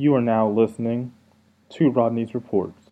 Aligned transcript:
You 0.00 0.14
are 0.14 0.20
now 0.20 0.48
listening 0.48 1.12
to 1.70 1.90
Rodney's 1.90 2.32
Reports. 2.32 2.88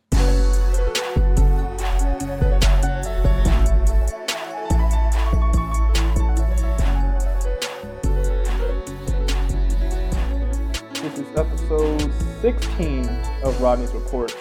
This 10.90 11.17
is 11.17 11.37
episode 11.37 12.13
16 12.40 13.09
of 13.45 13.60
Rodney's 13.60 13.92
Reports. 13.92 14.35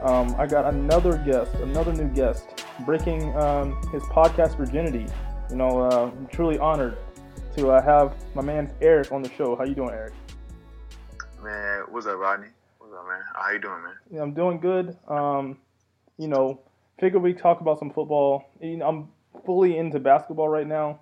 Um, 0.00 0.34
I 0.36 0.48
got 0.48 0.74
another 0.74 1.18
guest, 1.18 1.54
another 1.54 1.92
new 1.92 2.08
guest, 2.08 2.64
breaking 2.84 3.32
um, 3.36 3.80
his 3.92 4.02
podcast 4.02 4.56
virginity. 4.56 5.06
You 5.50 5.56
know, 5.56 5.82
uh, 5.82 6.10
I'm 6.10 6.26
truly 6.26 6.58
honored 6.58 6.98
to 7.56 7.70
uh, 7.70 7.80
have 7.80 8.16
my 8.34 8.42
man 8.42 8.72
Eric 8.80 9.12
on 9.12 9.22
the 9.22 9.30
show. 9.30 9.54
How 9.54 9.62
you 9.62 9.76
doing, 9.76 9.90
Eric? 9.90 10.14
Man, 11.42 11.71
what's 11.92 12.06
up, 12.06 12.16
Rodney? 12.16 12.48
What's 12.78 12.94
up, 12.94 13.06
man? 13.06 13.20
How 13.34 13.50
you 13.50 13.60
doing, 13.60 13.82
man? 13.82 13.94
Yeah, 14.10 14.22
I'm 14.22 14.32
doing 14.32 14.60
good. 14.60 14.96
Um, 15.08 15.58
you 16.16 16.26
know, 16.26 16.60
figure 16.98 17.18
we 17.18 17.34
talk 17.34 17.60
about 17.60 17.78
some 17.78 17.90
football. 17.90 18.50
You 18.60 18.78
know, 18.78 18.88
I'm 18.88 19.08
fully 19.44 19.76
into 19.76 20.00
basketball 20.00 20.48
right 20.48 20.66
now. 20.66 21.00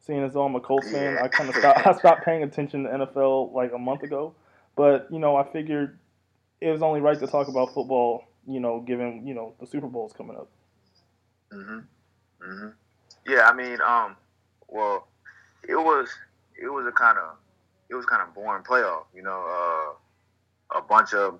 Seeing 0.00 0.24
as 0.24 0.32
though 0.32 0.42
I'm 0.42 0.56
a 0.56 0.60
Colts 0.60 0.90
fan, 0.90 1.16
I 1.16 1.28
kind 1.28 1.48
of 1.48 1.54
stopped. 1.54 1.86
I 1.86 1.92
stopped 1.92 2.24
paying 2.24 2.42
attention 2.42 2.82
to 2.84 2.90
NFL 2.90 3.52
like 3.52 3.72
a 3.72 3.78
month 3.78 4.02
ago. 4.02 4.34
But 4.74 5.06
you 5.12 5.20
know, 5.20 5.36
I 5.36 5.44
figured 5.44 5.96
it 6.60 6.70
was 6.70 6.82
only 6.82 7.00
right 7.00 7.18
to 7.20 7.26
talk 7.28 7.46
about 7.46 7.72
football. 7.72 8.24
You 8.44 8.58
know, 8.58 8.80
given 8.80 9.24
you 9.24 9.34
know 9.34 9.54
the 9.60 9.66
Super 9.66 9.86
Bowl 9.86 10.06
is 10.06 10.12
coming 10.12 10.36
up. 10.36 10.48
Mhm. 11.52 11.84
Mhm. 12.40 12.74
Yeah, 13.28 13.48
I 13.48 13.54
mean, 13.54 13.80
um, 13.80 14.16
well, 14.66 15.06
it 15.68 15.76
was 15.76 16.08
it 16.60 16.68
was 16.68 16.84
a 16.86 16.92
kind 16.92 17.18
of 17.18 17.36
it 17.88 17.94
was 17.94 18.06
kind 18.06 18.22
of 18.22 18.34
boring 18.34 18.64
playoff. 18.64 19.04
You 19.14 19.22
know, 19.22 19.44
uh, 19.46 19.94
a 20.74 20.82
bunch 20.82 21.14
of 21.14 21.38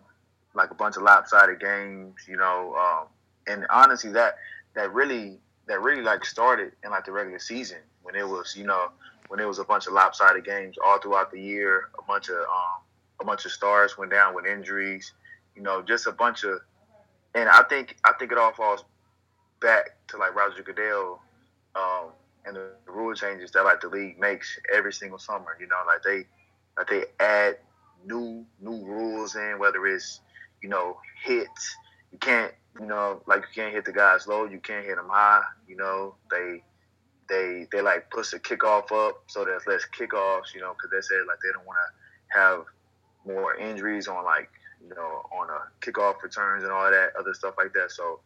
like 0.55 0.71
a 0.71 0.75
bunch 0.75 0.97
of 0.97 1.03
lopsided 1.03 1.61
games. 1.61 2.15
You 2.29 2.37
know, 2.37 2.75
um, 2.77 3.07
and 3.47 3.67
honestly, 3.71 4.13
that 4.13 4.37
that 4.75 4.93
really 4.93 5.39
that 5.67 5.81
really 5.81 6.03
like 6.03 6.25
started 6.25 6.73
in 6.85 6.91
like 6.91 7.05
the 7.05 7.13
regular 7.13 7.39
season 7.39 7.79
when 8.03 8.15
it 8.15 8.27
was 8.27 8.55
you 8.57 8.65
know 8.65 8.89
when 9.29 9.41
it 9.41 9.47
was 9.47 9.59
a 9.59 9.65
bunch 9.65 9.87
of 9.87 9.93
lopsided 9.93 10.45
games 10.45 10.77
all 10.85 10.99
throughout 11.01 11.31
the 11.31 11.41
year. 11.41 11.89
A 11.99 12.03
bunch 12.03 12.29
of 12.29 12.37
um, 12.37 12.83
a 13.21 13.25
bunch 13.25 13.45
of 13.45 13.53
stars 13.53 13.97
went 13.97 14.11
down 14.11 14.35
with 14.35 14.47
injuries. 14.47 15.13
You 15.57 15.63
know, 15.63 15.83
just 15.83 16.07
a 16.07 16.13
bunch 16.13 16.45
of, 16.45 16.61
and 17.35 17.49
I 17.49 17.63
think 17.63 17.97
I 18.05 18.13
think 18.19 18.33
it 18.33 18.39
all 18.39 18.53
falls 18.53 18.85
back 19.61 19.97
to 20.09 20.17
like 20.17 20.35
Roger 20.35 20.63
Goodell 20.63 21.21
um, 21.75 22.11
and 22.45 22.57
the 22.57 22.71
rule 22.87 23.15
changes 23.15 23.51
that 23.53 23.65
like 23.65 23.81
the 23.81 23.89
league 23.89 24.19
makes 24.19 24.59
every 24.75 24.93
single 24.93 25.19
summer. 25.19 25.57
You 25.59 25.67
know, 25.69 25.77
like 25.87 26.03
they 26.03 26.27
like 26.77 26.89
they 26.89 27.05
add 27.25 27.59
new 28.07 28.45
new 28.61 28.85
rules 28.85 29.37
in, 29.37 29.59
whether 29.59 29.87
it's 29.87 30.21
you 30.63 30.69
know 30.69 30.99
hits. 31.25 31.77
You 32.11 32.19
can't 32.19 32.53
you 32.81 32.87
know 32.87 33.23
like 33.27 33.41
you 33.41 33.63
can't 33.63 33.75
hit 33.75 33.85
the 33.85 33.93
guys 33.93 34.27
low. 34.27 34.45
You 34.45 34.59
can't 34.59 34.85
hit 34.85 34.97
them 34.97 35.09
high. 35.09 35.43
You 35.69 35.77
know 35.77 36.15
they 36.31 36.63
they 37.29 37.67
they 37.73 37.81
like 37.81 38.11
push 38.11 38.31
the 38.31 38.39
kickoff 38.39 38.93
up 38.93 39.23
so 39.27 39.45
there's 39.45 39.67
less 39.67 39.83
kickoffs. 39.99 40.55
You 40.55 40.61
know 40.61 40.75
because 40.75 40.91
they 40.91 41.01
said 41.01 41.25
like 41.27 41.39
they 41.43 41.53
don't 41.53 41.67
want 41.67 41.79
to 41.79 42.39
have 42.39 42.65
more 43.27 43.55
injuries 43.57 44.09
on 44.09 44.25
like 44.25 44.51
you 44.83 44.95
know 44.95 45.27
on 45.33 45.49
a 45.49 45.85
kickoff 45.85 46.23
returns 46.23 46.65
and 46.65 46.73
all 46.73 46.91
that 46.91 47.11
other 47.19 47.35
stuff 47.35 47.55
like 47.59 47.73
that. 47.75 47.91
So 47.91 48.21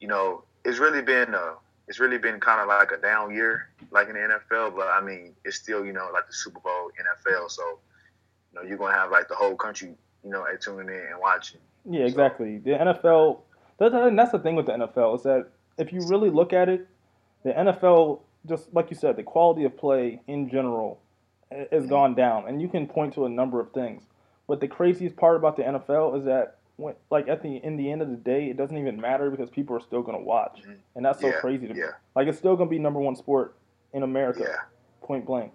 you 0.00 0.08
know 0.08 0.44
it's 0.64 0.78
really 0.78 1.02
been 1.02 1.34
a 1.34 1.54
it's 1.88 1.98
really 1.98 2.18
been 2.18 2.40
kind 2.40 2.60
of 2.60 2.68
like 2.68 2.90
a 2.92 2.96
down 2.96 3.34
year, 3.34 3.68
like 3.90 4.08
in 4.08 4.14
the 4.14 4.20
NFL. 4.20 4.74
But 4.76 4.88
I 4.88 5.00
mean, 5.00 5.34
it's 5.44 5.56
still 5.56 5.84
you 5.84 5.92
know 5.92 6.08
like 6.12 6.26
the 6.26 6.32
Super 6.32 6.60
Bowl 6.60 6.90
NFL, 6.98 7.50
so 7.50 7.78
you 8.52 8.60
know 8.60 8.66
you're 8.68 8.78
gonna 8.78 8.94
have 8.94 9.10
like 9.10 9.28
the 9.28 9.34
whole 9.34 9.56
country, 9.56 9.94
you 10.24 10.30
know, 10.30 10.44
tuning 10.60 10.88
in 10.88 10.94
and 11.10 11.20
watching. 11.20 11.60
Yeah, 11.88 12.04
exactly. 12.04 12.58
The 12.58 12.70
NFL. 12.72 13.40
That, 13.78 13.92
and 13.94 14.18
that's 14.18 14.32
the 14.32 14.38
thing 14.38 14.54
with 14.54 14.66
the 14.66 14.72
NFL 14.72 15.16
is 15.16 15.22
that 15.24 15.48
if 15.78 15.92
you 15.92 16.00
really 16.06 16.30
look 16.30 16.52
at 16.52 16.68
it, 16.68 16.86
the 17.42 17.50
NFL, 17.52 18.20
just 18.46 18.72
like 18.72 18.90
you 18.90 18.96
said, 18.96 19.16
the 19.16 19.22
quality 19.22 19.64
of 19.64 19.76
play 19.76 20.20
in 20.28 20.48
general 20.48 21.00
has 21.70 21.86
gone 21.86 22.14
down, 22.14 22.46
and 22.48 22.62
you 22.62 22.68
can 22.68 22.86
point 22.86 23.12
to 23.14 23.24
a 23.24 23.28
number 23.28 23.60
of 23.60 23.72
things. 23.72 24.04
But 24.46 24.60
the 24.60 24.68
craziest 24.68 25.16
part 25.16 25.36
about 25.36 25.56
the 25.56 25.62
NFL 25.64 26.18
is 26.18 26.24
that 26.24 26.58
when, 26.76 26.94
like 27.10 27.28
at 27.28 27.42
the 27.42 27.56
in 27.56 27.76
the 27.76 27.90
end 27.90 28.00
of 28.02 28.10
the 28.10 28.16
day, 28.16 28.48
it 28.48 28.56
doesn't 28.56 28.76
even 28.76 29.00
matter 29.00 29.30
because 29.30 29.50
people 29.50 29.74
are 29.76 29.80
still 29.80 30.02
gonna 30.02 30.20
watch, 30.22 30.62
Mhm. 30.66 30.76
and 30.94 31.04
that's 31.04 31.20
so 31.20 31.28
Yeah, 31.28 31.40
crazy 31.40 31.66
to 31.68 31.74
me. 31.74 31.80
yeah. 31.80 31.90
Like 32.14 32.28
it's 32.28 32.38
still 32.38 32.56
gonna 32.56 32.70
be 32.70 32.78
number 32.78 33.00
one 33.00 33.16
sport 33.16 33.56
in 33.92 34.02
America, 34.02 34.44
Yeah, 34.48 34.60
point 35.06 35.26
blank. 35.26 35.52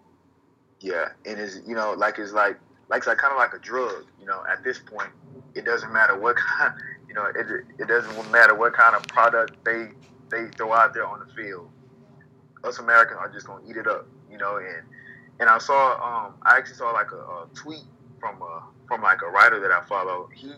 yeah, 0.81 1.09
and 1.25 1.39
it's 1.39 1.61
you 1.67 1.75
know 1.75 1.93
like 1.93 2.19
it's 2.19 2.33
like 2.33 2.59
like 2.89 3.05
like 3.07 3.17
kind 3.17 3.31
of 3.31 3.37
like 3.37 3.53
a 3.53 3.59
drug. 3.59 4.05
You 4.19 4.25
know, 4.25 4.43
at 4.51 4.63
this 4.63 4.79
point, 4.79 5.09
it 5.55 5.65
doesn't 5.65 5.91
matter 5.91 6.17
what 6.17 6.35
kind. 6.57 6.73
You 7.07 7.13
know, 7.13 7.25
it 7.25 7.65
it 7.79 7.87
doesn't 7.87 8.31
matter 8.31 8.55
what 8.55 8.73
kind 8.73 8.95
of 8.95 9.03
product 9.07 9.53
they 9.63 9.89
they 10.29 10.47
throw 10.57 10.73
out 10.73 10.93
there 10.93 11.05
on 11.05 11.19
the 11.19 11.33
field. 11.33 11.69
Us 12.63 12.79
Americans 12.79 13.19
are 13.19 13.31
just 13.31 13.47
gonna 13.47 13.63
eat 13.67 13.77
it 13.77 13.87
up. 13.87 14.07
You 14.29 14.37
know, 14.37 14.57
and 14.57 14.83
and 15.39 15.49
I 15.49 15.57
saw 15.57 15.93
um 15.93 16.35
I 16.43 16.57
actually 16.57 16.75
saw 16.75 16.91
like 16.91 17.11
a, 17.11 17.17
a 17.17 17.47
tweet 17.53 17.83
from 18.19 18.41
uh 18.41 18.61
from 18.87 19.01
like 19.01 19.21
a 19.21 19.29
writer 19.29 19.59
that 19.59 19.71
I 19.71 19.83
follow. 19.85 20.29
He 20.33 20.53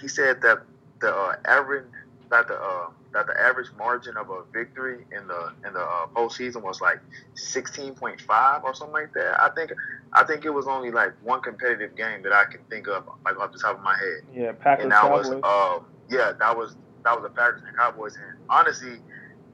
he 0.00 0.08
said 0.08 0.40
that 0.42 0.62
the 1.00 1.14
uh, 1.14 1.36
average 1.44 1.86
that 2.30 2.48
the 2.48 2.54
uh, 2.54 2.88
that 3.14 3.26
the 3.26 3.40
average 3.40 3.68
margin 3.78 4.16
of 4.18 4.28
a 4.28 4.42
victory 4.52 5.06
in 5.16 5.26
the 5.26 5.52
in 5.66 5.72
the 5.72 5.80
uh, 5.80 6.06
postseason 6.14 6.62
was 6.62 6.80
like 6.80 6.98
sixteen 7.34 7.94
point 7.94 8.20
five 8.20 8.62
or 8.64 8.74
something 8.74 8.92
like 8.92 9.12
that. 9.14 9.40
I 9.42 9.48
think 9.56 9.72
I 10.12 10.24
think 10.24 10.44
it 10.44 10.50
was 10.50 10.66
only 10.66 10.90
like 10.90 11.12
one 11.22 11.40
competitive 11.40 11.96
game 11.96 12.22
that 12.24 12.32
I 12.32 12.44
can 12.44 12.60
think 12.68 12.86
of 12.88 13.04
like 13.24 13.38
off 13.38 13.52
the 13.52 13.58
top 13.58 13.78
of 13.78 13.82
my 13.82 13.96
head, 13.96 14.22
Yeah, 14.34 14.52
Packers, 14.52 14.82
and 14.84 14.92
that 14.92 15.10
was 15.10 15.28
Cowboys. 15.28 15.42
um 15.44 15.86
yeah 16.10 16.32
that 16.38 16.56
was 16.56 16.76
that 17.04 17.14
was 17.14 17.22
the 17.22 17.30
Packers 17.34 17.62
and 17.66 17.76
Cowboys, 17.76 18.16
and 18.16 18.36
honestly 18.50 18.98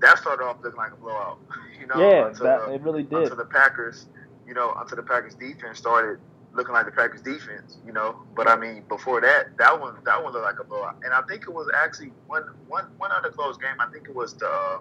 that 0.00 0.16
started 0.18 0.42
off 0.42 0.56
looking 0.64 0.78
like 0.78 0.92
a 0.92 0.96
blowout. 0.96 1.38
You 1.80 1.86
know, 1.86 1.96
yeah, 1.96 2.28
that 2.28 2.66
the- 2.66 2.72
it 2.74 2.82
really 2.82 3.02
did. 3.02 3.22
until 3.22 3.36
the 3.36 3.46
Packers, 3.46 4.04
you 4.46 4.52
know, 4.52 4.74
until 4.76 4.96
the 4.96 5.02
Packers 5.02 5.34
defense 5.34 5.78
started 5.78 6.20
looking 6.52 6.74
like 6.74 6.86
the 6.86 6.92
Packers 6.92 7.22
defense, 7.22 7.78
you 7.86 7.92
know. 7.92 8.16
But 8.34 8.48
I 8.48 8.56
mean, 8.56 8.82
before 8.88 9.20
that, 9.20 9.56
that 9.58 9.80
one 9.80 9.96
that 10.04 10.22
one 10.22 10.32
looked 10.32 10.44
like 10.44 10.58
a 10.60 10.64
blowout, 10.64 10.96
and 11.04 11.12
I 11.12 11.22
think 11.22 11.42
it 11.42 11.52
was 11.52 11.68
actually 11.74 12.12
one 12.26 12.44
one 12.68 12.86
one 12.98 13.12
other 13.12 13.30
close 13.30 13.56
game. 13.56 13.76
I 13.78 13.86
think 13.92 14.08
it 14.08 14.14
was 14.14 14.34
the 14.34 14.80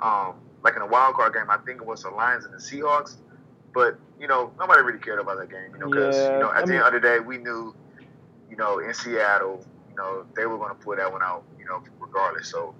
um 0.00 0.34
like 0.62 0.76
in 0.76 0.82
a 0.82 0.86
wild 0.86 1.14
card 1.14 1.34
game. 1.34 1.50
I 1.50 1.58
think 1.58 1.80
it 1.80 1.86
was 1.86 2.02
the 2.02 2.10
Lions 2.10 2.44
and 2.44 2.54
the 2.54 2.58
Seahawks. 2.58 3.16
But 3.72 3.98
you 4.20 4.28
know, 4.28 4.52
nobody 4.58 4.82
really 4.82 4.98
cared 5.00 5.18
about 5.18 5.38
that 5.38 5.50
game, 5.50 5.72
you 5.72 5.78
know, 5.78 5.88
because 5.90 6.16
Yeah, 6.16 6.34
you 6.34 6.38
know 6.40 6.48
I 6.48 6.58
at 6.60 6.66
the 6.66 6.72
mean- 6.72 6.80
end 6.82 6.94
of 6.94 7.02
the 7.02 7.08
day, 7.08 7.18
we 7.20 7.38
knew, 7.38 7.74
you 8.48 8.56
know, 8.56 8.78
in 8.78 8.94
Seattle, 8.94 9.64
you 9.90 9.96
know, 9.96 10.24
they 10.36 10.46
were 10.46 10.56
going 10.58 10.68
to 10.70 10.76
pull 10.76 10.94
that 10.96 11.10
one 11.10 11.22
out, 11.22 11.42
you 11.58 11.64
know, 11.64 11.82
regardless. 11.98 12.48
So 12.50 12.74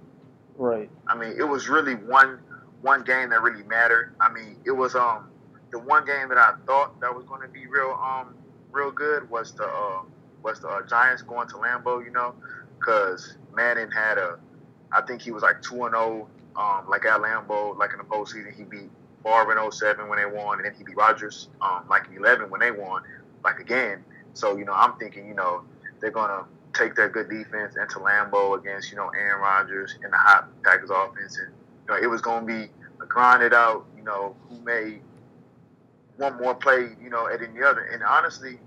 right. 0.57 0.89
I 1.07 1.15
mean, 1.15 1.33
it 1.37 1.43
was 1.43 1.67
really 1.67 1.95
one 1.95 2.39
one 2.81 3.03
game 3.03 3.29
that 3.31 3.41
really 3.41 3.63
mattered. 3.63 4.15
I 4.21 4.31
mean, 4.31 4.57
it 4.65 4.71
was 4.71 4.95
um 4.95 5.27
the 5.75 5.79
one 5.79 6.05
game 6.05 6.29
that 6.29 6.37
I 6.37 6.53
thought 6.65 7.01
that 7.01 7.13
was 7.13 7.25
going 7.25 7.41
to 7.41 7.49
be 7.49 7.67
real 7.67 7.99
um 8.01 8.33
real 8.71 8.91
good 8.91 9.29
was 9.29 9.51
the 9.53 9.65
uh, 9.65 10.03
was 10.41 10.61
the 10.61 10.69
uh, 10.69 10.87
Giants 10.87 11.21
going 11.21 11.49
to 11.49 11.55
Lambeau, 11.55 12.03
you 12.03 12.11
know, 12.11 12.33
because 12.79 13.35
Manning 13.53 13.91
had 13.91 14.17
a 14.17 14.39
I 14.93 15.01
think 15.01 15.21
he 15.21 15.31
was 15.31 15.43
like 15.43 15.61
two 15.61 15.83
and 15.83 15.93
zero 15.93 16.29
um 16.55 16.87
like 16.87 17.03
at 17.03 17.19
Lambeau 17.19 17.77
like 17.77 17.91
in 17.91 17.97
the 17.97 18.05
postseason 18.05 18.55
he 18.55 18.63
beat 18.63 18.89
Favre 19.21 19.51
in 19.51 19.71
07 19.71 20.07
when 20.07 20.17
they 20.17 20.25
won 20.25 20.59
and 20.59 20.65
then 20.65 20.73
he 20.77 20.85
beat 20.85 20.95
Rodgers 20.95 21.49
um 21.61 21.83
like 21.89 22.07
in 22.07 22.15
11 22.15 22.49
when 22.49 22.61
they 22.61 22.71
won 22.71 23.03
like 23.43 23.59
again. 23.59 24.01
So 24.33 24.55
you 24.55 24.63
know 24.63 24.73
I'm 24.73 24.93
thinking 24.97 25.27
you 25.27 25.33
know 25.33 25.63
they're 25.99 26.09
gonna 26.09 26.45
take 26.73 26.95
their 26.95 27.09
good 27.09 27.29
defense 27.29 27.75
into 27.75 27.99
Lambeau 27.99 28.57
against 28.57 28.91
you 28.91 28.97
know 28.97 29.09
Aaron 29.09 29.41
Rodgers 29.41 29.97
and 30.03 30.13
the 30.13 30.17
hot 30.17 30.47
Packers 30.63 30.89
offense, 30.89 31.37
and 31.37 31.51
you 31.51 31.93
know 31.93 32.01
it 32.01 32.07
was 32.09 32.21
going 32.21 32.47
to 32.47 32.47
be 32.47 32.71
a 33.01 33.05
grinded 33.07 33.53
out. 33.53 33.85
You 33.97 34.03
know 34.03 34.37
who 34.47 34.61
made 34.61 35.01
one 36.17 36.37
more 36.41 36.55
play, 36.55 36.89
you 37.01 37.09
know, 37.09 37.27
at 37.27 37.41
any 37.41 37.61
other. 37.61 37.81
And 37.81 38.03
honestly, 38.03 38.59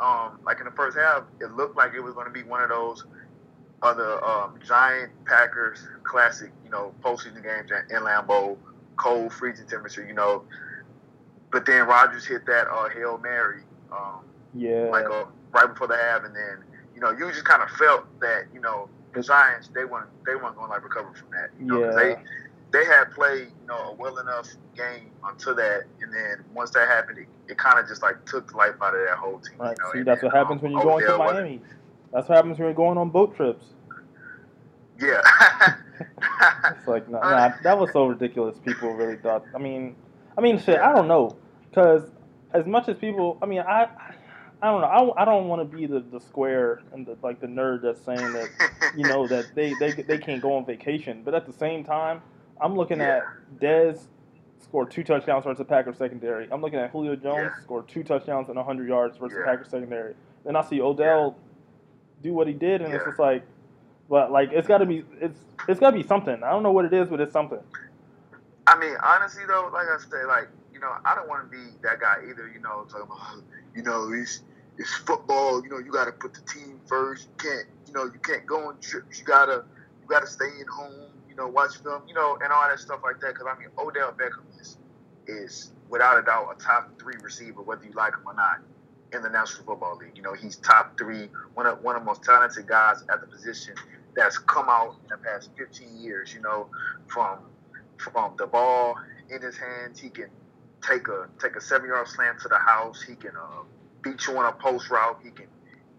um, 0.00 0.38
like 0.44 0.58
in 0.58 0.64
the 0.66 0.72
first 0.72 0.96
half, 0.96 1.24
it 1.40 1.52
looked 1.52 1.76
like 1.76 1.94
it 1.94 2.00
was 2.00 2.14
going 2.14 2.26
to 2.26 2.32
be 2.32 2.42
one 2.42 2.62
of 2.62 2.68
those 2.68 3.04
other 3.82 4.22
um, 4.24 4.58
giant 4.66 5.12
Packers 5.24 5.86
classic, 6.02 6.50
you 6.64 6.70
know, 6.70 6.94
postseason 7.02 7.42
games 7.42 7.70
in 7.90 8.02
Lambeau, 8.02 8.56
cold, 8.96 9.32
freezing 9.32 9.66
temperature, 9.66 10.04
you 10.06 10.14
know. 10.14 10.44
But 11.52 11.66
then 11.66 11.86
Rodgers 11.86 12.24
hit 12.26 12.46
that 12.46 12.68
uh, 12.68 12.88
hail 12.88 13.18
mary. 13.18 13.62
Um, 13.92 14.24
Yeah. 14.54 14.88
like 14.90 15.08
uh, 15.08 15.26
right 15.52 15.68
before 15.68 15.86
the 15.86 15.96
half, 15.96 16.24
and 16.24 16.34
then 16.34 16.58
you 16.94 17.00
know 17.00 17.10
you 17.10 17.30
just 17.30 17.44
kind 17.44 17.62
of 17.62 17.70
felt 17.70 18.04
that 18.20 18.46
you 18.52 18.60
know 18.60 18.88
the 19.14 19.22
Giants 19.22 19.68
they 19.74 19.84
weren't 19.84 20.10
they 20.26 20.34
weren't 20.34 20.56
going 20.56 20.68
to 20.68 20.74
like 20.74 20.82
recover 20.84 21.12
from 21.14 21.30
that. 21.30 21.50
You 21.60 21.66
know, 21.66 21.80
Yeah. 21.80 21.92
they 21.94 22.16
they 22.76 22.84
had 22.84 23.10
played 23.12 23.48
you 23.60 23.66
know 23.66 23.90
a 23.90 23.94
well 23.94 24.18
enough 24.18 24.48
game 24.76 25.10
until 25.24 25.54
that, 25.54 25.84
and 26.00 26.12
then 26.12 26.44
once 26.54 26.70
that 26.70 26.88
happened, 26.88 27.18
it, 27.18 27.28
it 27.48 27.58
kind 27.58 27.78
of 27.78 27.88
just 27.88 28.02
like 28.02 28.24
took 28.26 28.50
the 28.50 28.56
life 28.56 28.74
out 28.82 28.94
of 28.94 29.00
that 29.06 29.16
whole 29.16 29.38
team. 29.38 29.58
Right. 29.58 29.76
You 29.78 29.84
know, 29.84 29.92
See, 29.92 29.98
and 29.98 30.06
that's 30.06 30.20
then, 30.20 30.30
what 30.30 30.36
happens 30.36 30.58
um, 30.58 30.62
when 30.62 30.72
you're 30.72 30.82
going 30.82 31.06
to 31.06 31.18
Miami. 31.18 31.60
That's 32.12 32.28
what 32.28 32.36
happens 32.36 32.58
when 32.58 32.66
you're 32.66 32.74
going 32.74 32.98
on 32.98 33.10
boat 33.10 33.36
trips. 33.36 33.66
Yeah. 34.98 35.22
It's 36.78 36.86
like, 36.86 37.08
nah, 37.08 37.20
nah, 37.20 37.52
that 37.62 37.78
was 37.78 37.90
so 37.92 38.06
ridiculous. 38.06 38.58
People 38.58 38.92
really 38.94 39.16
thought. 39.16 39.44
I 39.54 39.58
mean, 39.58 39.96
I 40.36 40.40
mean, 40.40 40.58
shit. 40.58 40.78
I 40.78 40.92
don't 40.92 41.08
know, 41.08 41.36
because 41.70 42.10
as 42.52 42.66
much 42.66 42.88
as 42.88 42.96
people, 42.96 43.38
I 43.40 43.46
mean, 43.46 43.60
I, 43.60 43.84
I 43.84 44.14
I 44.62 44.70
don't 44.70 44.80
know. 44.80 45.12
I, 45.14 45.22
I 45.22 45.24
don't 45.24 45.48
want 45.48 45.68
to 45.68 45.76
be 45.76 45.86
the, 45.86 46.00
the 46.00 46.20
square 46.20 46.80
and 46.92 47.06
the, 47.06 47.16
like 47.22 47.40
the 47.40 47.46
nerd 47.46 47.82
that's 47.82 48.02
saying 48.04 48.32
that 48.32 48.48
you 48.96 49.04
know 49.04 49.26
that 49.28 49.54
they, 49.54 49.74
they 49.78 49.92
they 49.92 50.18
can't 50.18 50.40
go 50.40 50.54
on 50.54 50.64
vacation. 50.64 51.22
But 51.24 51.34
at 51.34 51.46
the 51.46 51.52
same 51.52 51.84
time, 51.84 52.22
I'm 52.60 52.76
looking 52.76 52.98
Yeah. 52.98 53.22
at 53.22 53.60
Dez 53.60 54.06
scored 54.58 54.90
two 54.90 55.04
touchdowns 55.04 55.44
versus 55.44 55.58
the 55.58 55.64
Packers 55.64 55.96
secondary. 55.96 56.48
I'm 56.50 56.60
looking 56.60 56.78
at 56.78 56.90
Julio 56.90 57.16
Jones 57.16 57.52
Yeah. 57.56 57.62
scored 57.62 57.88
two 57.88 58.02
touchdowns 58.02 58.48
and 58.48 58.58
100 58.58 58.88
yards 58.88 59.16
versus 59.18 59.34
the 59.34 59.40
Yeah. 59.40 59.46
Packers 59.46 59.68
secondary. 59.68 60.14
Then 60.44 60.56
I 60.56 60.62
see 60.62 60.80
Odell 60.80 61.36
do 62.22 62.32
what 62.32 62.46
he 62.46 62.54
did, 62.54 62.82
and 62.82 62.92
it's 62.92 63.04
just 63.04 63.18
like, 63.18 63.42
but 64.08 64.30
like 64.30 64.52
it's 64.52 64.68
got 64.68 64.78
to 64.78 64.86
be 64.86 65.04
it's 65.20 65.38
it's 65.68 65.80
got 65.80 65.90
to 65.90 65.96
be 65.96 66.02
something. 66.02 66.42
I 66.42 66.50
don't 66.50 66.62
know 66.62 66.72
what 66.72 66.84
it 66.84 66.92
is, 66.92 67.08
but 67.08 67.20
it's 67.20 67.32
something. 67.32 67.60
I 68.66 68.78
mean, 68.78 68.96
honestly 69.02 69.44
though, 69.46 69.70
like 69.72 69.86
I 69.88 69.98
say, 69.98 70.24
like 70.24 70.48
you 70.72 70.80
know, 70.80 70.92
I 71.04 71.14
don't 71.14 71.28
want 71.28 71.50
to 71.50 71.56
be 71.56 71.64
that 71.82 72.00
guy 72.00 72.16
either. 72.28 72.48
You 72.52 72.60
know, 72.60 72.84
talking 72.88 73.02
about 73.06 73.18
oh, 73.20 73.42
you 73.74 73.82
know 73.82 74.10
it's 74.12 74.42
it's 74.78 74.92
football. 74.94 75.62
You 75.62 75.70
know, 75.70 75.78
you 75.78 75.90
got 75.92 76.06
to 76.06 76.12
put 76.12 76.34
the 76.34 76.40
team 76.42 76.80
first. 76.86 77.28
You 77.28 77.50
can't 77.50 77.66
you 77.86 77.92
know 77.92 78.04
you 78.04 78.18
can't 78.22 78.46
go 78.46 78.68
on 78.68 78.78
trips. 78.80 79.18
You 79.20 79.24
gotta 79.24 79.64
you 80.02 80.08
gotta 80.08 80.26
stay 80.26 80.50
at 80.60 80.66
home. 80.68 81.10
You 81.36 81.44
know, 81.44 81.48
watch 81.48 81.76
film. 81.82 82.02
You 82.08 82.14
know, 82.14 82.38
and 82.42 82.50
all 82.50 82.66
that 82.68 82.78
stuff 82.78 83.00
like 83.04 83.20
that. 83.20 83.34
Because 83.34 83.46
I 83.54 83.58
mean, 83.58 83.68
Odell 83.78 84.12
Beckham 84.12 84.48
is 84.58 84.78
is 85.26 85.72
without 85.90 86.18
a 86.18 86.22
doubt 86.22 86.56
a 86.56 86.62
top 86.62 86.98
three 86.98 87.16
receiver, 87.22 87.60
whether 87.62 87.84
you 87.84 87.92
like 87.92 88.14
him 88.14 88.22
or 88.26 88.34
not, 88.34 88.60
in 89.12 89.22
the 89.22 89.28
National 89.28 89.64
Football 89.66 89.98
League. 89.98 90.16
You 90.16 90.22
know, 90.22 90.32
he's 90.32 90.56
top 90.56 90.96
three, 90.96 91.28
one 91.54 91.66
of 91.66 91.82
one 91.82 91.94
of 91.94 92.02
the 92.02 92.06
most 92.06 92.22
talented 92.22 92.66
guys 92.66 93.04
at 93.12 93.20
the 93.20 93.26
position 93.26 93.74
that's 94.16 94.38
come 94.38 94.66
out 94.70 94.96
in 95.02 95.08
the 95.10 95.18
past 95.18 95.50
15 95.58 95.98
years. 95.98 96.32
You 96.32 96.40
know, 96.40 96.68
from 97.06 97.40
from 97.98 98.34
the 98.38 98.46
ball 98.46 98.96
in 99.30 99.42
his 99.42 99.58
hands, 99.58 100.00
he 100.00 100.08
can 100.08 100.30
take 100.82 101.08
a 101.08 101.28
take 101.40 101.56
a 101.56 101.60
seven 101.60 101.88
yard 101.88 102.08
slant 102.08 102.40
to 102.40 102.48
the 102.48 102.58
house. 102.58 103.02
He 103.02 103.14
can 103.14 103.36
uh, 103.36 103.62
beat 104.02 104.26
you 104.26 104.38
on 104.38 104.46
a 104.46 104.52
post 104.52 104.90
route. 104.90 105.20
He 105.22 105.30
can 105.30 105.48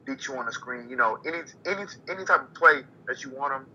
beat 0.06 0.28
you 0.28 0.36
on 0.38 0.46
the 0.46 0.52
screen. 0.52 0.90
You 0.90 0.96
know, 0.96 1.20
any 1.26 1.40
any 1.66 1.84
any 2.10 2.26
type 2.26 2.42
of 2.42 2.54
play 2.56 2.82
that 3.08 3.24
you 3.24 3.32
want 3.32 3.54
him 3.54 3.66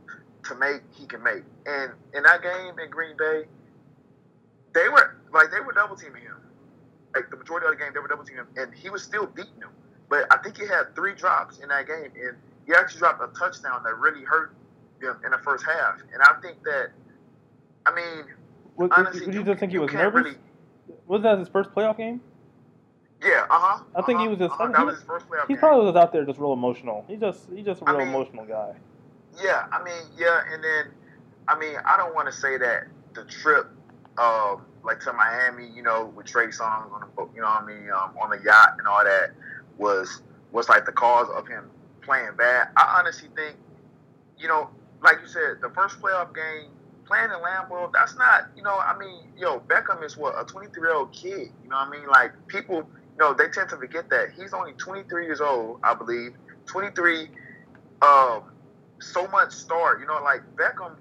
to 0.45 0.55
make, 0.57 0.83
he 0.93 1.07
can 1.07 1.23
make. 1.23 1.43
And 1.67 1.93
in 2.15 2.23
that 2.25 2.43
game 2.43 2.79
in 2.79 2.91
Green 2.91 3.17
Bay, 3.17 3.45
they 4.75 4.89
were 4.89 5.17
like 5.33 5.51
they 5.51 5.61
were 5.61 5.73
double 5.73 5.97
teaming 5.97 6.23
him. 6.23 6.37
Like 7.15 7.31
the 7.31 7.37
majority 7.37 7.67
of 7.67 7.73
the 7.73 7.77
game, 7.79 7.93
they 7.93 8.01
were 8.01 8.09
double 8.09 8.25
teaming 8.25 8.41
him, 8.45 8.49
and 8.57 8.75
he 8.75 8.91
was 8.91 9.03
still 9.03 9.27
beating 9.27 9.61
them. 9.61 9.71
But 10.09 10.27
I 10.33 10.39
think 10.43 10.57
he 10.59 10.67
had 10.67 10.95
three 10.95 11.15
drops 11.15 11.59
in 11.59 11.69
that 11.69 11.87
game, 11.87 12.11
and 12.21 12.37
he 12.67 12.75
actually 12.75 12.99
dropped 13.01 13.23
a 13.23 13.39
touchdown 13.39 13.83
that 13.85 13.97
really 13.99 14.25
hurt 14.25 14.55
them 15.01 15.19
in 15.25 15.31
the 15.31 15.39
first 15.39 15.65
half. 15.65 16.01
And 16.13 16.23
I 16.23 16.35
think 16.41 16.63
that, 16.65 16.89
I 17.87 17.95
mean, 17.95 18.25
Would, 18.77 18.93
honestly, 18.93 19.27
would 19.27 19.35
you 19.35 19.43
just 19.45 19.61
think 19.61 19.73
he 19.73 19.79
was 19.79 19.93
nervous? 19.93 20.25
really- 20.25 20.37
Was 21.07 21.23
that 21.23 21.39
his 21.39 21.49
first 21.49 21.71
playoff 21.75 21.97
game? 21.99 22.21
Yeah, 23.23 23.47
uh 23.51 23.59
huh. 23.59 23.85
I 23.97 24.03
think 24.03 24.21
he 24.21 24.29
was 24.29 24.39
just- 24.39 24.53
Uh-huh, 24.53 24.73
he 24.77 24.85
was- 24.85 24.97
his 24.97 25.05
first 25.05 25.29
playoff 25.29 25.47
He 25.49 25.55
game. 25.55 25.59
probably 25.61 25.87
was 25.87 25.97
out 25.97 26.13
there 26.13 26.25
just 26.25 26.39
real 26.39 26.53
emotional. 26.53 27.05
He 27.09 27.17
just 27.17 27.49
he 27.51 27.63
just 27.63 27.83
a 27.83 27.85
real 27.85 27.99
mean- 27.99 28.09
emotional 28.09 28.45
guy. 28.47 28.75
Yeah, 29.41 29.67
I 29.73 29.83
mean, 29.83 30.03
yeah, 30.17 30.43
and 30.53 30.63
then, 30.63 30.87
I 31.49 31.59
mean, 31.59 31.77
I 31.85 31.97
don't 31.97 32.15
want 32.15 32.27
to 32.27 32.33
say 32.33 32.59
that 32.59 32.85
the 33.15 33.25
trip, 33.25 33.67
um, 34.19 34.63
like 34.85 35.01
to 35.01 35.13
Miami, 35.13 35.69
you 35.75 35.83
know, 35.83 36.13
with 36.17 36.27
Trey 36.27 36.49
Songz 36.49 36.93
on 36.93 37.01
the 37.01 37.07
boat, 37.07 37.31
you 37.35 37.41
know, 37.41 37.49
what 37.49 37.63
I 37.63 37.67
mean, 37.67 37.91
um, 37.91 38.15
on 38.21 38.31
the 38.31 38.43
yacht 38.45 38.77
and 38.79 38.87
all 38.87 39.05
that, 39.05 39.31
was 39.79 40.23
was 40.53 40.69
like 40.69 40.85
the 40.85 40.93
cause 40.93 41.29
of 41.35 41.49
him 41.49 41.71
playing 42.03 42.31
bad. 42.37 42.69
I 42.77 42.97
honestly 42.99 43.29
think, 43.35 43.57
you 44.39 44.49
know, 44.49 44.69
like 45.03 45.19
you 45.23 45.29
said, 45.29 45.63
the 45.63 45.71
first 45.71 46.01
playoff 46.01 46.35
game, 46.35 46.71
playing 47.07 47.31
in 47.31 47.37
Lambeau, 47.37 47.91
that's 47.93 48.17
not, 48.17 48.51
you 48.57 48.63
know, 48.63 48.77
I 48.77 48.97
mean, 48.99 49.33
yo, 49.39 49.61
Beckham 49.61 50.05
is 50.05 50.17
what 50.17 50.35
a 50.39 50.45
23 50.45 50.83
year 50.83 50.95
old 50.95 51.13
kid. 51.13 51.51
You 51.63 51.71
know 51.71 51.77
what 51.77 51.89
I 51.89 51.91
mean? 51.91 52.07
Like 52.09 52.33
people, 52.49 52.77
you 52.79 53.19
know, 53.19 53.33
they 53.33 53.49
tend 53.49 53.71
to 53.71 53.77
forget 53.77 54.11
that 54.11 54.33
he's 54.37 54.53
only 54.53 54.73
23 54.75 55.25
years 55.25 55.41
old, 55.41 55.81
I 55.83 55.95
believe. 55.95 56.35
23. 56.67 57.29
Um, 58.03 58.43
so 59.03 59.27
much 59.29 59.53
start. 59.53 60.01
You 60.01 60.07
know, 60.07 60.21
like 60.23 60.43
Beckham 60.57 60.97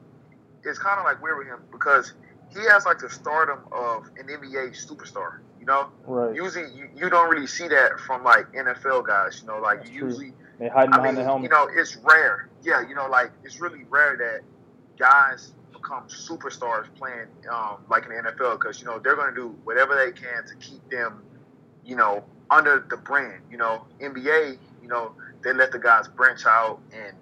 is 0.63 0.77
kind 0.79 0.99
of 0.99 1.05
like 1.05 1.21
weird 1.21 1.37
with 1.39 1.47
him 1.47 1.59
because 1.71 2.13
he 2.53 2.59
has 2.69 2.85
like 2.85 2.99
the 2.99 3.09
stardom 3.09 3.59
of 3.71 4.05
an 4.17 4.27
NBA 4.27 4.71
superstar. 4.71 5.39
You 5.59 5.65
know, 5.65 5.87
Right. 6.05 6.35
usually 6.35 6.71
you, 6.73 6.89
you 6.95 7.09
don't 7.09 7.29
really 7.29 7.47
see 7.47 7.67
that 7.67 7.99
from 8.05 8.23
like 8.23 8.51
NFL 8.53 9.05
guys. 9.07 9.41
You 9.41 9.47
know, 9.47 9.59
like 9.59 9.79
That's 9.79 9.91
you 9.91 9.99
true. 9.99 10.07
usually 10.09 10.33
They 10.59 10.67
hide 10.69 10.89
I 10.89 10.97
behind 10.97 11.17
mean, 11.17 11.25
the 11.25 11.41
you 11.43 11.49
know, 11.49 11.67
it's 11.73 11.97
rare. 11.97 12.49
Yeah, 12.63 12.87
you 12.87 12.95
know, 12.95 13.07
like 13.07 13.31
it's 13.43 13.59
really 13.61 13.83
rare 13.89 14.17
that 14.17 14.41
guys 14.99 15.53
become 15.73 16.07
superstars 16.07 16.85
playing 16.95 17.27
um, 17.51 17.77
like 17.89 18.05
in 18.05 18.09
the 18.09 18.31
NFL 18.31 18.59
because 18.59 18.79
you 18.79 18.85
know 18.85 18.99
they're 18.99 19.15
going 19.15 19.33
to 19.33 19.35
do 19.35 19.55
whatever 19.63 19.95
they 19.95 20.11
can 20.11 20.45
to 20.45 20.55
keep 20.55 20.87
them, 20.89 21.23
you 21.85 21.95
know, 21.95 22.23
under 22.49 22.85
the 22.89 22.97
brand. 22.97 23.41
You 23.49 23.57
know, 23.57 23.85
NBA, 24.01 24.57
you 24.81 24.87
know, 24.87 25.13
they 25.43 25.53
let 25.53 25.71
the 25.71 25.79
guys 25.79 26.07
branch 26.07 26.45
out 26.45 26.79
and 26.93 27.15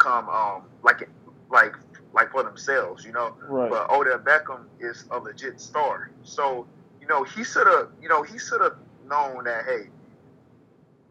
become 0.00 0.28
um, 0.28 0.62
like 0.82 1.08
like 1.50 1.74
like 2.14 2.30
for 2.30 2.42
themselves. 2.42 3.04
You 3.04 3.12
know, 3.12 3.34
right. 3.48 3.70
but 3.70 3.90
Odell 3.90 4.18
Beckham 4.18 4.64
is 4.80 5.04
a 5.10 5.18
legit 5.18 5.60
star. 5.60 6.10
So, 6.22 6.66
you 7.00 7.06
know, 7.06 7.22
he 7.24 7.44
should 7.44 7.66
have, 7.66 7.88
you 8.00 8.08
know, 8.08 8.22
he 8.22 8.38
should 8.38 8.60
have 8.60 8.76
known 9.08 9.44
that, 9.44 9.64
hey, 9.64 9.88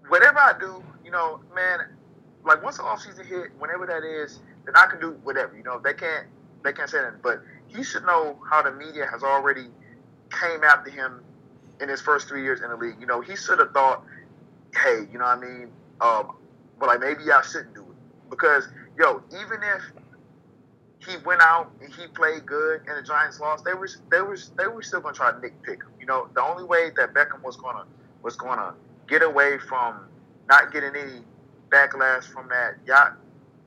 whatever 0.08 0.40
I 0.40 0.54
do, 0.60 0.84
you 1.04 1.12
know, 1.12 1.42
man, 1.56 1.80
like 2.44 2.64
once 2.64 2.78
the 2.78 2.84
offseason 2.84 3.26
hit, 3.26 3.52
whenever 3.60 3.86
that 3.86 4.04
is, 4.04 4.40
then 4.66 4.76
I 4.76 4.88
can 4.88 5.00
do 5.00 5.12
whatever. 5.24 5.56
You 5.56 5.64
know, 5.64 5.80
they 5.80 5.94
can't 5.94 6.28
they 6.64 6.74
can't 6.74 6.90
say 6.90 7.00
that. 7.00 7.22
But 7.22 7.42
he 7.68 7.84
should 7.84 8.06
know 8.06 8.40
how 8.50 8.62
the 8.62 8.72
media 8.72 9.06
has 9.12 9.24
already 9.24 9.68
came 10.32 10.64
after 10.64 10.90
him 10.90 11.22
in 11.82 11.90
his 11.90 12.02
first 12.02 12.28
three 12.28 12.44
years 12.44 12.62
in 12.62 12.70
the 12.70 12.76
league. 12.76 12.98
You 13.00 13.06
know, 13.06 13.22
he 13.22 13.36
should 13.36 13.60
have 13.60 13.72
thought, 13.72 14.04
hey, 14.76 15.08
you 15.12 15.18
know 15.18 15.26
what 15.26 15.38
I 15.38 15.42
mean? 15.42 15.72
Um, 16.02 16.36
but 16.80 16.88
like 16.88 17.00
maybe 17.00 17.32
I 17.32 17.42
shouldn't 17.42 17.74
do 17.74 17.82
it. 17.82 18.30
Because, 18.30 18.68
yo, 19.00 19.24
even 19.32 19.60
if 19.64 19.84
he 21.08 21.18
went 21.26 21.42
out 21.42 21.72
and 21.82 21.94
he 21.94 22.08
played 22.08 22.46
good 22.46 22.82
and 22.88 22.98
the 22.98 23.04
Giants 23.08 23.40
lost, 23.40 23.66
they 23.66 23.74
were 23.76 23.90
they 24.12 24.22
were 24.22 24.38
they 24.58 24.68
were 24.68 24.84
still 24.84 25.02
gonna 25.02 25.16
try 25.16 25.32
to 25.32 25.38
nitpick 25.38 25.82
him. 25.84 25.92
You 26.00 26.08
know, 26.08 26.28
the 26.36 26.44
only 26.44 26.66
way 26.66 26.92
that 26.98 27.14
Beckham 27.14 27.44
was 27.44 27.58
gonna 27.58 27.86
was 28.24 28.36
gonna 28.38 28.76
get 29.08 29.24
away 29.24 29.60
from 29.60 30.08
not 30.50 30.74
getting 30.74 30.96
any 30.96 31.22
backlash 31.72 32.26
from 32.26 32.50
that 32.50 32.76
yacht 32.88 33.18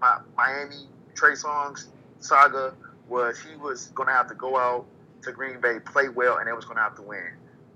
Mi- 0.03 0.25
Miami 0.37 0.89
Trey 1.15 1.33
Songz 1.33 1.87
saga 2.21 2.75
was 3.09 3.41
he 3.41 3.57
was 3.57 3.89
gonna 3.95 4.13
have 4.13 4.29
to 4.29 4.35
go 4.35 4.57
out 4.59 4.87
to 5.23 5.33
Green 5.33 5.61
Bay, 5.61 5.79
play 5.81 6.09
well, 6.09 6.39
and 6.39 6.49
they 6.49 6.53
was 6.53 6.65
gonna 6.65 6.81
have 6.81 6.97
to 6.97 7.03
win. 7.03 7.25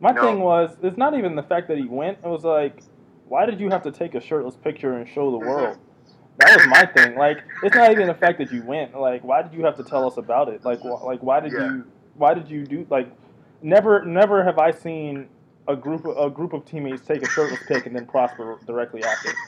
My 0.01 0.13
thing 0.13 0.41
was, 0.41 0.77
it's 0.83 0.99
not 0.99 1.15
even 1.17 1.37
the 1.37 1.43
fact 1.43 1.69
that 1.69 1.79
he 1.79 1.87
went. 1.89 2.19
It 2.25 2.29
was 2.29 2.45
like, 2.45 2.83
why 3.25 3.47
did 3.47 3.61
you 3.61 3.71
have 3.71 3.83
to 3.83 3.93
take 3.93 4.15
a 4.15 4.21
shirtless 4.21 4.57
picture 4.57 4.95
and 4.95 5.09
show 5.09 5.31
the 5.31 5.39
Mhm. 5.39 5.47
world? 5.47 5.79
That 6.39 6.57
was 6.57 6.67
my 6.67 6.85
thing. 6.87 7.17
Like, 7.17 7.39
it's 7.63 7.75
not 7.75 7.91
even 7.93 8.07
the 8.09 8.15
fact 8.15 8.39
that 8.39 8.53
you 8.53 8.63
went. 8.63 8.99
Like, 8.99 9.25
why 9.25 9.43
did 9.43 9.53
you 9.55 9.65
have 9.65 9.77
to 9.77 9.85
tell 9.85 10.07
us 10.07 10.17
about 10.19 10.49
it? 10.49 10.65
Like, 10.65 10.81
wh- 10.81 11.03
like 11.05 11.23
why 11.23 11.41
did 11.41 11.53
Yeah. 11.53 11.67
you, 11.73 11.85
why 12.15 12.35
did 12.35 12.49
you 12.51 12.67
do? 12.67 12.87
Like, 12.91 13.09
never, 13.63 14.05
never 14.05 14.45
have 14.45 14.59
I 14.59 14.71
seen 14.71 15.29
a 15.69 15.75
group, 15.75 16.05
of, 16.05 16.17
a 16.19 16.31
group 16.31 16.53
of 16.53 16.65
teammates 16.65 17.03
take 17.07 17.23
a 17.23 17.29
shirtless 17.29 17.61
pick 17.67 17.87
and 17.87 17.97
then 17.97 18.07
prosper 18.07 18.59
directly 18.67 19.03
after. 19.03 19.31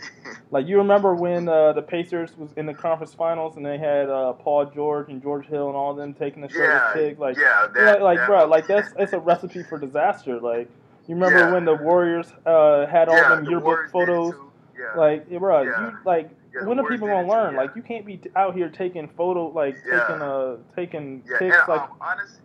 Like, 0.51 0.67
you 0.67 0.79
remember 0.79 1.15
when 1.15 1.47
uh, 1.47 1.75
the 1.75 1.83
Pacers 1.83 2.31
was 2.39 2.53
in 2.57 2.65
the 2.65 2.73
conference 2.73 3.13
finals 3.13 3.57
and 3.59 3.67
they 3.67 3.77
had 3.77 4.09
uh, 4.09 4.33
Paul 4.33 4.65
George 4.65 5.11
and 5.11 5.23
George 5.23 5.45
Hill 5.47 5.69
and 5.69 5.77
all 5.77 5.91
of 5.91 5.99
them 5.99 6.15
taking 6.15 6.41
the 6.41 6.49
shirtless 6.49 6.83
yeah, 6.87 6.93
pic? 6.95 7.19
Like, 7.19 7.37
yeah, 7.37 7.67
that, 7.75 8.01
like 8.01 8.17
that 8.19 8.27
bro, 8.27 8.47
like 8.47 8.67
that's 8.67 8.89
it's 8.99 9.13
a 9.13 9.19
recipe 9.19 9.63
for 9.63 9.79
disaster. 9.79 10.41
Like 10.41 10.71
you 11.07 11.15
remember 11.17 11.41
Yeah. 11.41 11.53
when 11.53 11.67
the 11.67 11.75
Warriors 11.75 12.33
uh, 12.47 12.87
had 12.87 13.11
all 13.11 13.17
yeah, 13.17 13.29
them 13.29 13.45
the 13.45 13.51
yearbook 13.51 13.79
it 13.89 13.91
photos? 13.91 14.35
Yeah. 14.79 14.99
Like, 14.99 15.29
bro, 15.29 15.63
you 15.63 15.99
like 16.07 16.31
the 16.31 16.48
when 16.65 16.79
are 16.79 16.89
people 16.89 17.09
gonna 17.09 17.29
learn? 17.29 17.57
Like 17.57 17.77
you 17.77 17.83
can't 17.83 18.05
be 18.07 18.17
t- 18.19 18.31
out 18.37 18.55
here 18.55 18.69
taking 18.69 19.09
photo, 19.09 19.49
like 19.49 19.77
Yeah. 19.87 20.01
taking 20.01 20.23
uh 20.23 20.57
taking 20.75 21.23
Yeah, 21.29 21.39
pics, 21.39 21.57
and 21.57 21.69
like 21.69 21.83
um, 21.83 21.91
honestly, 22.01 22.43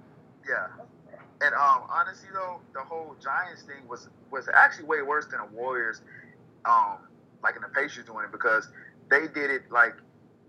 yeah, 0.48 0.68
and 1.42 1.54
um, 1.56 1.84
honestly 1.90 2.30
though, 2.34 2.62
the 2.74 2.82
whole 2.82 3.16
Giants 3.22 3.64
thing 3.64 3.88
was 3.88 4.10
was 4.32 4.48
actually 4.54 4.86
way 4.86 5.02
worse 5.02 5.28
than 5.28 5.40
the 5.40 5.56
Warriors, 5.56 6.02
um, 6.66 6.98
like 7.44 7.56
in 7.56 7.62
the 7.62 7.68
Pacers 7.70 8.06
doing 8.06 8.26
it 8.26 8.32
because 8.32 8.70
they 9.10 9.28
did 9.28 9.50
it 9.50 9.64
like, 9.72 9.96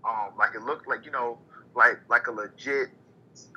um, 0.07 0.31
like 0.37 0.55
it 0.55 0.61
looked 0.61 0.87
like 0.87 1.05
you 1.05 1.11
know, 1.11 1.37
like 1.75 1.99
like 2.09 2.27
a 2.27 2.31
legit, 2.31 2.89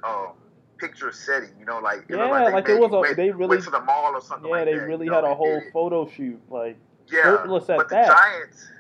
um, 0.04 0.32
picture 0.78 1.12
setting, 1.12 1.50
you 1.58 1.64
know, 1.66 1.80
like 1.80 2.04
yeah, 2.08 2.24
like, 2.24 2.52
like 2.52 2.68
it 2.68 2.78
was 2.78 2.92
a 2.92 3.00
went, 3.00 3.16
they 3.16 3.30
really 3.30 3.48
went 3.56 3.64
to 3.64 3.70
the 3.70 3.80
mall 3.80 4.14
or 4.14 4.20
something 4.20 4.48
yeah 4.48 4.56
like 4.58 4.64
they 4.66 4.74
that. 4.74 4.86
really 4.86 5.06
you 5.06 5.12
had 5.12 5.24
a 5.24 5.34
whole 5.34 5.62
photo 5.72 6.08
shoot. 6.08 6.40
Like 6.50 6.76
yeah, 7.10 7.22
shirtless 7.22 7.68
at 7.70 7.76
but 7.76 7.88
the 7.88 7.96
that. 7.96 8.06
Giants, 8.08 8.70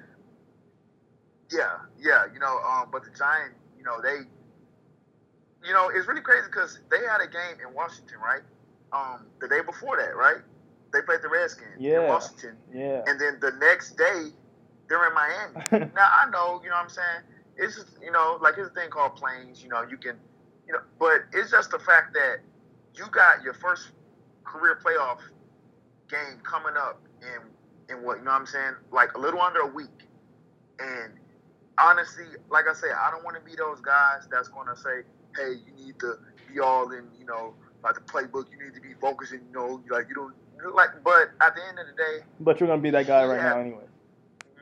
yeah, 1.50 1.78
yeah, 1.98 2.26
you 2.32 2.38
know, 2.40 2.58
um, 2.60 2.88
but 2.92 3.04
the 3.04 3.10
Giants, 3.10 3.56
you 3.76 3.84
know, 3.84 4.00
they, 4.02 4.24
you 5.66 5.72
know, 5.72 5.90
it's 5.94 6.06
really 6.06 6.20
crazy 6.20 6.46
because 6.46 6.80
they 6.90 6.98
had 6.98 7.20
a 7.20 7.26
game 7.26 7.58
in 7.66 7.74
Washington, 7.74 8.18
right? 8.22 8.42
Um, 8.92 9.26
the 9.40 9.48
day 9.48 9.60
before 9.64 9.96
that, 9.96 10.16
right? 10.16 10.42
They 10.92 11.02
played 11.02 11.20
the 11.22 11.28
Redskins 11.28 11.76
Yeah. 11.78 12.02
in 12.02 12.08
Washington, 12.08 12.56
yeah, 12.72 13.02
and 13.06 13.20
then 13.20 13.38
the 13.40 13.52
next 13.60 13.96
day 13.96 14.30
they're 14.88 15.06
in 15.06 15.14
Miami. 15.14 15.90
now 15.94 16.08
I 16.10 16.30
know, 16.30 16.60
you 16.62 16.70
know 16.70 16.76
what 16.76 16.84
I'm 16.84 16.88
saying? 16.88 17.22
It's 17.58 17.76
just, 17.76 17.88
you 18.02 18.10
know, 18.10 18.38
like 18.40 18.54
it's 18.56 18.70
a 18.70 18.72
thing 18.72 18.88
called 18.88 19.16
planes. 19.16 19.62
You 19.62 19.68
know, 19.68 19.82
you 19.82 19.98
can, 19.98 20.16
you 20.66 20.72
know, 20.72 20.80
but 20.98 21.24
it's 21.32 21.50
just 21.50 21.70
the 21.70 21.78
fact 21.78 22.14
that 22.14 22.38
you 22.94 23.04
got 23.10 23.42
your 23.42 23.52
first 23.54 23.90
career 24.44 24.78
playoff 24.82 25.18
game 26.08 26.40
coming 26.42 26.74
up 26.76 27.00
in 27.20 27.94
in 27.94 28.02
what 28.02 28.18
you 28.18 28.24
know 28.24 28.30
what 28.32 28.40
I'm 28.40 28.46
saying, 28.46 28.74
like 28.92 29.14
a 29.14 29.18
little 29.18 29.40
under 29.40 29.60
a 29.60 29.66
week. 29.66 30.08
And 30.78 31.12
honestly, 31.80 32.24
like 32.50 32.66
I 32.68 32.74
say, 32.74 32.88
I 32.88 33.10
don't 33.10 33.24
want 33.24 33.36
to 33.36 33.42
be 33.42 33.56
those 33.56 33.80
guys 33.80 34.28
that's 34.30 34.48
gonna 34.48 34.76
say, 34.76 35.02
hey, 35.36 35.54
you 35.66 35.84
need 35.84 35.98
to 36.00 36.18
be 36.52 36.60
all 36.60 36.90
in, 36.92 37.04
you 37.18 37.26
know, 37.26 37.54
like 37.82 37.94
the 37.94 38.00
playbook. 38.00 38.46
You 38.50 38.64
need 38.64 38.74
to 38.74 38.80
be 38.80 38.94
focusing, 39.00 39.40
you 39.46 39.52
know, 39.52 39.82
like 39.90 40.06
you 40.08 40.14
don't 40.14 40.34
like. 40.74 40.90
But 41.04 41.30
at 41.40 41.54
the 41.54 41.62
end 41.68 41.78
of 41.78 41.86
the 41.86 41.92
day, 41.92 42.24
but 42.40 42.60
you're 42.60 42.68
gonna 42.68 42.82
be 42.82 42.90
that 42.90 43.06
guy 43.06 43.24
right 43.24 43.40
now 43.40 43.58
anyway. 43.60 43.84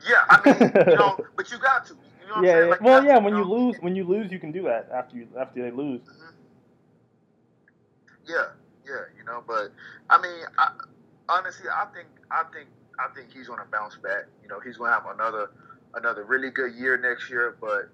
Yeah, 0.07 0.23
I 0.29 0.41
mean, 0.45 0.71
you 0.87 0.95
know, 0.95 1.17
but 1.35 1.51
you 1.51 1.57
got 1.57 1.85
to. 1.87 1.93
You 1.93 2.35
know 2.35 2.41
yeah, 2.43 2.59
yeah. 2.59 2.65
Like, 2.65 2.81
well, 2.81 3.03
yeah. 3.03 3.17
When 3.17 3.33
you, 3.33 3.43
know? 3.43 3.49
lose, 3.49 3.75
when 3.79 3.95
you 3.95 4.03
lose, 4.03 4.31
you 4.31 4.39
can 4.39 4.51
do 4.51 4.63
that 4.63 4.89
after 4.93 5.15
you 5.15 5.27
after 5.39 5.63
they 5.63 5.71
lose. 5.71 6.01
Mm-hmm. 6.01 6.35
Yeah, 8.27 8.47
yeah, 8.85 9.05
you 9.17 9.23
know. 9.23 9.43
But 9.47 9.71
I 10.09 10.21
mean, 10.21 10.43
I, 10.57 10.71
honestly, 11.29 11.69
I 11.69 11.85
think 11.93 12.07
I 12.29 12.43
think 12.53 12.67
I 12.99 13.07
think 13.15 13.31
he's 13.31 13.47
going 13.47 13.59
to 13.59 13.65
bounce 13.71 13.95
back. 13.95 14.25
You 14.43 14.49
know, 14.49 14.59
he's 14.59 14.77
going 14.77 14.91
to 14.91 14.95
have 14.95 15.05
another 15.05 15.49
another 15.97 16.23
really 16.23 16.49
good 16.51 16.73
year 16.75 16.97
next 16.97 17.29
year, 17.29 17.57
but 17.59 17.89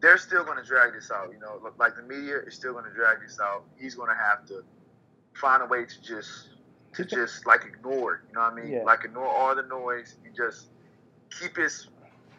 they're 0.00 0.18
still 0.18 0.44
going 0.44 0.58
to 0.58 0.64
drag 0.64 0.92
this 0.92 1.10
out. 1.10 1.32
You 1.32 1.40
know, 1.40 1.60
like 1.78 1.96
the 1.96 2.02
media 2.02 2.38
is 2.46 2.54
still 2.54 2.72
going 2.72 2.84
to 2.84 2.94
drag 2.94 3.20
this 3.20 3.38
out. 3.42 3.64
He's 3.78 3.94
going 3.94 4.10
to 4.10 4.16
have 4.16 4.46
to 4.46 4.62
find 5.34 5.62
a 5.62 5.66
way 5.66 5.84
to 5.84 6.02
just 6.02 6.50
to 6.94 7.04
just 7.04 7.46
like 7.46 7.64
ignore 7.64 8.14
it. 8.14 8.20
You 8.28 8.34
know 8.34 8.40
what 8.40 8.52
I 8.52 8.56
mean? 8.62 8.72
Yeah. 8.72 8.82
Like 8.84 9.04
ignore 9.04 9.26
all 9.26 9.54
the 9.54 9.62
noise 9.62 10.16
and 10.24 10.34
just 10.36 10.68
keep 11.40 11.56
his 11.56 11.88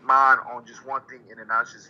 mind 0.04 0.40
on 0.52 0.66
just 0.66 0.86
one 0.86 1.02
thing, 1.10 1.20
and 1.30 1.40
then 1.40 1.48
not 1.48 1.66
just 1.66 1.90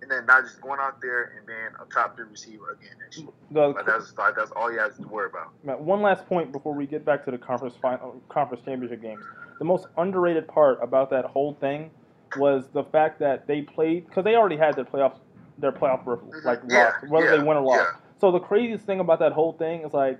and 0.00 0.10
then 0.10 0.26
not 0.26 0.42
just 0.42 0.60
going 0.60 0.80
out 0.80 1.00
there 1.00 1.32
and 1.36 1.46
being 1.46 1.58
a 1.80 1.86
top 1.92 2.16
three 2.16 2.26
receiver 2.26 2.72
again 2.72 2.96
next 3.00 3.18
year. 3.18 3.28
The, 3.52 3.68
like 3.68 3.86
that's 3.86 4.12
like 4.18 4.34
that's 4.36 4.50
all 4.52 4.70
he 4.70 4.76
has 4.76 4.96
to 4.96 5.06
worry 5.06 5.30
about. 5.30 5.80
One 5.80 6.02
last 6.02 6.26
point 6.26 6.52
before 6.52 6.74
we 6.74 6.86
get 6.86 7.04
back 7.04 7.24
to 7.26 7.30
the 7.30 7.38
conference 7.38 7.74
final, 7.80 8.22
uh, 8.28 8.32
conference 8.32 8.64
championship 8.64 9.00
games. 9.00 9.24
The 9.58 9.64
most 9.64 9.86
underrated 9.96 10.48
part 10.48 10.80
about 10.82 11.10
that 11.10 11.24
whole 11.24 11.54
thing 11.60 11.90
was 12.36 12.64
the 12.72 12.84
fact 12.84 13.18
that 13.20 13.46
they 13.46 13.62
played 13.62 14.06
because 14.06 14.24
they 14.24 14.34
already 14.34 14.56
had 14.56 14.74
their 14.74 14.84
playoffs, 14.84 15.18
their 15.58 15.72
playoff 15.72 16.04
mm-hmm. 16.04 16.46
like 16.46 16.60
yeah, 16.68 16.84
loss, 16.84 17.10
whether 17.10 17.26
yeah, 17.26 17.36
they 17.36 17.42
win 17.42 17.56
or 17.56 17.62
lost. 17.62 17.80
Yeah. 17.80 18.00
So 18.20 18.30
the 18.30 18.40
craziest 18.40 18.84
thing 18.84 19.00
about 19.00 19.18
that 19.18 19.32
whole 19.32 19.52
thing 19.52 19.82
is 19.82 19.92
like, 19.92 20.18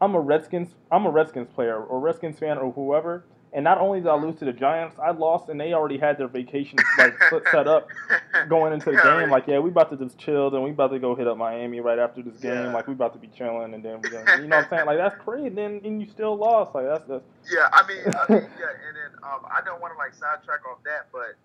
I'm 0.00 0.14
a 0.14 0.20
Redskins, 0.20 0.74
I'm 0.90 1.06
a 1.06 1.10
Redskins 1.10 1.48
player 1.54 1.82
or 1.82 2.00
Redskins 2.00 2.38
fan 2.38 2.58
or 2.58 2.72
whoever, 2.72 3.24
and 3.54 3.62
not 3.62 3.78
only 3.78 4.00
did 4.00 4.08
I 4.08 4.16
lose 4.16 4.36
to 4.40 4.44
the 4.44 4.52
Giants, 4.52 4.98
I 4.98 5.12
lost, 5.12 5.48
and 5.48 5.60
they 5.60 5.74
already 5.74 5.96
had 5.96 6.18
their 6.18 6.26
vacation 6.26 6.76
like 6.98 7.14
set 7.52 7.68
up 7.68 7.88
going 8.48 8.72
into 8.72 8.90
the 8.90 9.00
game. 9.00 9.30
Like, 9.30 9.46
yeah, 9.46 9.60
we 9.60 9.70
about 9.70 9.90
to 9.90 9.96
just 9.96 10.18
chill, 10.18 10.52
and 10.52 10.64
we 10.64 10.70
about 10.70 10.90
to 10.90 10.98
go 10.98 11.14
hit 11.14 11.28
up 11.28 11.38
Miami 11.38 11.78
right 11.78 12.00
after 12.00 12.20
this 12.20 12.36
game. 12.40 12.52
Yeah. 12.52 12.72
Like, 12.72 12.88
we 12.88 12.94
about 12.94 13.12
to 13.12 13.20
be 13.20 13.28
chilling, 13.28 13.72
and 13.72 13.84
then 13.84 14.00
we 14.02 14.10
gonna, 14.10 14.42
you 14.42 14.48
know 14.48 14.56
what 14.56 14.64
I'm 14.64 14.70
saying? 14.70 14.86
Like, 14.86 14.98
that's 14.98 15.22
crazy. 15.22 15.46
And 15.46 15.56
then 15.56 15.80
and 15.84 16.02
you 16.02 16.08
still 16.08 16.36
lost. 16.36 16.74
Like, 16.74 16.86
that's 16.86 17.06
that's. 17.06 17.24
Yeah, 17.48 17.68
I 17.72 17.86
mean, 17.86 17.98
I 18.06 18.32
mean 18.32 18.42
yeah, 18.58 18.74
and 18.88 18.96
then 18.96 19.22
um, 19.22 19.46
I 19.46 19.60
don't 19.64 19.80
want 19.80 19.94
to 19.94 19.98
like 19.98 20.14
sidetrack 20.14 20.66
off 20.66 20.82
that, 20.84 21.06
but 21.12 21.38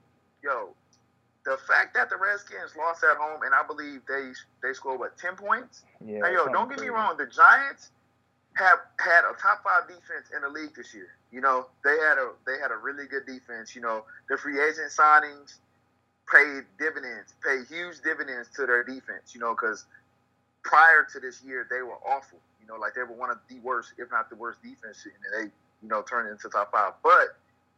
yo, 0.44 0.76
the 1.46 1.58
fact 1.68 1.94
that 1.96 2.10
the 2.10 2.18
Redskins 2.18 2.76
lost 2.78 3.04
at 3.04 3.18
home, 3.18 3.42
and 3.44 3.54
I 3.54 3.66
believe 3.66 4.02
they 4.08 4.32
they 4.62 4.74
scored 4.74 5.00
what 5.00 5.18
ten 5.18 5.36
points. 5.36 5.84
Yeah. 6.04 6.20
Now, 6.20 6.30
yo, 6.30 6.48
don't 6.48 6.70
get 6.70 6.80
me 6.80 6.90
wrong, 6.90 7.18
the 7.18 7.26
Giants 7.26 7.92
have 8.54 8.80
had 9.00 9.24
a 9.24 9.34
top 9.40 9.64
five 9.64 9.88
defense 9.88 10.30
in 10.36 10.42
the 10.42 10.50
league 10.50 10.76
this 10.76 10.94
year. 10.94 11.16
You 11.32 11.42
know, 11.42 11.68
they 11.84 11.98
had 11.98 12.18
a 12.18 12.32
they 12.46 12.60
had 12.62 12.72
a 12.72 12.78
really 12.78 13.08
good 13.08 13.26
defense. 13.26 13.76
You 13.76 13.82
know, 13.82 14.04
the 14.30 14.38
free 14.38 14.60
agent 14.60 14.92
signings 14.92 15.58
paid 16.32 16.66
dividends, 16.78 17.34
paid 17.44 17.66
huge 17.68 18.02
dividends 18.04 18.50
to 18.56 18.66
their 18.66 18.84
defense. 18.84 19.34
You 19.34 19.40
know, 19.40 19.56
because 19.56 19.86
prior 20.64 21.08
to 21.14 21.20
this 21.20 21.42
year, 21.42 21.68
they 21.70 21.82
were 21.82 21.98
awful. 22.06 22.40
You 22.62 22.68
know, 22.68 22.76
like 22.76 22.94
they 22.96 23.02
were 23.02 23.16
one 23.16 23.30
of 23.32 23.38
the 23.50 23.60
worst, 23.60 23.94
if 23.98 24.12
not 24.12 24.30
the 24.30 24.36
worst 24.36 24.62
defense, 24.62 25.06
and 25.06 25.14
they 25.34 25.52
you 25.82 25.88
know 25.88 26.02
turned 26.02 26.30
into 26.30 26.50
top 26.50 26.72
five. 26.72 26.94
But 27.02 27.38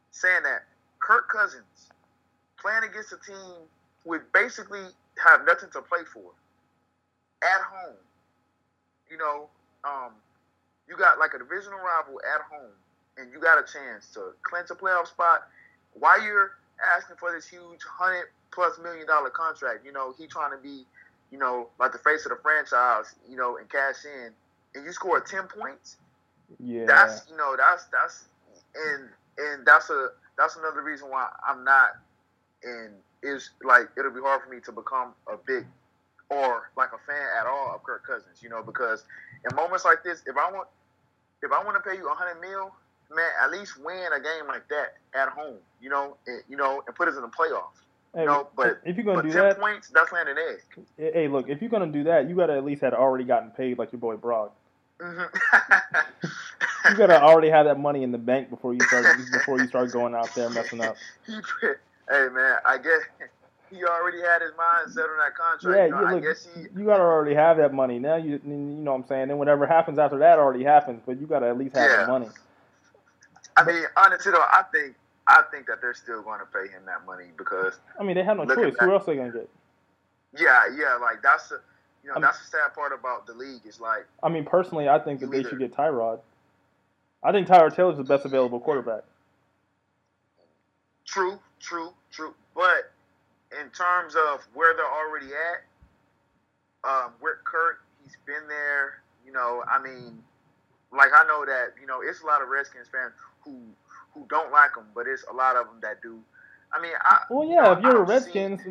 saying 0.09 0.43
that, 0.43 0.63
Kirk 0.99 1.29
Cousins 1.29 1.91
playing 2.61 2.83
against 2.89 3.11
a 3.11 3.19
team 3.25 3.65
who 4.05 4.19
basically 4.33 4.85
have 5.17 5.41
nothing 5.45 5.69
to 5.73 5.81
play 5.81 6.05
for 6.13 6.31
at 7.43 7.61
home. 7.61 7.97
You 9.09 9.17
know, 9.17 9.49
um, 9.83 10.13
you 10.87 10.95
got 10.95 11.19
like 11.19 11.33
a 11.33 11.39
divisional 11.39 11.79
rival 11.79 12.21
at 12.23 12.41
home, 12.47 12.71
and 13.17 13.31
you 13.31 13.39
got 13.39 13.57
a 13.57 13.65
chance 13.65 14.07
to 14.13 14.33
clinch 14.43 14.69
a 14.69 14.75
playoff 14.75 15.07
spot. 15.07 15.47
While 15.93 16.21
you're 16.23 16.51
asking 16.95 17.17
for 17.17 17.31
this 17.31 17.47
huge 17.47 17.83
hundred 17.83 18.27
plus 18.51 18.79
million 18.81 19.07
dollar 19.07 19.29
contract, 19.29 19.85
you 19.85 19.91
know 19.91 20.13
he 20.17 20.27
trying 20.27 20.51
to 20.51 20.61
be, 20.61 20.85
you 21.31 21.37
know, 21.37 21.67
like 21.79 21.91
the 21.91 21.97
face 21.99 22.25
of 22.25 22.29
the 22.29 22.37
franchise, 22.41 23.15
you 23.29 23.35
know, 23.35 23.57
and 23.57 23.69
cash 23.69 24.05
in, 24.05 24.31
and 24.75 24.85
you 24.85 24.91
score 24.93 25.19
ten 25.19 25.43
points. 25.47 25.97
Yeah, 26.59 26.85
that's 26.85 27.27
you 27.29 27.35
know 27.35 27.55
that's 27.57 27.85
that's 27.91 28.25
and 28.75 29.09
and 29.37 29.65
that's 29.65 29.89
a 29.89 30.09
that's 30.37 30.55
another 30.55 30.81
reason 30.81 31.09
why 31.09 31.27
I'm 31.47 31.63
not 31.63 31.97
and 32.63 32.93
is 33.23 33.51
like 33.63 33.89
it'll 33.97 34.11
be 34.11 34.21
hard 34.21 34.41
for 34.43 34.49
me 34.49 34.59
to 34.61 34.71
become 34.71 35.13
a 35.31 35.37
big 35.45 35.65
or 36.29 36.71
like 36.77 36.89
a 36.93 36.99
fan 37.05 37.27
at 37.39 37.45
all 37.45 37.75
of 37.75 37.83
Kirk 37.83 38.05
Cousins, 38.05 38.41
you 38.41 38.49
know, 38.49 38.63
because 38.63 39.03
in 39.49 39.55
moments 39.55 39.85
like 39.85 40.03
this, 40.03 40.23
if 40.25 40.35
I 40.37 40.51
want 40.51 40.67
if 41.43 41.51
I 41.51 41.63
want 41.63 41.75
to 41.81 41.89
pay 41.89 41.97
you 41.97 42.09
a 42.09 42.13
hundred 42.13 42.39
mil, 42.39 42.71
man, 43.13 43.29
at 43.43 43.51
least 43.51 43.83
win 43.83 44.07
a 44.15 44.19
game 44.19 44.47
like 44.47 44.67
that 44.69 44.97
at 45.13 45.29
home, 45.29 45.57
you 45.81 45.89
know, 45.89 46.17
and, 46.27 46.41
you 46.47 46.57
know, 46.57 46.83
and 46.87 46.95
put 46.95 47.07
us 47.07 47.15
in 47.15 47.21
the 47.21 47.27
playoffs. 47.27 47.81
Hey, 48.13 48.21
you 48.21 48.27
know, 48.27 48.47
but 48.55 48.81
if 48.85 48.97
you're 48.97 49.05
gonna 49.05 49.23
do 49.23 49.31
10 49.31 49.41
that, 49.41 49.59
points 49.59 49.89
that's 49.89 50.11
landing 50.11 50.35
egg. 50.37 51.13
Hey, 51.13 51.27
look, 51.27 51.49
if 51.49 51.61
you're 51.61 51.69
gonna 51.69 51.91
do 51.91 52.03
that, 52.05 52.29
you 52.29 52.35
gotta 52.35 52.53
at 52.53 52.65
least 52.65 52.81
had 52.81 52.93
already 52.93 53.23
gotten 53.23 53.51
paid 53.51 53.77
like 53.77 53.91
your 53.91 53.99
boy 53.99 54.15
Brock. 54.15 54.55
Mm-hmm. 54.99 56.27
you 56.91 56.97
gotta 56.97 57.21
already 57.21 57.49
have 57.49 57.65
that 57.65 57.79
money 57.79 58.03
in 58.03 58.11
the 58.11 58.17
bank 58.17 58.49
before 58.49 58.73
you 58.73 58.79
start 58.81 59.05
before 59.31 59.59
you 59.59 59.67
start 59.67 59.91
going 59.91 60.13
out 60.13 60.33
there 60.35 60.49
messing 60.49 60.81
up. 60.81 60.95
hey 62.11 62.27
man, 62.33 62.57
I 62.65 62.77
guess 62.77 63.01
he 63.71 63.83
already 63.83 64.21
had 64.21 64.41
his 64.41 64.51
mind 64.57 64.91
set 64.91 65.05
on 65.05 65.17
that 65.17 65.35
contract. 65.35 65.77
Yeah, 65.77 65.85
you, 65.85 65.91
know, 65.91 66.13
look, 66.13 66.23
I 66.23 66.27
guess 66.27 66.47
he. 66.53 66.61
You 66.77 66.85
gotta 66.85 67.03
already 67.03 67.35
have 67.35 67.57
that 67.57 67.73
money 67.73 67.99
now. 67.99 68.17
You 68.17 68.39
you 68.45 68.51
know 68.51 68.91
what 68.91 68.97
I'm 68.97 69.07
saying. 69.07 69.27
Then 69.29 69.37
whatever 69.37 69.65
happens 69.65 69.97
after 69.97 70.17
that 70.19 70.39
already 70.39 70.63
happens, 70.63 71.01
but 71.05 71.19
you 71.19 71.27
gotta 71.27 71.47
at 71.47 71.57
least 71.57 71.75
have 71.75 71.89
yeah. 71.89 72.05
the 72.05 72.11
money. 72.11 72.27
I 73.57 73.63
mean, 73.63 73.83
honestly 73.97 74.31
though, 74.31 74.39
I 74.39 74.63
think 74.71 74.95
I 75.27 75.43
think 75.51 75.67
that 75.67 75.81
they're 75.81 75.93
still 75.93 76.21
going 76.21 76.39
to 76.39 76.45
pay 76.45 76.71
him 76.71 76.83
that 76.85 77.05
money 77.05 77.27
because. 77.37 77.79
I 77.99 78.03
mean, 78.03 78.15
they 78.15 78.23
have 78.23 78.37
no 78.37 78.45
choice. 78.45 78.75
Who 78.79 78.91
else 78.91 79.03
are 79.03 79.05
they 79.13 79.17
gonna 79.17 79.31
get? 79.31 79.49
Yeah, 80.37 80.63
yeah, 80.75 80.95
like 80.95 81.21
that's 81.21 81.51
a, 81.51 81.59
you 82.03 82.09
know, 82.09 82.13
I 82.13 82.15
mean, 82.15 82.21
that's 82.23 82.39
the 82.39 82.47
sad 82.47 82.73
part 82.73 82.93
about 82.97 83.27
the 83.27 83.33
league 83.33 83.61
is 83.65 83.79
like. 83.79 84.05
I 84.23 84.29
mean, 84.29 84.45
personally, 84.45 84.89
I 84.89 84.99
think 84.99 85.19
that 85.19 85.31
they 85.31 85.39
either, 85.39 85.49
should 85.49 85.59
get 85.59 85.73
Tyrod. 85.73 86.19
I 87.23 87.31
think 87.31 87.47
Tyrod 87.47 87.75
Taylor 87.75 87.91
is 87.91 87.97
the 87.97 88.03
best 88.03 88.25
available 88.25 88.59
quarterback. 88.59 89.03
True, 91.05 91.39
true, 91.59 91.91
true, 92.11 92.33
but 92.55 92.91
in 93.59 93.69
terms 93.71 94.15
of 94.15 94.41
where 94.53 94.75
they're 94.75 94.85
already 94.85 95.27
at, 95.27 95.63
um, 96.89 97.11
where 97.19 97.39
Kirk, 97.43 97.81
he's 98.03 98.15
been 98.25 98.47
there. 98.47 99.01
You 99.25 99.31
know, 99.31 99.63
I 99.69 99.81
mean, 99.81 100.23
like 100.91 101.11
I 101.15 101.25
know 101.25 101.45
that 101.45 101.73
you 101.79 101.87
know 101.87 102.01
it's 102.01 102.21
a 102.21 102.25
lot 102.25 102.41
of 102.41 102.49
Redskins 102.49 102.87
fans 102.91 103.13
who 103.43 103.57
who 104.13 104.25
don't 104.29 104.51
like 104.51 104.75
him, 104.75 104.85
but 104.93 105.07
it's 105.07 105.23
a 105.31 105.33
lot 105.33 105.55
of 105.55 105.67
them 105.67 105.77
that 105.81 106.01
do. 106.01 106.19
I 106.73 106.81
mean, 106.81 106.91
I, 107.01 107.23
well, 107.29 107.47
yeah, 107.47 107.63
know, 107.63 107.71
if 107.73 107.83
you're 107.83 107.97
a 107.97 108.05
Redskins, 108.05 108.61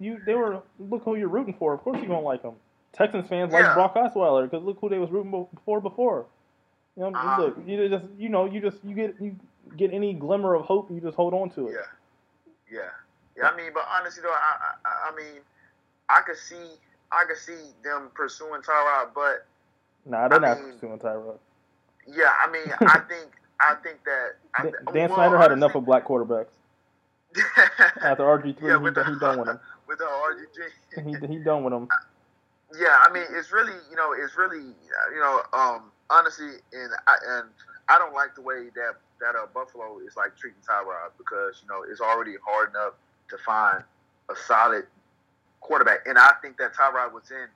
you 0.00 0.20
they 0.26 0.34
were 0.34 0.62
look 0.78 1.04
who 1.04 1.16
you're 1.16 1.28
rooting 1.28 1.54
for. 1.58 1.74
Of 1.74 1.80
course, 1.82 1.98
you're 1.98 2.08
gonna 2.08 2.20
like 2.20 2.42
them. 2.42 2.54
Texans 2.92 3.28
fans 3.28 3.52
yeah. 3.52 3.60
like 3.60 3.74
Brock 3.74 3.94
Osweiler 3.94 4.50
because 4.50 4.64
look 4.64 4.78
who 4.80 4.88
they 4.88 4.98
was 4.98 5.10
rooting 5.10 5.46
for 5.64 5.80
before. 5.80 6.26
You 6.96 7.02
know, 7.04 7.08
uh-huh. 7.10 7.42
look, 7.42 7.58
you 7.66 7.88
just 7.88 8.04
you 8.18 8.28
know 8.28 8.46
you 8.46 8.60
just 8.60 8.78
you 8.84 8.94
get 8.94 9.14
you 9.20 9.36
get 9.76 9.92
any 9.92 10.14
glimmer 10.14 10.54
of 10.54 10.64
hope, 10.64 10.90
you 10.90 11.00
just 11.00 11.16
hold 11.16 11.34
on 11.34 11.50
to 11.50 11.68
it. 11.68 11.74
Yeah, 11.74 11.86
yeah. 12.70 12.90
Yeah, 13.36 13.50
I 13.50 13.56
mean, 13.56 13.70
but 13.74 13.84
honestly 13.90 14.22
though, 14.22 14.30
I, 14.30 14.74
I, 14.84 15.10
I 15.12 15.16
mean, 15.16 15.42
I 16.08 16.20
could 16.26 16.38
see, 16.38 16.78
I 17.12 17.24
could 17.28 17.36
see 17.36 17.72
them 17.84 18.10
pursuing 18.14 18.62
Tyrod, 18.62 19.10
but 19.14 19.46
nah, 20.06 20.28
they're 20.28 20.42
I 20.42 20.54
not 20.54 20.62
mean, 20.62 20.72
pursuing 20.72 20.98
Tyrod. 20.98 21.38
Yeah, 22.06 22.32
I 22.40 22.50
mean, 22.50 22.72
I 22.80 23.00
think, 23.08 23.30
I 23.60 23.74
think 23.82 24.04
that 24.04 24.36
I, 24.54 24.62
Dan, 24.62 24.72
Dan 24.92 25.08
well, 25.10 25.18
Snyder 25.18 25.38
had 25.38 25.52
enough 25.52 25.74
of 25.74 25.84
black 25.84 26.06
quarterbacks. 26.06 26.48
After 28.02 28.22
RG 28.24 28.58
three, 28.58 28.70
yeah, 28.70 28.78
he, 28.78 28.90
the, 28.90 29.04
he 29.04 29.18
done 29.18 29.38
with 29.38 29.48
him. 29.48 29.60
With 29.86 29.98
the 29.98 30.04
RG 30.04 31.28
he 31.28 31.34
he 31.36 31.38
done 31.44 31.62
with 31.62 31.72
him. 31.72 31.86
Yeah, 32.76 32.98
I 33.06 33.12
mean, 33.12 33.22
it's 33.30 33.52
really, 33.52 33.74
you 33.88 33.94
know, 33.94 34.12
it's 34.18 34.36
really, 34.36 34.58
you 34.58 35.20
know, 35.20 35.42
um, 35.52 35.92
honestly, 36.10 36.48
and 36.72 36.90
I 37.06 37.14
and 37.38 37.48
I 37.88 37.98
don't 37.98 38.12
like 38.12 38.34
the 38.34 38.40
way 38.40 38.66
that 38.74 38.96
that 39.20 39.34
uh, 39.36 39.46
Buffalo 39.52 39.98
is 40.06 40.16
like 40.16 40.36
treating 40.36 40.60
Tyrod 40.68 41.12
because 41.18 41.62
you 41.62 41.68
know 41.68 41.84
it's 41.88 42.00
already 42.00 42.34
hard 42.44 42.70
enough 42.70 42.94
to 43.30 43.38
find 43.38 43.82
a 44.30 44.34
solid 44.46 44.84
quarterback. 45.60 46.06
And 46.06 46.18
I 46.18 46.32
think 46.42 46.58
that 46.58 46.74
Tyrod 46.74 47.12
was 47.12 47.30
in 47.30 47.48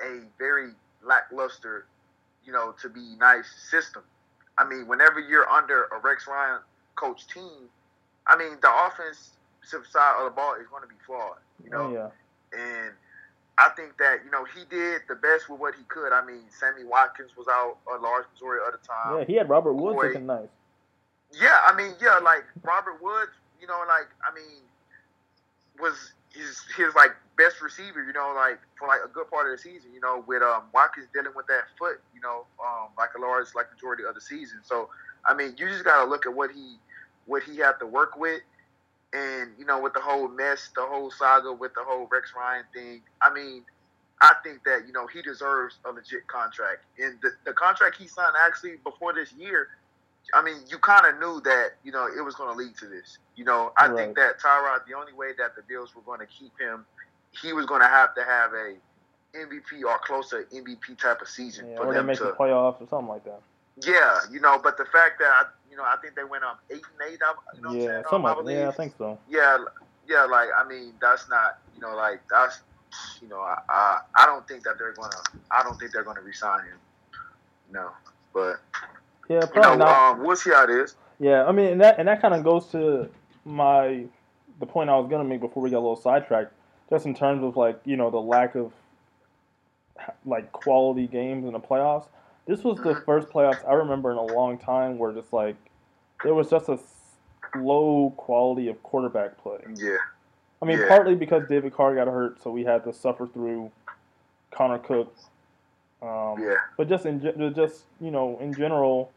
a 0.00 0.20
very 0.38 0.70
lackluster, 1.02 1.86
you 2.44 2.52
know, 2.52 2.74
to 2.82 2.88
be 2.88 3.16
nice 3.18 3.50
system. 3.70 4.02
I 4.58 4.64
mean, 4.64 4.86
whenever 4.86 5.20
you're 5.20 5.48
under 5.48 5.84
a 5.84 5.98
Rex 6.02 6.26
Ryan 6.26 6.60
coach 6.96 7.26
team, 7.26 7.68
I 8.26 8.36
mean, 8.36 8.58
the 8.60 8.70
offensive 8.86 9.86
side 9.90 10.16
of 10.18 10.24
the 10.24 10.30
ball 10.30 10.54
is 10.60 10.66
going 10.68 10.82
to 10.82 10.88
be 10.88 11.00
flawed, 11.06 11.38
you 11.64 11.70
know. 11.70 11.82
Oh, 11.82 11.92
yeah. 11.92 12.58
And 12.58 12.92
I 13.60 13.68
think 13.76 13.98
that 13.98 14.24
you 14.24 14.30
know 14.30 14.44
he 14.44 14.64
did 14.70 15.02
the 15.06 15.14
best 15.14 15.50
with 15.50 15.60
what 15.60 15.74
he 15.74 15.84
could. 15.84 16.12
I 16.12 16.24
mean, 16.24 16.48
Sammy 16.48 16.84
Watkins 16.84 17.36
was 17.36 17.46
out 17.46 17.76
a 17.86 18.00
large 18.00 18.24
majority 18.32 18.64
of 18.66 18.72
the 18.72 18.86
time. 18.86 19.18
Yeah, 19.18 19.24
he 19.24 19.34
had 19.34 19.48
Robert 19.50 19.74
Woods 19.74 20.00
looking 20.00 20.26
nice. 20.26 20.48
Yeah, 21.30 21.58
I 21.68 21.76
mean, 21.76 21.92
yeah, 22.00 22.18
like 22.24 22.44
Robert 22.62 23.02
Woods, 23.02 23.36
you 23.60 23.66
know, 23.66 23.84
like 23.86 24.08
I 24.24 24.34
mean, 24.34 24.64
was 25.78 26.12
his 26.32 26.62
his 26.74 26.94
like 26.94 27.10
best 27.36 27.60
receiver, 27.60 28.02
you 28.02 28.14
know, 28.14 28.32
like 28.34 28.58
for 28.78 28.88
like 28.88 29.00
a 29.04 29.08
good 29.08 29.28
part 29.28 29.50
of 29.50 29.52
the 29.52 29.62
season, 29.62 29.92
you 29.92 30.00
know, 30.00 30.24
with 30.26 30.42
um 30.42 30.64
Watkins 30.72 31.06
dealing 31.12 31.32
with 31.36 31.46
that 31.48 31.64
foot, 31.78 32.00
you 32.14 32.20
know, 32.20 32.46
um 32.64 32.88
like 32.96 33.10
a 33.16 33.20
large 33.20 33.48
like 33.54 33.66
majority 33.72 34.04
of 34.08 34.14
the 34.14 34.20
season. 34.20 34.60
So 34.64 34.88
I 35.28 35.34
mean, 35.34 35.54
you 35.58 35.68
just 35.68 35.84
gotta 35.84 36.08
look 36.08 36.24
at 36.24 36.34
what 36.34 36.50
he 36.50 36.76
what 37.26 37.42
he 37.42 37.58
had 37.58 37.78
to 37.80 37.86
work 37.86 38.16
with, 38.16 38.40
and 39.12 39.50
you 39.58 39.64
know, 39.64 39.80
with 39.80 39.94
the 39.94 40.00
whole 40.00 40.28
mess, 40.28 40.70
the 40.76 40.82
whole 40.82 41.10
saga 41.10 41.52
with 41.52 41.74
the 41.74 41.82
whole 41.84 42.08
Rex 42.10 42.32
Ryan 42.36 42.64
thing. 42.74 43.02
I 43.22 43.32
mean, 43.32 43.64
I 44.22 44.34
think 44.44 44.64
that 44.64 44.86
you 44.86 44.92
know 44.92 45.06
he 45.06 45.22
deserves 45.22 45.78
a 45.84 45.90
legit 45.90 46.26
contract, 46.28 46.84
and 46.98 47.18
the 47.22 47.30
the 47.44 47.52
contract 47.52 47.96
he 47.96 48.06
signed 48.06 48.34
actually 48.46 48.76
before 48.84 49.12
this 49.14 49.32
year. 49.32 49.68
I 50.34 50.42
mean, 50.42 50.58
you 50.68 50.78
kind 50.78 51.06
of 51.06 51.18
knew 51.18 51.40
that 51.44 51.70
you 51.82 51.90
know 51.92 52.06
it 52.06 52.24
was 52.24 52.34
going 52.36 52.50
to 52.52 52.56
lead 52.56 52.76
to 52.78 52.86
this. 52.86 53.18
You 53.36 53.44
know, 53.44 53.72
I 53.76 53.88
Right. 53.88 53.96
think 53.96 54.16
that 54.16 54.38
Tyrod, 54.40 54.86
the 54.86 54.94
only 54.96 55.12
way 55.12 55.28
that 55.38 55.56
the 55.56 55.62
Bills 55.68 55.94
were 55.96 56.02
going 56.02 56.20
to 56.20 56.26
keep 56.26 56.52
him, 56.60 56.86
he 57.42 57.52
was 57.52 57.66
going 57.66 57.80
to 57.80 57.88
have 57.88 58.14
to 58.14 58.22
have 58.24 58.52
a 58.52 58.76
MVP 59.36 59.84
or 59.86 59.98
close 60.04 60.30
to 60.30 60.44
MVP 60.52 60.98
type 60.98 61.20
of 61.22 61.28
season 61.28 61.66
Yeah, 61.70 61.76
for 61.78 61.86
or 61.86 61.94
them 61.94 62.06
make 62.06 62.18
to. 62.18 62.24
the 62.24 62.32
playoffs 62.32 62.80
or 62.80 62.86
something 62.88 63.08
like 63.08 63.24
that. 63.24 63.40
Yeah, 63.86 64.20
you 64.30 64.40
know, 64.40 64.58
but 64.62 64.76
the 64.76 64.84
fact 64.84 65.18
that 65.20 65.28
I, 65.28 65.42
you 65.70 65.76
know, 65.76 65.84
I 65.84 65.96
think 66.02 66.14
they 66.14 66.24
went 66.24 66.44
up 66.44 66.60
eight 66.70 66.82
and 66.98 67.12
eight. 67.12 67.20
I, 67.22 67.34
you 67.56 67.62
know 67.62 67.68
what 67.68 67.74
I'm 67.74 67.80
yeah, 67.80 67.86
saying? 67.86 68.04
something 68.10 68.30
Um, 68.30 68.44
like 68.44 68.54
Yeah, 68.54 68.68
I 68.68 68.72
think 68.72 68.94
so. 68.98 69.18
yeah, 69.28 69.58
yeah, 70.08 70.24
like 70.24 70.48
I 70.56 70.66
mean, 70.68 70.92
that's 71.00 71.28
not, 71.28 71.58
you 71.74 71.80
know, 71.80 71.94
like 71.96 72.20
that's, 72.30 72.60
you 73.22 73.28
know, 73.28 73.40
I, 73.40 73.58
I, 73.68 74.00
I 74.16 74.26
don't 74.26 74.46
think 74.48 74.64
that 74.64 74.78
they're 74.78 74.92
gonna, 74.92 75.16
I 75.50 75.62
don't 75.62 75.78
think 75.78 75.92
they're 75.92 76.04
gonna 76.04 76.20
resign 76.22 76.64
him. 76.64 76.78
No, 77.72 77.90
but 78.34 78.56
Yeah, 79.28 79.40
you 79.42 79.46
probably 79.46 79.78
know, 79.78 79.84
not. 79.84 80.12
um, 80.12 80.24
we'll 80.24 80.36
see 80.36 80.50
how 80.50 80.64
it 80.64 80.70
is. 80.70 80.96
Yeah, 81.18 81.44
I 81.44 81.52
mean, 81.52 81.72
and 81.72 81.80
that 81.80 81.98
and 81.98 82.08
that 82.08 82.20
kind 82.20 82.34
of 82.34 82.42
goes 82.42 82.66
to 82.68 83.08
my 83.44 84.04
the 84.58 84.66
point 84.66 84.90
I 84.90 84.98
was 84.98 85.08
gonna 85.08 85.24
make 85.24 85.40
before 85.40 85.62
we 85.62 85.70
got 85.70 85.78
a 85.78 85.80
little 85.86 85.96
sidetracked, 85.96 86.52
just 86.90 87.06
in 87.06 87.14
terms 87.14 87.44
of 87.44 87.56
like 87.56 87.80
you 87.84 87.96
know 87.96 88.10
the 88.10 88.20
lack 88.20 88.54
of 88.56 88.72
like 90.24 90.50
quality 90.52 91.06
games 91.06 91.44
in 91.44 91.52
the 91.52 91.60
playoffs. 91.60 92.06
This 92.50 92.64
was 92.64 92.80
the 92.82 92.96
first 93.06 93.28
playoffs 93.28 93.66
I 93.68 93.74
remember 93.74 94.10
in 94.10 94.16
a 94.16 94.24
long 94.24 94.58
time 94.58 94.98
where 94.98 95.12
just 95.12 95.32
like 95.32 95.54
there 96.24 96.34
was 96.34 96.50
just 96.50 96.68
a 96.68 96.80
low 97.54 98.12
quality 98.16 98.66
of 98.66 98.82
quarterback 98.82 99.38
play. 99.38 99.60
Yeah, 99.78 99.98
I 100.60 100.64
mean, 100.64 100.80
Yeah. 100.80 100.88
partly 100.88 101.14
because 101.14 101.46
David 101.46 101.72
Carr 101.72 101.94
got 101.94 102.08
hurt, 102.08 102.42
so 102.42 102.50
we 102.50 102.64
had 102.64 102.82
to 102.84 102.92
suffer 102.92 103.28
through 103.28 103.70
Connor 104.50 104.80
Cook. 104.80 105.14
Um, 106.02 106.42
yeah, 106.42 106.56
but 106.76 106.88
just 106.88 107.06
in 107.06 107.20
just 107.54 107.84
you 108.00 108.10
know 108.10 108.36
in 108.40 108.56
general, 108.56 109.12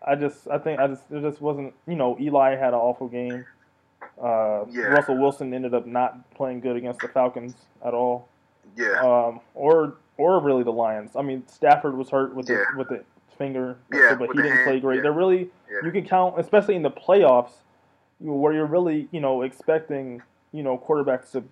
I 0.00 0.14
just 0.14 0.48
I 0.48 0.56
think 0.56 0.80
I 0.80 0.86
just 0.86 1.10
it 1.10 1.20
just 1.20 1.42
wasn't 1.42 1.74
you 1.86 1.94
know 1.94 2.16
Eli 2.18 2.56
had 2.56 2.68
an 2.68 2.80
awful 2.80 3.08
game. 3.08 3.44
Uh, 4.18 4.64
Yeah. 4.70 4.84
Russell 4.84 5.18
Wilson 5.18 5.52
ended 5.52 5.74
up 5.74 5.84
not 5.86 6.30
playing 6.30 6.60
good 6.60 6.76
against 6.76 7.02
the 7.02 7.08
Falcons 7.08 7.54
at 7.84 7.92
all, 7.92 8.28
yeah, 8.78 8.98
um, 8.98 9.40
or 9.54 9.96
or 10.20 10.40
really 10.40 10.62
the 10.62 10.72
Lions. 10.72 11.16
I 11.16 11.22
mean 11.22 11.46
Stafford 11.48 11.96
was 11.96 12.10
hurt 12.10 12.34
with 12.34 12.48
Yeah. 12.48 12.64
the 12.72 12.78
with 12.78 12.88
the 12.88 13.04
finger, 13.38 13.76
Yeah, 13.90 14.14
but 14.14 14.28
he 14.30 14.36
didn't 14.36 14.52
hand, 14.52 14.64
play 14.64 14.80
great. 14.80 14.96
yeah. 14.96 15.02
They're 15.02 15.12
really 15.12 15.50
you 15.82 15.90
can 15.90 16.04
count, 16.04 16.38
especially 16.38 16.74
in 16.76 16.82
the 16.82 16.90
playoffs, 16.90 17.52
where 18.18 18.52
you're 18.52 18.66
really, 18.66 19.08
you 19.12 19.20
know, 19.20 19.42
expecting, 19.42 20.20
you 20.52 20.62
know, 20.62 20.76
quarterbacks 20.76 21.30
to 21.32 21.42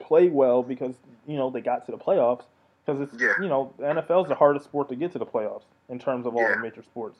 play 0.00 0.28
well 0.28 0.62
because 0.62 0.94
you 1.26 1.36
know 1.36 1.50
they 1.50 1.60
got 1.60 1.86
to 1.86 1.92
the 1.92 1.98
playoffs. 1.98 2.44
Because 2.84 3.00
it's, 3.00 3.20
you 3.40 3.48
know, 3.48 3.72
the 3.78 3.84
NFL 3.84 4.22
is 4.24 4.28
the 4.28 4.36
hardest 4.36 4.64
sport 4.66 4.88
to 4.90 4.94
get 4.96 5.10
to 5.12 5.18
the 5.18 5.26
playoffs 5.26 5.64
in 5.88 5.98
terms 5.98 6.24
of 6.24 6.36
all 6.36 6.48
the 6.48 6.56
major 6.58 6.82
sports. 6.84 7.18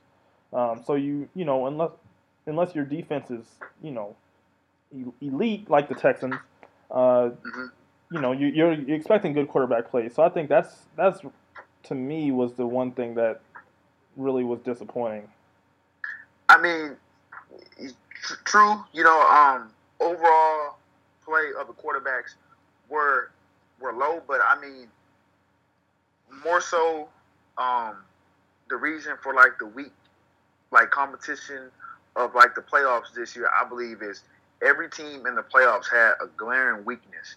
Um, 0.53 0.81
so 0.87 0.95
you, 0.95 1.29
you 1.35 1.45
know, 1.45 1.67
unless 1.67 1.91
unless 2.47 2.73
your 2.75 2.85
defense 2.85 3.31
is, 3.33 3.45
you 3.83 3.91
know, 3.91 4.15
elite 5.21 5.69
like 5.69 5.89
the 5.89 5.95
Texans, 5.97 6.37
uh, 6.91 7.31
Mhm. 7.45 7.71
You 8.11 8.21
know, 8.21 8.33
you, 8.33 8.49
you're, 8.49 8.73
expecting 8.95 9.33
good 9.33 9.49
quarterback 9.49 9.91
play. 9.91 10.09
So 10.09 10.23
I 10.23 10.29
think 10.29 10.49
that's 10.49 10.75
that's 10.97 11.21
to 11.85 11.95
me 11.95 12.31
was 12.31 12.55
the 12.55 12.67
one 12.67 12.93
thing 12.93 13.15
that 13.15 13.41
really 14.17 14.45
was 14.45 14.61
disappointing. 14.61 15.29
I 16.49 16.61
mean, 16.61 16.97
true. 18.45 18.85
You 18.93 19.05
know, 19.05 19.21
um, 19.23 19.71
overall 20.01 20.77
play 21.25 21.51
of 21.59 21.67
the 21.67 21.73
quarterbacks 21.73 22.35
were 22.89 23.31
were 23.81 23.93
low, 23.93 24.23
but 24.27 24.41
I 24.43 24.61
mean, 24.61 24.89
more 26.45 26.61
so, 26.61 27.09
um, 27.59 27.97
the 28.69 28.77
reason 28.77 29.15
for 29.23 29.35
like 29.35 29.59
the 29.59 29.67
weak, 29.67 29.93
like 30.71 30.91
competition 30.91 31.71
of 32.15 32.35
like 32.35 32.55
the 32.55 32.63
playoffs 32.63 33.13
this 33.15 33.37
year, 33.37 33.51
I 33.61 33.69
believe 33.69 34.03
is 34.03 34.23
every 34.63 34.89
team 34.89 35.27
in 35.27 35.35
the 35.35 35.43
playoffs 35.43 35.91
had 35.91 36.13
a 36.23 36.29
glaring 36.37 36.85
weakness. 36.85 37.37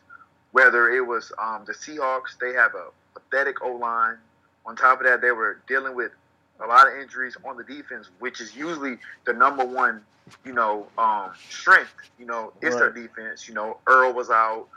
Whether 0.51 0.89
it 0.91 1.05
was 1.05 1.31
um, 1.37 1.63
the 1.65 1.73
Seahawks, 1.73 2.37
they 2.39 2.53
have 2.53 2.73
a 2.75 2.87
pathetic 3.13 3.61
O 3.61 3.75
line. 3.75 4.17
On 4.65 4.75
top 4.75 4.99
of 4.99 5.05
that, 5.05 5.21
they 5.21 5.31
were 5.31 5.59
dealing 5.67 5.95
with 5.95 6.11
a 6.59 6.67
lot 6.67 6.87
of 6.87 6.93
injuries 6.99 7.37
on 7.45 7.57
the 7.57 7.63
defense, 7.63 8.09
which 8.19 8.41
is 8.41 8.55
usually 8.55 8.97
the 9.25 9.33
number 9.33 9.63
one, 9.65 10.01
you 10.43 10.53
know, 10.53 10.87
um, 10.97 11.31
strength. 11.49 11.93
You 12.19 12.25
know, 12.25 12.53
it's 12.61 12.75
their 12.75 12.91
defense. 12.91 13.47
You 13.47 13.53
know, 13.53 13.77
Earl 13.87 14.13
was 14.13 14.29
out. 14.29 14.67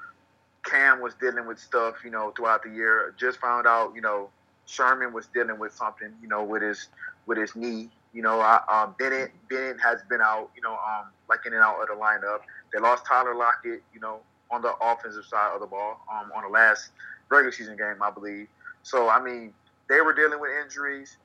Cam 0.64 1.00
was 1.00 1.14
dealing 1.14 1.46
with 1.46 1.58
stuff, 1.58 1.96
you 2.04 2.10
know, 2.10 2.32
throughout 2.36 2.62
the 2.62 2.70
year. 2.70 3.14
Just 3.18 3.40
found 3.40 3.66
out, 3.66 3.94
you 3.94 4.00
know, 4.00 4.28
Sherman 4.66 5.12
was 5.12 5.26
dealing 5.34 5.58
with 5.58 5.74
something, 5.74 6.12
you 6.22 6.28
know, 6.28 6.44
with 6.44 6.62
his 6.62 6.88
with 7.26 7.38
his 7.38 7.56
knee. 7.56 7.90
You 8.12 8.22
know, 8.22 8.40
I, 8.40 8.60
um, 8.68 8.94
Bennett 8.98 9.32
Bennett 9.48 9.80
has 9.80 10.00
been 10.08 10.20
out, 10.20 10.50
you 10.54 10.62
know, 10.62 10.72
um, 10.72 11.06
like 11.28 11.40
in 11.46 11.52
and 11.54 11.62
out 11.62 11.80
of 11.80 11.88
the 11.88 11.94
lineup. 11.94 12.40
They 12.72 12.78
lost 12.78 13.04
Tyler 13.06 13.34
Lockett, 13.34 13.82
you 13.92 14.00
know, 14.00 14.20
on 14.52 14.62
the 14.62 14.74
offensive 14.80 15.24
side 15.24 15.54
of 15.54 15.60
the 15.60 15.66
ball, 15.66 16.00
um, 16.12 16.30
on 16.36 16.42
the 16.44 16.48
last 16.48 16.90
regular 17.30 17.50
season 17.50 17.76
game, 17.76 18.02
I 18.02 18.10
believe. 18.10 18.46
So 18.82 19.08
I 19.08 19.20
mean, 19.22 19.52
they 19.88 20.00
were 20.00 20.12
dealing 20.12 20.40
with 20.40 20.50
injuries. 20.62 21.16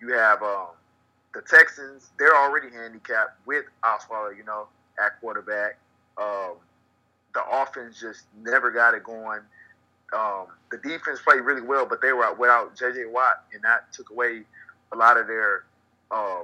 You 0.00 0.12
have 0.12 0.42
um, 0.42 0.68
the 1.34 1.40
Texans; 1.40 2.10
they're 2.18 2.36
already 2.36 2.68
handicapped 2.70 3.38
with 3.46 3.64
Osweiler, 3.82 4.36
you 4.36 4.44
know, 4.44 4.68
at 5.04 5.18
quarterback. 5.20 5.78
Um, 6.18 6.54
the 7.34 7.42
offense 7.50 8.00
just 8.00 8.24
never 8.42 8.70
got 8.70 8.94
it 8.94 9.02
going. 9.04 9.40
Um, 10.12 10.46
the 10.70 10.78
defense 10.78 11.20
played 11.26 11.40
really 11.40 11.62
well, 11.62 11.86
but 11.86 12.00
they 12.00 12.12
were 12.12 12.32
without 12.34 12.76
J.J. 12.76 13.06
Watt, 13.06 13.44
and 13.52 13.62
that 13.64 13.92
took 13.92 14.10
away 14.10 14.42
a 14.92 14.96
lot 14.96 15.16
of 15.16 15.26
their 15.26 15.64
uh, 16.10 16.42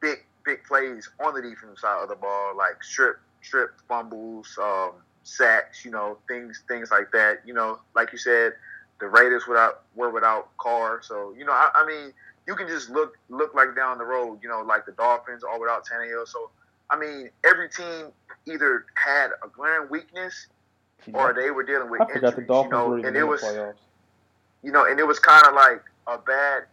big 0.00 0.24
big 0.44 0.64
plays 0.64 1.08
on 1.24 1.34
the 1.34 1.42
defensive 1.42 1.78
side 1.78 2.02
of 2.02 2.08
the 2.08 2.14
ball, 2.16 2.54
like 2.56 2.82
strip 2.82 3.18
strip 3.42 3.72
fumbles, 3.88 4.58
um, 4.62 4.92
sacks, 5.22 5.84
you 5.84 5.90
know, 5.90 6.18
things 6.28 6.62
things 6.68 6.90
like 6.90 7.10
that. 7.12 7.40
You 7.44 7.54
know, 7.54 7.78
like 7.94 8.12
you 8.12 8.18
said, 8.18 8.52
the 9.00 9.08
Raiders 9.08 9.46
without 9.46 9.82
were 9.94 10.10
without 10.10 10.56
Carr, 10.58 11.00
so 11.02 11.34
you 11.36 11.44
know, 11.44 11.52
I, 11.52 11.70
I 11.74 11.86
mean, 11.86 12.12
you 12.46 12.54
can 12.54 12.68
just 12.68 12.90
look 12.90 13.18
look 13.28 13.54
like 13.54 13.76
down 13.76 13.98
the 13.98 14.04
road, 14.04 14.40
you 14.42 14.48
know, 14.48 14.62
like 14.62 14.86
the 14.86 14.92
Dolphins 14.92 15.42
all 15.44 15.60
without 15.60 15.86
Tannehill. 15.86 16.26
So 16.26 16.50
I 16.90 16.98
mean, 16.98 17.30
every 17.44 17.68
team 17.68 18.06
either 18.46 18.86
had 18.94 19.28
a 19.44 19.48
glaring 19.48 19.88
weakness 19.90 20.46
or 21.12 21.32
they 21.32 21.50
were 21.50 21.62
dealing 21.62 21.90
with 21.90 22.00
I 22.00 22.12
forgot 22.12 22.36
the 22.36 22.42
injuries, 22.42 22.48
Dolphins 22.48 22.72
you 22.72 23.02
know, 23.02 23.08
and 23.08 23.16
it 23.16 23.24
was 23.24 23.42
playoffs. 23.42 23.74
you 24.62 24.72
know, 24.72 24.84
and 24.86 24.98
it 24.98 25.06
was 25.06 25.18
kind 25.18 25.46
of 25.46 25.54
like 25.54 25.82
a 26.06 26.18
bad 26.18 26.64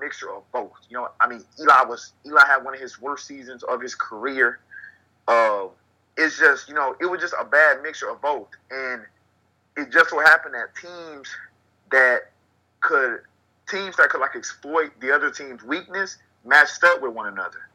mixture 0.00 0.30
of 0.30 0.50
both. 0.52 0.72
You 0.88 0.98
know, 0.98 1.08
I 1.20 1.28
mean, 1.28 1.44
Eli 1.60 1.84
was 1.84 2.12
Eli 2.26 2.46
had 2.46 2.64
one 2.64 2.74
of 2.74 2.80
his 2.80 3.00
worst 3.00 3.26
seasons 3.26 3.62
of 3.62 3.80
his 3.80 3.94
career. 3.94 4.60
Uh, 5.28 5.66
it's 6.16 6.38
just 6.38 6.68
you 6.68 6.74
know, 6.74 6.94
it 7.00 7.06
was 7.06 7.20
just 7.20 7.34
a 7.40 7.44
bad 7.44 7.82
mixture 7.82 8.10
of 8.10 8.20
both, 8.20 8.48
and 8.70 9.02
it 9.76 9.90
just 9.90 10.10
so 10.10 10.18
happened 10.20 10.54
that 10.54 10.74
teams 10.76 11.28
that 11.90 12.30
could 12.80 13.20
teams 13.68 13.96
that 13.96 14.08
could 14.10 14.20
like 14.20 14.34
exploit 14.36 14.90
the 15.00 15.10
other 15.14 15.30
team's 15.30 15.62
weakness 15.62 16.18
matched 16.44 16.82
up 16.84 17.00
with 17.02 17.12
one 17.14 17.26
another, 17.28 17.68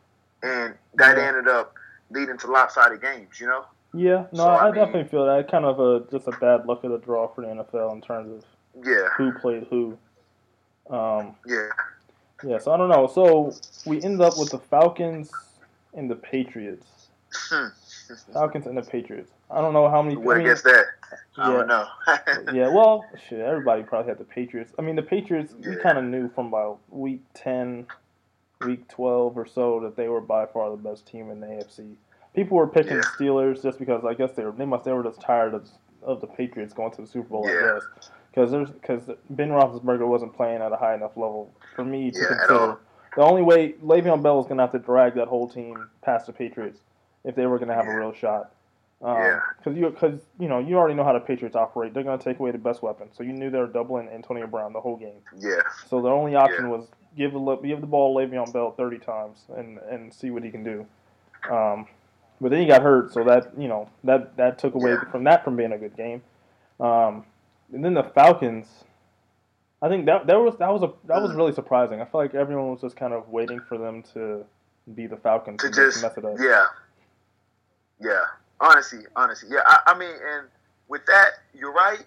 and 0.43 0.73
that 0.95 1.17
Yeah. 1.17 1.23
ended 1.23 1.47
up 1.47 1.73
leading 2.11 2.37
to 2.37 2.47
lopsided 2.47 3.01
games. 3.01 3.39
You 3.39 3.47
know. 3.47 3.65
Yeah, 3.93 4.25
no, 4.33 4.43
So, 4.43 4.47
I 4.47 4.57
I, 4.57 4.65
mean- 4.65 4.73
definitely 4.75 5.09
feel 5.09 5.25
that. 5.25 5.49
Kind 5.49 5.65
of 5.65 5.79
a 5.79 6.01
just 6.11 6.27
a 6.27 6.31
bad 6.31 6.65
luck 6.65 6.83
of 6.83 6.91
the 6.91 6.97
draw 6.99 7.27
for 7.29 7.41
the 7.41 7.47
NFL 7.47 7.93
in 7.93 8.01
terms 8.01 8.43
of 8.43 8.85
Yeah. 8.85 9.07
who 9.17 9.31
played 9.31 9.65
who. 9.69 9.97
Um, 10.89 11.35
Yeah. 11.45 11.69
yeah, 12.43 12.59
so 12.59 12.71
I 12.73 12.77
don't 12.77 12.89
know. 12.89 13.07
So 13.07 13.53
we 13.85 14.01
end 14.03 14.21
up 14.21 14.37
with 14.37 14.51
the 14.51 14.59
Falcons 14.59 15.31
and 15.93 16.09
the 16.11 16.15
Patriots. 16.15 16.85
Hmm. 17.33 17.67
Falcons 18.33 18.65
and 18.67 18.77
the 18.77 18.81
Patriots. 18.81 19.31
I 19.49 19.61
don't 19.61 19.73
know 19.73 19.89
how 19.89 20.01
many. 20.01 20.15
What 20.17 20.35
I 20.35 20.39
mean, 20.39 20.47
against 20.47 20.63
that? 20.65 20.85
I 21.37 21.49
yeah, 21.51 21.57
don't 21.57 21.67
know. 21.67 21.87
yeah. 22.53 22.67
Well, 22.69 23.05
shit. 23.27 23.39
Everybody 23.39 23.83
probably 23.83 24.09
had 24.09 24.17
the 24.17 24.23
Patriots. 24.25 24.73
I 24.77 24.81
mean, 24.81 24.95
the 24.95 25.01
Patriots. 25.03 25.53
We 25.65 25.75
kind 25.77 25.97
of 25.97 26.03
knew 26.03 26.29
from 26.29 26.47
about 26.47 26.79
week 26.89 27.21
ten, 27.33 27.87
week 28.65 28.87
twelve 28.87 29.37
or 29.37 29.45
so 29.45 29.79
that 29.81 29.95
they 29.95 30.07
were 30.07 30.21
by 30.21 30.45
far 30.45 30.69
the 30.71 30.77
best 30.77 31.07
team 31.07 31.29
in 31.31 31.39
the 31.39 31.47
AFC. 31.47 31.95
People 32.35 32.57
were 32.57 32.67
picking 32.67 32.97
Yeah. 32.97 33.01
Steelers 33.19 33.63
just 33.63 33.79
because 33.79 34.03
I 34.05 34.13
guess 34.13 34.33
they 34.33 34.43
were 34.43 34.51
they 34.51 34.65
must 34.65 34.85
they 34.85 34.93
were 34.93 35.03
just 35.03 35.21
tired 35.21 35.53
of 35.53 35.67
of 36.03 36.21
the 36.21 36.27
Patriots 36.27 36.73
going 36.73 36.91
to 36.91 37.01
the 37.01 37.07
Super 37.07 37.29
Bowl. 37.29 37.47
Yeah. 37.47 37.53
I 37.55 37.73
guess 37.75 38.09
because 38.31 38.51
there's 38.51 38.69
because 38.69 39.09
Ben 39.31 39.49
Roethlisberger 39.49 40.07
wasn't 40.07 40.35
playing 40.35 40.61
at 40.61 40.71
a 40.71 40.75
high 40.75 40.93
enough 40.93 41.17
level 41.17 41.51
for 41.75 41.83
me 41.83 42.11
to 42.11 42.19
Yeah, 42.19 42.27
consider 42.27 42.77
the 43.15 43.23
only 43.23 43.41
way 43.41 43.73
Le'Veon 43.83 44.21
Bell 44.21 44.37
was 44.37 44.45
going 44.45 44.57
to 44.57 44.63
have 44.63 44.71
to 44.73 44.79
drag 44.79 45.15
that 45.15 45.27
whole 45.27 45.49
team 45.49 45.89
past 46.03 46.27
the 46.27 46.33
Patriots 46.33 46.79
if 47.27 47.35
they 47.35 47.45
were 47.45 47.57
going 47.59 47.67
to 47.69 47.75
have 47.75 47.85
Yeah. 47.85 47.93
a 47.93 47.99
real 47.99 48.13
shot. 48.13 48.51
Um, 49.03 49.15
Yeah. 49.17 49.39
Because 49.57 49.77
you, 49.77 49.91
cause, 49.91 50.19
you 50.39 50.47
know, 50.47 50.57
you 50.59 50.75
already 50.77 50.95
know 50.95 51.03
how 51.03 51.13
the 51.13 51.19
Patriots 51.19 51.55
operate. 51.55 51.93
They're 51.93 52.03
going 52.03 52.17
to 52.17 52.23
take 52.23 52.39
away 52.39 52.51
the 52.51 52.57
best 52.57 52.81
weapon. 52.81 53.09
So 53.13 53.21
you 53.23 53.33
knew 53.33 53.49
they 53.51 53.59
were 53.59 53.67
doubling 53.67 54.07
Antonio 54.09 54.47
Brown 54.47 54.73
the 54.73 54.81
whole 54.81 54.95
game. 54.95 55.19
Yeah. 55.37 55.61
So 55.87 56.01
the 56.01 56.09
only 56.09 56.35
option 56.35 56.65
Yeah. 56.65 56.71
was 56.71 56.87
give 57.15 57.33
the 57.33 57.55
give 57.57 57.81
the 57.81 57.87
ball 57.87 58.17
to 58.19 58.25
Le'Veon 58.25 58.51
Bell 58.53 58.71
30 58.71 58.97
times 58.99 59.45
and, 59.55 59.77
and 59.89 60.11
see 60.13 60.31
what 60.31 60.43
he 60.43 60.49
can 60.51 60.63
do. 60.63 60.85
Um, 61.49 61.87
but 62.41 62.49
then 62.51 62.61
he 62.61 62.67
got 62.67 62.81
hurt, 62.83 63.11
so 63.11 63.23
that 63.23 63.51
you 63.57 63.67
know 63.67 63.89
that 64.03 64.35
that 64.37 64.57
took 64.59 64.75
away 64.75 64.91
Yeah. 64.91 65.03
from 65.11 65.23
that 65.25 65.43
from 65.43 65.55
being 65.55 65.71
a 65.73 65.77
good 65.77 65.95
game. 65.97 66.21
Um, 66.79 67.25
and 67.73 67.83
then 67.83 67.95
the 67.95 68.03
Falcons, 68.03 68.83
I 69.81 69.89
think 69.89 70.05
that 70.05 70.27
that 70.27 70.35
was 70.39 70.55
that 70.57 70.71
was 70.71 70.83
a 70.83 70.91
that 71.07 71.21
was 71.21 71.33
really 71.33 71.53
surprising. 71.53 71.99
I 72.01 72.05
feel 72.05 72.21
like 72.21 72.35
everyone 72.35 72.69
was 72.71 72.81
just 72.81 72.95
kind 72.95 73.13
of 73.13 73.29
waiting 73.29 73.59
for 73.61 73.77
them 73.79 74.03
to 74.13 74.45
be 74.93 75.07
the 75.07 75.17
Falcons 75.17 75.61
To 75.61 75.71
just 75.71 76.01
mess 76.03 76.15
it 76.17 76.25
up. 76.25 76.35
yeah. 76.39 76.67
Yeah. 77.99 78.23
Honestly, 78.59 78.99
honestly, 79.15 79.49
yeah. 79.51 79.61
I, 79.65 79.79
I 79.87 79.97
mean, 79.97 80.09
and 80.09 80.47
with 80.87 81.05
that, 81.05 81.29
you're 81.53 81.73
right. 81.73 82.03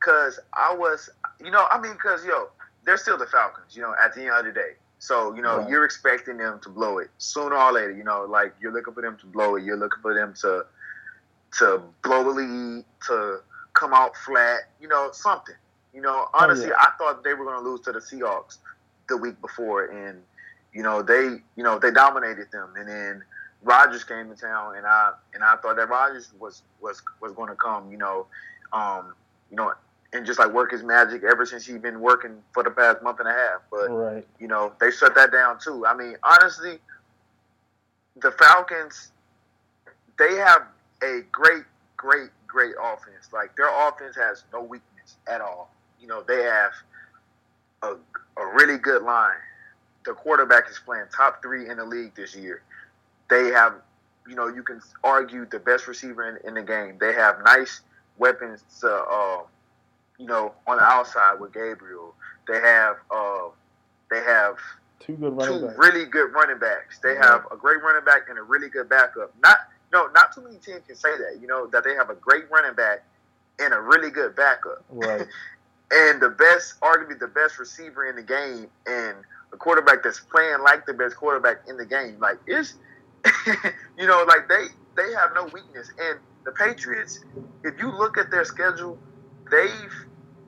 Cause 0.00 0.38
I 0.52 0.74
was, 0.74 1.08
you 1.42 1.50
know, 1.50 1.66
I 1.70 1.80
mean, 1.80 1.94
cause 1.94 2.24
yo, 2.26 2.48
they're 2.84 2.96
still 2.98 3.16
the 3.16 3.26
Falcons. 3.26 3.74
You 3.76 3.82
know, 3.82 3.94
at 4.02 4.14
the 4.14 4.22
end 4.22 4.30
of 4.30 4.44
the 4.44 4.52
day. 4.52 4.72
So 4.98 5.34
you 5.34 5.42
know, 5.42 5.58
Right. 5.58 5.68
you're 5.68 5.84
expecting 5.84 6.36
them 6.36 6.60
to 6.62 6.68
blow 6.68 6.98
it 6.98 7.10
sooner 7.18 7.56
or 7.56 7.72
later. 7.72 7.92
You 7.92 8.04
know, 8.04 8.24
like 8.28 8.54
you're 8.60 8.72
looking 8.72 8.92
for 8.94 9.02
them 9.02 9.16
to 9.20 9.26
blow 9.26 9.56
it. 9.56 9.62
You're 9.64 9.76
looking 9.76 10.02
for 10.02 10.14
them 10.14 10.34
to 10.42 10.64
to 11.58 11.80
blow 12.02 12.28
a 12.28 12.32
lead, 12.32 12.84
to 13.06 13.40
come 13.74 13.94
out 13.94 14.16
flat. 14.16 14.60
You 14.80 14.88
know, 14.88 15.10
something. 15.12 15.54
You 15.94 16.00
know, 16.00 16.26
oh, 16.34 16.38
honestly, 16.42 16.68
yeah. 16.68 16.74
I 16.80 16.90
thought 16.98 17.22
they 17.22 17.34
were 17.34 17.44
going 17.44 17.62
to 17.62 17.68
lose 17.68 17.80
to 17.82 17.92
the 17.92 18.00
Seahawks 18.00 18.58
the 19.08 19.16
week 19.16 19.40
before, 19.40 19.84
and 19.86 20.20
you 20.72 20.82
know 20.82 21.02
they, 21.02 21.36
you 21.56 21.62
know, 21.62 21.78
they 21.78 21.92
dominated 21.92 22.50
them, 22.50 22.70
and 22.76 22.88
then 22.88 23.22
Rodgers 23.64 24.04
came 24.04 24.28
to 24.28 24.36
town, 24.36 24.76
and 24.76 24.86
I 24.86 25.12
and 25.34 25.42
I 25.42 25.56
thought 25.56 25.76
that 25.76 25.88
Rodgers 25.88 26.32
was 26.38 26.62
was 26.80 27.02
was 27.20 27.32
going 27.32 27.48
to 27.48 27.56
come. 27.56 27.90
You 27.90 27.98
know, 27.98 28.26
um, 28.72 29.14
you 29.50 29.56
know, 29.56 29.72
and 30.12 30.24
just 30.24 30.38
like 30.38 30.52
work 30.52 30.70
his 30.70 30.82
magic 30.82 31.22
ever 31.24 31.44
since 31.46 31.66
he's 31.66 31.78
been 31.78 32.00
working 32.00 32.36
for 32.52 32.62
the 32.62 32.70
past 32.70 33.02
month 33.02 33.20
and 33.20 33.28
a 33.28 33.32
half, 33.32 33.62
but 33.70 33.88
Right. 33.90 34.26
you 34.38 34.46
know, 34.48 34.72
they 34.80 34.90
shut 34.90 35.14
that 35.16 35.32
down 35.32 35.58
too. 35.58 35.84
I 35.86 35.94
mean, 35.94 36.16
honestly, 36.22 36.78
the 38.20 38.30
Falcons, 38.32 39.10
they 40.18 40.34
have 40.36 40.62
a 41.02 41.22
great, 41.32 41.64
great, 41.96 42.30
great 42.46 42.74
offense. 42.80 43.30
Like 43.32 43.56
their 43.56 43.68
offense 43.88 44.14
has 44.16 44.44
no 44.52 44.62
weakness 44.62 45.16
at 45.26 45.40
all. 45.40 45.70
You 46.00 46.06
know, 46.06 46.22
they 46.22 46.42
have 46.44 46.72
a, 47.82 47.96
a 48.40 48.46
really 48.54 48.78
good 48.78 49.02
line. 49.02 49.34
The 50.04 50.12
quarterback 50.12 50.68
is 50.70 50.78
playing 50.84 51.06
top 51.16 51.42
three 51.42 51.68
in 51.68 51.78
the 51.78 51.84
league 51.84 52.14
this 52.14 52.36
year. 52.36 52.62
They 53.30 53.48
have, 53.48 53.74
you 54.28 54.34
know, 54.34 54.48
you 54.48 54.62
can 54.62 54.80
argue 55.02 55.46
the 55.46 55.58
best 55.58 55.86
receiver 55.88 56.28
in, 56.28 56.46
in 56.46 56.54
the 56.54 56.62
game. 56.62 56.96
They 57.00 57.12
have 57.14 57.42
nice 57.44 57.80
weapons 58.18 58.62
to, 58.80 58.88
uh, 58.92 59.38
you 60.18 60.26
know, 60.26 60.52
on 60.66 60.76
the 60.78 60.82
outside 60.84 61.40
with 61.40 61.52
Gabriel. 61.52 62.14
They 62.46 62.60
have, 62.60 62.96
uh, 63.10 63.48
they 64.10 64.20
have 64.20 64.56
Two 65.00 65.14
good 65.16 65.36
running 65.36 65.60
two 65.60 65.66
backs. 65.66 65.78
really 65.78 66.04
good 66.06 66.32
running 66.32 66.58
backs. 66.58 66.98
They 67.02 67.10
Right. 67.14 67.24
have 67.24 67.46
a 67.50 67.56
great 67.56 67.82
running 67.82 68.04
back 68.04 68.28
and 68.28 68.38
a 68.38 68.42
really 68.42 68.68
good 68.68 68.88
backup. 68.88 69.32
Not 69.42 69.58
no, 69.92 70.08
not 70.08 70.34
too 70.34 70.40
many 70.40 70.56
teams 70.56 70.80
can 70.86 70.96
say 70.96 71.16
that. 71.18 71.38
You 71.40 71.46
know 71.46 71.66
that 71.68 71.84
they 71.84 71.94
have 71.94 72.10
a 72.10 72.14
great 72.14 72.50
running 72.50 72.74
back 72.74 73.04
and 73.60 73.72
a 73.74 73.80
really 73.80 74.10
good 74.10 74.34
backup, 74.34 74.82
Right. 74.90 75.26
and 75.92 76.20
the 76.22 76.30
best, 76.30 76.80
arguably 76.80 77.18
the 77.18 77.28
best 77.28 77.58
receiver 77.58 78.06
in 78.06 78.16
the 78.16 78.22
game, 78.22 78.66
and 78.86 79.16
a 79.52 79.56
quarterback 79.56 80.02
that's 80.02 80.18
playing 80.20 80.60
like 80.62 80.86
the 80.86 80.94
best 80.94 81.16
quarterback 81.16 81.58
in 81.68 81.76
the 81.76 81.84
game. 81.86 82.18
Like 82.18 82.38
it's, 82.46 82.74
you 83.98 84.06
know, 84.06 84.24
like 84.26 84.48
they 84.48 84.66
they 84.96 85.12
have 85.14 85.30
no 85.34 85.44
weakness. 85.44 85.90
And 85.98 86.18
the 86.44 86.52
Patriots, 86.52 87.20
if 87.62 87.78
you 87.78 87.90
look 87.90 88.18
at 88.18 88.30
their 88.30 88.44
schedule, 88.44 88.98
they've 89.50 89.94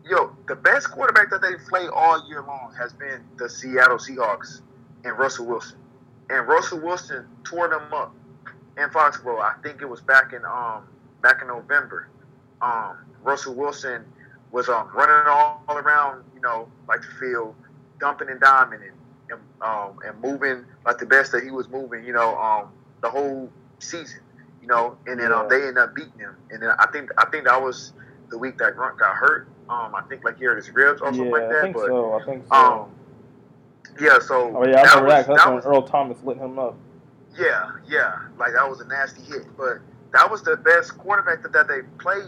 yo 0.09 0.37
the 0.49 0.57
best 0.57 0.91
quarterback 0.91 1.31
that 1.31 1.43
they've 1.43 1.65
played 1.69 1.89
all 1.91 2.29
year 2.29 2.43
long 2.43 2.75
has 2.79 2.93
been 2.93 3.23
the 3.39 3.49
Seattle 3.49 3.99
Seahawks 3.99 4.61
and 5.05 5.19
Russell 5.19 5.47
Wilson. 5.47 5.79
And 6.29 6.47
Russell 6.47 6.81
Wilson 6.81 7.27
tore 7.45 7.69
them 7.69 7.93
up 7.93 8.15
in 8.77 8.89
Foxborough. 8.91 9.41
I 9.41 9.55
think 9.63 9.81
it 9.81 9.89
was 9.89 10.01
back 10.01 10.33
in 10.33 10.45
um 10.45 10.87
back 11.23 11.41
in 11.43 11.49
November. 11.49 12.09
Um, 12.61 12.97
Russell 13.23 13.55
Wilson 13.55 14.05
was 14.53 14.69
um 14.69 14.89
running 14.95 15.29
all, 15.29 15.63
around, 15.69 16.25
you 16.35 16.41
know, 16.41 16.69
like 16.89 17.03
the 17.03 17.09
field, 17.21 17.55
dumping 18.01 18.29
and 18.29 18.41
diming 18.41 18.83
and, 18.83 18.93
and 19.31 19.41
um 19.61 19.99
and 20.07 20.21
moving 20.21 20.65
like 20.85 20.99
the 20.99 21.07
best 21.07 21.33
that 21.33 21.43
he 21.43 21.51
was 21.51 21.69
moving, 21.69 22.05
you 22.05 22.13
know, 22.13 22.37
um 22.37 22.69
the 23.01 23.11
whole 23.11 23.51
season, 23.79 24.21
you 24.63 24.69
know, 24.69 24.97
and 25.07 25.21
then 25.21 25.33
um, 25.33 25.49
they 25.49 25.57
ended 25.57 25.79
up 25.79 25.95
beating 25.95 26.19
him. 26.19 26.37
And 26.51 26.63
then 26.63 26.71
I 26.79 26.87
think 26.93 27.11
I 27.19 27.27
think 27.27 27.45
that 27.45 27.61
was 27.61 27.93
the 28.31 28.39
week 28.39 28.59
that 28.59 28.77
Gronk 28.77 28.99
got 28.99 29.17
hurt. 29.17 29.49
Um, 29.69 29.95
I 29.95 30.03
think 30.09 30.25
like 30.25 30.39
he 30.39 30.45
hurt 30.45 30.57
his 30.57 30.71
ribs 30.71 31.01
or 31.01 31.09
something 31.09 31.27
yeah, 31.27 31.33
like 31.33 31.49
that. 31.49 31.59
I 31.59 31.63
think 31.63 31.77
but 31.77 31.87
so. 31.87 32.13
I 32.13 32.25
think 32.25 32.47
so. 32.47 32.55
um, 32.55 32.91
yeah, 34.01 34.19
so 34.19 34.57
oh 34.57 34.67
yeah, 34.67 34.81
I 34.81 35.03
That's 35.03 35.27
that 35.27 35.47
when 35.47 35.55
was 35.57 35.67
Earl 35.67 35.83
Thomas 35.83 36.23
lit 36.23 36.37
him 36.37 36.59
up. 36.59 36.77
yeah, 37.39 37.71
yeah, 37.89 38.19
like 38.39 38.53
that 38.53 38.69
was 38.69 38.81
a 38.81 38.87
nasty 38.87 39.23
hit, 39.23 39.45
but 39.57 39.79
that 40.13 40.31
was 40.31 40.43
the 40.43 40.57
best 40.57 40.97
quarterback 40.99 41.43
that, 41.43 41.53
that 41.53 41.69
they 41.69 41.81
played 41.99 42.25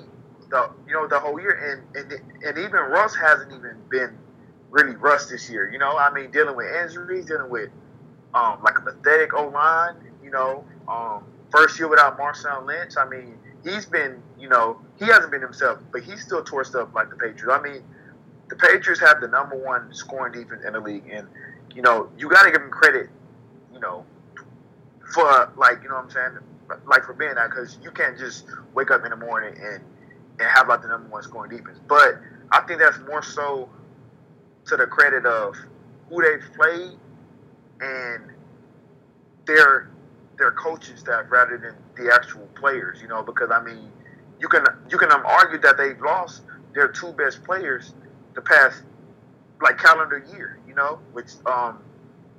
the 0.50 0.70
you 0.87 0.94
know 0.94 1.06
the 1.06 1.18
whole 1.18 1.40
year, 1.40 1.84
and 1.94 1.96
and 1.96 2.20
and 2.44 2.58
even 2.58 2.80
Russ 2.80 3.14
hasn't 3.14 3.52
even 3.52 3.76
been 3.90 4.16
really 4.70 4.96
Russ 4.96 5.28
this 5.28 5.50
year. 5.50 5.70
You 5.70 5.78
know, 5.78 5.96
I 5.96 6.12
mean, 6.12 6.31
dealing 6.31 6.57
with 6.57 6.66
injuries, 6.66 7.26
dealing 7.26 7.50
with 7.50 7.70
um 8.35 8.61
like 8.62 8.78
a 8.78 8.83
pathetic 8.83 9.35
O 9.35 9.48
line. 9.48 9.96
You 10.22 10.31
know, 10.31 10.64
um 10.88 11.24
first 11.50 11.78
year 11.78 11.88
without 11.88 12.18
Marshawn 12.18 12.66
Lynch. 12.66 12.94
I 12.96 13.09
mean, 13.09 13.38
he's 13.64 13.87
been 13.87 14.22
you 14.38 14.48
know 14.48 14.81
he 14.98 15.07
hasn't 15.07 15.31
been 15.31 15.42
himself, 15.42 15.78
but 15.92 16.02
he's 16.02 16.22
still 16.22 16.42
tore 16.42 16.64
stuff 16.64 16.88
like 16.94 17.11
the 17.11 17.16
Patriots. 17.16 17.46
I 17.50 17.62
mean, 17.62 17.83
the 18.48 18.57
Patriots 18.57 19.00
have 19.00 19.20
the 19.20 19.28
number 19.28 19.57
one 19.57 19.92
scoring 19.94 20.33
defense 20.33 20.62
in 20.66 20.72
the 20.72 20.81
league, 20.81 21.09
and 21.11 21.26
you 21.74 21.83
know 21.83 22.11
you 22.18 22.28
got 22.28 22.44
to 22.44 22.50
give 22.50 22.61
them 22.61 22.70
credit. 22.70 23.09
You 23.72 23.81
know, 23.81 24.04
for 25.12 25.52
like 25.57 25.83
you 25.83 25.88
know 25.88 25.96
what 25.96 26.04
I'm 26.04 26.11
saying, 26.11 26.38
like 26.87 27.04
for 27.04 27.14
being 27.14 27.35
that 27.35 27.50
because 27.50 27.78
you 27.83 27.90
can't 27.90 28.18
just 28.18 28.46
wake 28.74 28.90
up 28.90 29.04
in 29.04 29.11
the 29.11 29.16
morning 29.16 29.54
and 29.61 29.83
and 30.40 30.48
have 30.48 30.68
like 30.68 30.83
the 30.83 30.88
number 30.88 31.09
one 31.09 31.22
scoring 31.22 31.50
defense. 31.50 31.78
But 31.88 32.20
I 32.52 32.61
think 32.62 32.81
that's 32.81 32.98
more 33.00 33.22
so 33.22 33.68
to 34.68 34.76
the 34.76 34.87
credit 34.87 35.26
of 35.26 35.57
who 36.09 36.22
they've 36.22 36.44
played 36.57 36.98
and 37.81 38.22
their 39.46 39.90
their 40.38 40.52
coaching 40.52 40.96
staff 40.96 41.24
rather 41.31 41.59
than 41.59 41.74
the 41.96 42.12
actual 42.14 42.46
players. 42.54 43.00
You 43.00 43.09
know, 43.09 43.22
because 43.22 43.50
I 43.50 43.62
mean, 43.62 43.90
you 44.40 44.48
can 44.48 44.64
you 44.90 44.98
can 44.98 45.11
um, 45.12 45.24
argue 45.26 45.59
that 45.61 45.76
they've 45.76 46.00
lost 46.00 46.42
their 46.74 46.88
two 46.88 47.12
best 47.12 47.42
players 47.44 47.92
the 48.35 48.42
past 48.42 48.83
like 49.61 49.78
calendar 49.78 50.24
year. 50.33 50.59
You 50.66 50.74
know, 50.74 51.00
which 51.12 51.33
um 51.46 51.78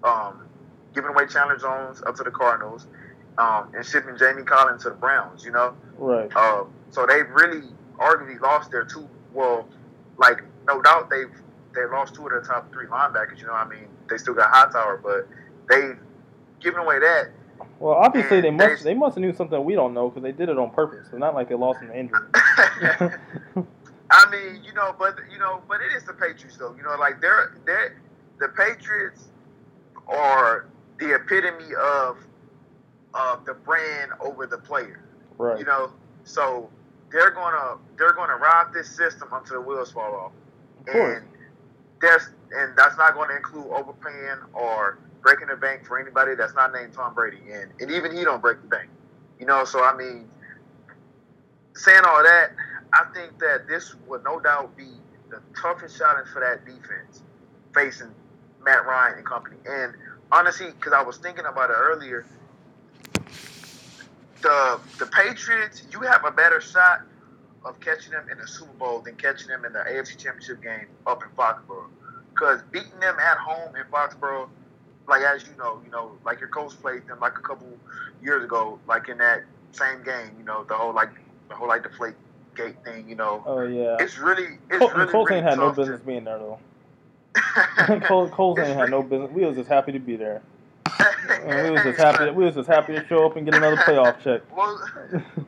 um 0.04 0.48
giving 0.94 1.10
away 1.12 1.28
Chandler 1.28 1.58
Jones 1.58 2.02
up 2.06 2.16
to 2.16 2.24
the 2.24 2.32
Cardinals, 2.32 2.88
um, 3.38 3.72
and 3.76 3.86
shipping 3.86 4.18
Jamie 4.18 4.44
Collins 4.44 4.84
to 4.84 4.90
the 4.90 4.96
Browns. 4.96 5.44
You 5.46 5.52
know, 5.52 5.76
Right. 5.98 6.32
uh, 6.36 6.64
so 6.92 7.06
they've 7.06 7.30
really 7.30 7.68
arguably 7.98 8.40
lost 8.40 8.72
their 8.72 8.86
two. 8.86 9.08
Well, 9.34 9.68
like 10.18 10.42
no 10.68 10.82
doubt 10.82 11.10
they've 11.10 11.32
they 11.76 11.86
lost 11.86 12.16
two 12.16 12.24
of 12.26 12.32
their 12.32 12.42
top 12.42 12.72
three 12.72 12.88
linebackers. 12.88 13.40
You 13.40 13.48
know, 13.48 13.54
I 13.54 13.68
mean 13.68 13.88
they 14.10 14.18
still 14.18 14.34
got 14.34 14.50
Hightower, 14.52 14.98
but 15.04 15.28
they 15.70 15.92
giving 16.62 16.80
away 16.80 17.00
that. 17.00 17.30
Well, 17.80 17.94
obviously 17.94 18.42
they 18.42 18.52
must 18.52 18.84
they- 18.84 18.92
they 18.92 18.98
must 18.98 19.16
have 19.16 19.22
knew 19.22 19.34
something 19.34 19.64
we 19.64 19.76
don't 19.76 19.94
know 19.94 20.10
because 20.10 20.24
they 20.24 20.32
did 20.32 20.50
it 20.50 20.58
on 20.58 20.72
purpose. 20.72 21.08
It's 21.12 21.18
not 21.20 21.34
like 21.36 21.50
they 21.50 21.56
lost 21.56 21.82
an 21.82 21.92
injury. 21.94 22.20
I 24.12 24.30
mean, 24.32 24.64
you 24.64 24.74
know, 24.74 24.96
but 24.98 25.18
you 25.32 25.38
know, 25.38 25.62
but 25.68 25.80
it 25.82 25.96
is 25.96 26.04
the 26.04 26.14
Patriots 26.14 26.58
though. 26.58 26.74
You 26.76 26.84
know, 26.84 26.96
like 27.00 27.22
they're 27.22 27.56
they're 27.66 28.02
the 28.40 28.50
Patriots 28.50 29.28
are 30.08 30.66
the 31.00 31.16
epitome 31.16 31.74
of 31.80 32.18
of 33.14 33.46
the 33.46 33.54
brand 33.54 34.12
over 34.20 34.46
the 34.46 34.58
player. 34.58 35.00
right. 35.38 35.60
You 35.60 35.66
know, 35.66 35.92
so 36.24 36.70
they're 37.12 37.32
gonna 37.32 37.78
they're 37.98 38.14
gonna 38.14 38.36
ride 38.38 38.72
this 38.74 38.90
system 38.90 39.30
until 39.32 39.62
the 39.62 39.68
wheels 39.68 39.92
fall 39.92 40.14
off. 40.16 40.32
Of 40.80 40.86
course. 40.94 41.18
And 41.18 41.28
that's 42.02 42.30
and 42.52 42.78
that's 42.78 42.98
not 42.98 43.14
going 43.14 43.30
to 43.30 43.36
include 43.36 43.68
overpaying 43.68 44.40
or 44.54 45.00
breaking 45.22 45.48
the 45.48 45.56
bank 45.56 45.86
for 45.86 46.00
anybody 46.00 46.36
that's 46.36 46.56
not 46.56 46.74
named 46.74 46.94
Tom 46.94 47.14
Brady. 47.14 47.40
And 47.52 47.72
and 47.80 47.92
even 47.92 48.16
he 48.16 48.24
don't 48.24 48.42
break 48.42 48.62
the 48.62 48.68
bank. 48.68 48.90
You 49.40 49.46
know, 49.46 49.64
so 49.66 49.84
I 49.84 49.96
mean, 49.96 50.30
saying 51.76 52.02
all 52.06 52.24
that, 52.24 52.52
I 52.94 53.06
think 53.14 53.40
that 53.40 53.68
this 53.68 53.96
would 54.08 54.24
no 54.24 54.40
doubt 54.40 54.76
be 54.76 54.88
the 55.30 55.42
toughest 55.60 55.98
challenge 55.98 56.28
for 56.30 56.40
that 56.40 56.66
defense 56.66 57.22
facing 57.74 58.14
Matt 58.64 58.86
Ryan 58.86 59.18
and 59.18 59.26
company. 59.26 59.58
And 59.66 59.94
honestly, 60.32 60.72
because 60.72 60.94
I 60.94 61.02
was 61.04 61.18
thinking 61.18 61.46
about 61.46 61.70
it 61.70 61.78
earlier, 61.78 62.26
the 64.42 64.80
the 64.98 65.06
Patriots, 65.06 65.84
you 65.92 66.02
have 66.02 66.26
a 66.26 66.32
better 66.32 66.62
shot 66.62 67.02
of 67.66 67.80
catching 67.80 68.12
them 68.12 68.26
in 68.32 68.38
the 68.38 68.48
Super 68.48 68.72
Bowl 68.74 69.00
than 69.00 69.16
catching 69.16 69.48
them 69.48 69.66
in 69.66 69.74
the 69.74 69.80
AFC 69.80 70.18
Championship 70.18 70.62
game 70.62 70.88
up 71.06 71.24
in 71.24 71.30
Foxborough. 71.38 71.88
Because 72.34 72.62
beating 72.72 73.00
them 73.00 73.18
at 73.20 73.38
home 73.38 73.76
in 73.76 73.84
Foxborough, 73.92 74.48
like 75.08 75.24
as 75.24 75.44
you 75.44 75.56
know, 75.58 75.82
you 75.84 75.92
know, 75.92 76.12
like 76.26 76.40
your 76.40 76.50
coach 76.50 76.74
played 76.82 77.06
them 77.08 77.20
like 77.20 77.38
a 77.38 77.42
couple 77.42 77.68
years 78.22 78.44
ago, 78.44 78.80
like 78.88 79.10
in 79.10 79.18
that 79.18 79.44
same 79.72 80.04
game. 80.04 80.32
You 80.38 80.46
know, 80.46 80.64
the 80.64 80.76
whole 80.76 80.94
like 80.94 81.10
the 81.50 81.56
whole 81.56 81.68
like 81.68 81.84
deflate 81.84 82.16
gate 82.56 82.76
thing. 82.86 83.10
You 83.10 83.16
know. 83.16 83.44
Oh 83.46 83.64
yeah. 83.64 83.98
It's 84.00 84.18
really 84.18 84.58
it's 84.70 84.80
Col- 84.80 84.92
really, 84.92 85.12
Colts 85.12 85.30
really 85.30 85.40
ain't 85.42 85.50
had 85.50 85.58
no 85.58 85.68
tough 85.68 85.76
to- 85.76 85.82
business 85.82 86.02
being 86.02 86.24
there 86.24 86.38
though. 86.38 86.60
Col- 88.08 88.30
Colts 88.30 88.62
ain't 88.62 88.78
had 88.78 88.90
no 88.90 89.04
business. 89.04 89.32
We 89.32 89.46
was 89.46 89.58
just 89.58 89.70
happy 89.70 89.92
to 89.92 90.00
be 90.00 90.16
there. 90.16 90.42
We 91.00 91.72
was 91.72 91.84
just 91.84 91.98
happy. 91.98 92.30
We 92.32 92.46
was 92.46 92.56
just 92.56 92.68
happy 92.70 92.94
to 92.94 93.06
show 93.08 93.26
up 93.26 93.36
and 93.38 93.46
get 93.46 93.56
another 93.56 93.78
playoff 93.78 94.22
check. 94.24 94.42
What, 94.52 94.80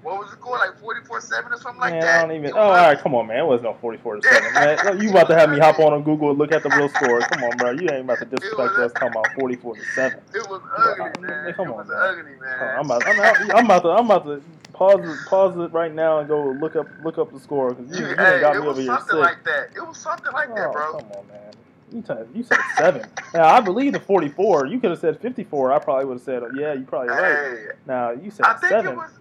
what 0.03 0.19
was 0.19 0.31
the 0.31 0.37
score? 0.37 0.57
Like 0.57 0.79
44 0.79 1.21
7 1.21 1.51
or 1.51 1.57
something 1.59 1.79
like 1.79 1.91
man, 1.91 2.01
that? 2.01 2.17
I 2.17 2.21
don't 2.21 2.31
even. 2.31 2.45
It 2.45 2.55
Oh, 2.55 2.59
all 2.59 2.69
was 2.69 2.79
right, 2.81 2.99
come 3.01 3.13
on, 3.15 3.27
man. 3.27 3.39
It 3.39 3.45
wasn't 3.45 3.63
no 3.63 3.77
forty-four 3.81 4.15
to 4.15 4.21
seven. 4.21 4.53
Man, 4.59 5.01
you 5.01 5.09
about 5.09 5.27
to 5.29 5.35
have 5.35 5.49
me 5.49 5.59
hop 5.59 5.79
on 5.79 5.93
on 5.93 6.03
Google 6.03 6.29
and 6.31 6.39
look 6.39 6.51
at 6.51 6.63
the 6.63 6.69
real 6.69 6.89
score? 6.89 7.21
Come 7.21 7.43
on, 7.43 7.57
bro. 7.57 7.71
You 7.71 7.91
ain't 7.91 8.05
about 8.05 8.19
to 8.19 8.25
disrespect 8.25 8.79
us 8.79 8.93
talking 8.93 9.09
about 9.09 9.35
forty-four 9.35 9.75
to 9.75 9.85
seven. 9.93 10.19
It 10.33 10.47
was 10.49 10.61
ugly, 10.75 11.21
Bro, 11.21 11.29
man. 11.29 11.53
come 11.53 11.67
it 11.67 11.71
on, 11.71 11.77
was 11.77 11.87
man. 11.89 11.97
ugly, 12.01 12.35
man. 12.41 12.79
I'm 12.79 12.85
about, 12.85 13.07
I'm, 13.07 13.19
I'm 13.51 13.65
about 13.65 13.83
to, 13.83 13.89
I'm 13.89 14.05
about 14.05 14.25
to 14.25 14.41
pause 14.73 14.99
it, 15.19 15.25
pause 15.25 15.55
it 15.57 15.71
right 15.73 15.93
now 15.93 16.19
and 16.19 16.27
go 16.27 16.51
look 16.51 16.75
up, 16.75 16.87
look 17.03 17.17
up 17.17 17.31
the 17.31 17.39
score 17.39 17.73
because 17.73 17.91
you, 17.91 18.07
you 18.07 18.15
hey, 18.15 18.33
ain't 18.33 18.41
got 18.41 18.55
me 18.55 18.67
was 18.67 18.77
over 18.77 18.81
here 18.81 18.91
It 18.91 18.93
was 18.93 19.01
something 19.01 19.19
like 19.19 19.43
that. 19.45 19.69
It 19.75 19.81
was 19.87 19.97
something 19.97 20.33
like 20.33 20.47
that, 20.55 20.69
Oh, 20.69 20.73
bro. 20.73 20.91
come 20.93 21.11
on, 21.11 21.27
man. 21.27 21.53
You, 21.91 22.01
t- 22.01 22.13
you 22.33 22.43
said 22.43 22.57
seven. 22.77 23.05
Now 23.33 23.47
I 23.49 23.59
believe 23.59 23.93
the 23.93 23.99
forty-four. 23.99 24.67
You 24.67 24.79
could 24.79 24.91
have 24.91 24.99
said 24.99 25.19
fifty-four. 25.19 25.73
I 25.73 25.79
probably 25.79 26.05
would 26.05 26.15
have 26.15 26.21
said, 26.23 26.43
oh, 26.43 26.51
yeah, 26.55 26.73
you 26.73 26.83
probably 26.83 27.09
right. 27.09 27.35
Hey, 27.35 27.65
Now 27.85 28.11
you 28.11 28.31
said 28.31 28.45
I 28.45 28.53
think 28.53 28.69
seven. 28.69 28.93
it 28.93 28.95
was. 28.97 29.11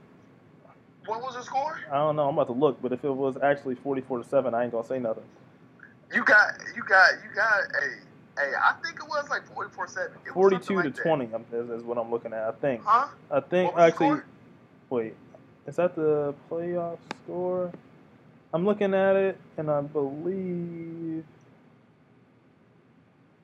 What 1.06 1.20
was 1.22 1.34
the 1.34 1.42
score? 1.42 1.80
I 1.90 1.96
don't 1.96 2.14
know. 2.14 2.28
I'm 2.28 2.34
about 2.34 2.46
to 2.46 2.52
look, 2.52 2.80
but 2.80 2.92
if 2.92 3.04
it 3.04 3.10
was 3.10 3.36
actually 3.42 3.74
forty-four 3.74 4.18
to 4.22 4.24
seven, 4.28 4.54
I 4.54 4.62
ain't 4.62 4.72
gonna 4.72 4.86
say 4.86 4.98
nothing. 5.00 5.24
You 6.14 6.24
got, 6.24 6.54
you 6.76 6.82
got, 6.82 7.10
you 7.24 7.34
got. 7.34 7.62
Hey, 7.80 7.88
hey, 8.38 8.52
I 8.60 8.74
think 8.84 8.96
it 9.00 9.08
was 9.08 9.28
like 9.30 9.46
44 9.54 9.88
7. 9.88 10.10
Forty-two 10.32 10.82
to 10.82 10.90
twenty 10.90 11.26
I'm- 11.32 11.44
is, 11.52 11.70
is 11.70 11.82
what 11.84 11.98
I'm 11.98 12.10
looking 12.10 12.32
at. 12.32 12.42
I 12.44 12.52
think. 12.52 12.82
Huh? 12.84 13.08
I 13.30 13.40
think 13.40 13.74
What 13.74 13.76
was 13.90 13.98
the 13.98 14.04
actually. 14.04 14.20
Wait, 14.90 15.14
is 15.66 15.76
that 15.76 15.94
the 15.96 16.34
playoff 16.50 16.98
score? 17.24 17.72
I'm 18.52 18.64
looking 18.64 18.94
at 18.94 19.16
it, 19.16 19.38
and 19.56 19.70
I 19.70 19.80
believe. 19.80 21.24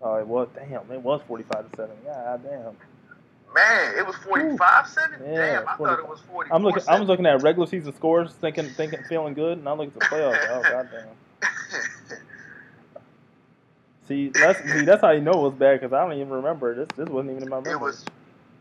Oh, 0.02 0.16
it 0.16 0.26
was. 0.26 0.48
Damn, 0.54 0.90
it 0.92 1.02
was 1.02 1.22
45 1.28 1.70
to 1.70 1.76
seven. 1.76 1.96
God 2.04 2.42
damn. 2.44 2.76
Man, 3.54 3.94
it 3.98 4.06
was 4.06 4.16
45 4.16 4.88
7? 4.88 5.20
Yeah, 5.20 5.36
Damn, 5.36 5.68
I 5.68 5.76
45. 5.76 5.78
thought 5.78 5.98
it 6.00 6.08
was 6.08 6.20
44 6.30 6.56
I'm 6.56 6.62
looking. 6.64 6.82
I 6.88 6.96
was 6.96 7.08
looking 7.08 7.26
at 7.26 7.42
regular 7.42 7.66
season 7.66 7.94
scores, 7.94 8.32
thinking, 8.34 8.74
thinking, 8.76 9.02
feeling 9.04 9.34
good, 9.34 9.58
and 9.58 9.68
I 9.68 9.72
look 9.72 9.88
at 9.88 9.94
the 9.94 10.00
playoffs. 10.00 10.44
Oh 10.48 10.64
goddamn. 10.68 11.08
See, 14.08 14.30
that's 14.30 14.60
see, 14.72 14.84
that's 14.84 15.02
how 15.02 15.12
you 15.12 15.20
know 15.22 15.32
it 15.32 15.50
was 15.50 15.54
bad 15.54 15.80
because 15.80 15.92
I 15.92 16.02
don't 16.02 16.14
even 16.18 16.30
remember 16.30 16.74
this. 16.74 16.88
This 16.96 17.08
wasn't 17.08 17.32
even 17.32 17.44
in 17.44 17.48
my 17.50 17.60
memory. 17.60 17.72
It 17.72 17.80
was, 17.80 18.04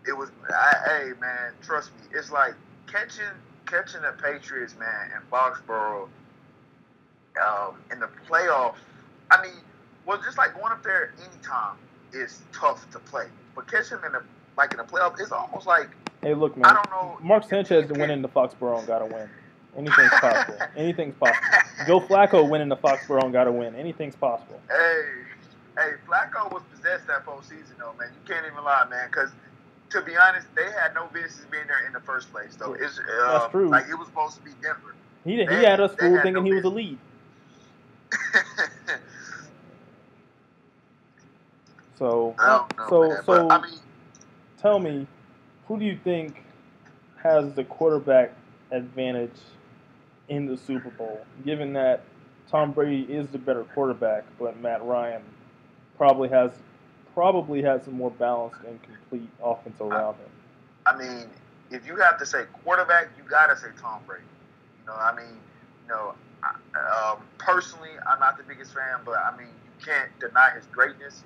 it 0.07 0.13
was. 0.17 0.29
I, 0.49 0.75
hey 0.85 1.11
man, 1.21 1.53
trust 1.63 1.91
me, 1.93 2.07
it's 2.17 2.31
like 2.31 2.53
catching 2.87 3.23
catching 3.67 4.01
the 4.01 4.13
Patriots, 4.21 4.75
man, 4.79 5.11
in 5.15 5.21
Foxborough, 5.31 6.09
um, 7.45 7.75
in 7.91 7.99
the 7.99 8.09
playoff. 8.29 8.75
I 9.31 9.41
mean, 9.41 9.61
well, 10.05 10.21
just 10.23 10.37
like 10.37 10.53
going 10.53 10.71
up 10.71 10.83
there 10.83 11.13
anytime 11.29 11.77
is 12.13 12.41
tough 12.53 12.89
to 12.91 12.99
play, 12.99 13.27
but 13.55 13.67
catching 13.69 13.97
in 14.05 14.11
the 14.11 14.23
like 14.57 14.71
in 14.71 14.77
the 14.77 14.83
playoff, 14.83 15.19
it's 15.19 15.31
almost 15.31 15.67
like 15.67 15.89
Hey, 16.21 16.33
look, 16.33 16.53
I 16.57 16.59
man. 16.61 16.75
don't 16.75 16.89
know. 16.89 17.17
Mark 17.21 17.43
Sanchez 17.47 17.85
can- 17.91 18.09
into 18.09 18.27
Foxborough 18.27 18.79
and 18.79 18.87
got 18.87 18.99
to 18.99 19.05
win. 19.05 19.29
Anything's 19.77 20.09
possible. 20.09 20.57
Anything's 20.75 21.15
possible. 21.15 21.47
Joe 21.85 21.99
Flacco 21.99 22.49
went 22.49 22.67
the 22.67 22.77
Foxborough 22.77 23.25
and 23.25 23.33
got 23.33 23.43
to 23.43 23.51
win. 23.51 23.75
Anything's 23.75 24.15
possible. 24.15 24.59
Hey, 24.69 25.01
hey, 25.77 25.91
Flacco 26.07 26.51
was 26.51 26.63
possessed 26.73 27.05
that 27.07 27.25
postseason, 27.25 27.77
though, 27.77 27.93
man. 27.99 28.09
You 28.13 28.33
can't 28.33 28.45
even 28.51 28.63
lie, 28.63 28.87
man, 28.89 29.07
because. 29.09 29.31
To 29.91 30.01
be 30.01 30.17
honest, 30.17 30.47
they 30.55 30.63
had 30.63 30.93
no 30.95 31.05
business 31.13 31.45
being 31.51 31.67
there 31.67 31.85
in 31.85 31.93
the 31.93 31.99
first 32.01 32.31
place, 32.31 32.55
though. 32.55 32.73
It's 32.73 32.99
uh, 32.99 33.39
That's 33.39 33.51
true. 33.51 33.69
Like 33.69 33.87
it 33.87 33.93
was 33.93 34.07
supposed 34.07 34.35
to 34.37 34.41
be 34.41 34.49
Denver. 34.61 34.95
He 35.23 35.35
did, 35.37 35.47
he 35.47 35.63
had 35.63 35.79
us 35.79 35.91
they 35.91 36.07
fooled 36.07 36.21
thinking 36.23 36.43
no 36.43 36.49
he 36.49 36.53
was 36.53 36.63
a 36.65 36.69
lead. 36.69 36.97
So, 41.97 42.35
know, 42.39 42.67
so, 42.89 43.09
man, 43.09 43.23
so, 43.25 43.49
I 43.49 43.61
mean, 43.61 43.79
tell 44.61 44.79
me, 44.79 45.07
who 45.67 45.79
do 45.79 45.85
you 45.85 45.97
think 46.03 46.43
has 47.21 47.53
the 47.53 47.63
quarterback 47.63 48.33
advantage 48.71 49.37
in 50.27 50.45
the 50.45 50.57
Super 50.57 50.89
Bowl? 50.89 51.25
Given 51.45 51.73
that 51.73 52.03
Tom 52.49 52.71
Brady 52.71 53.03
is 53.11 53.29
the 53.29 53.37
better 53.37 53.63
quarterback, 53.63 54.25
but 54.39 54.59
Matt 54.59 54.83
Ryan 54.83 55.21
probably 55.97 56.29
has 56.29 56.51
probably 57.13 57.61
has 57.61 57.87
a 57.87 57.91
more 57.91 58.11
balanced 58.11 58.59
and 58.67 58.77
complete 58.83 59.29
offense 59.41 59.79
around 59.79 60.15
him. 60.15 60.29
I 60.85 60.97
mean, 60.97 61.27
if 61.71 61.87
you 61.87 61.95
have 61.95 62.19
to 62.19 62.25
say 62.25 62.43
quarterback, 62.63 63.07
you 63.17 63.23
gotta 63.23 63.55
say 63.55 63.67
Tom 63.81 64.01
Brady. 64.05 64.23
You 64.81 64.87
know, 64.87 64.97
I 64.99 65.15
mean, 65.15 65.39
you 65.83 65.89
know, 65.89 66.13
I, 66.43 67.13
um, 67.13 67.23
personally, 67.37 67.91
I'm 68.05 68.19
not 68.19 68.37
the 68.37 68.43
biggest 68.43 68.73
fan, 68.73 68.99
but 69.05 69.17
I 69.17 69.35
mean, 69.37 69.47
you 69.47 69.85
can't 69.85 70.11
deny 70.19 70.51
his 70.53 70.65
greatness 70.67 71.23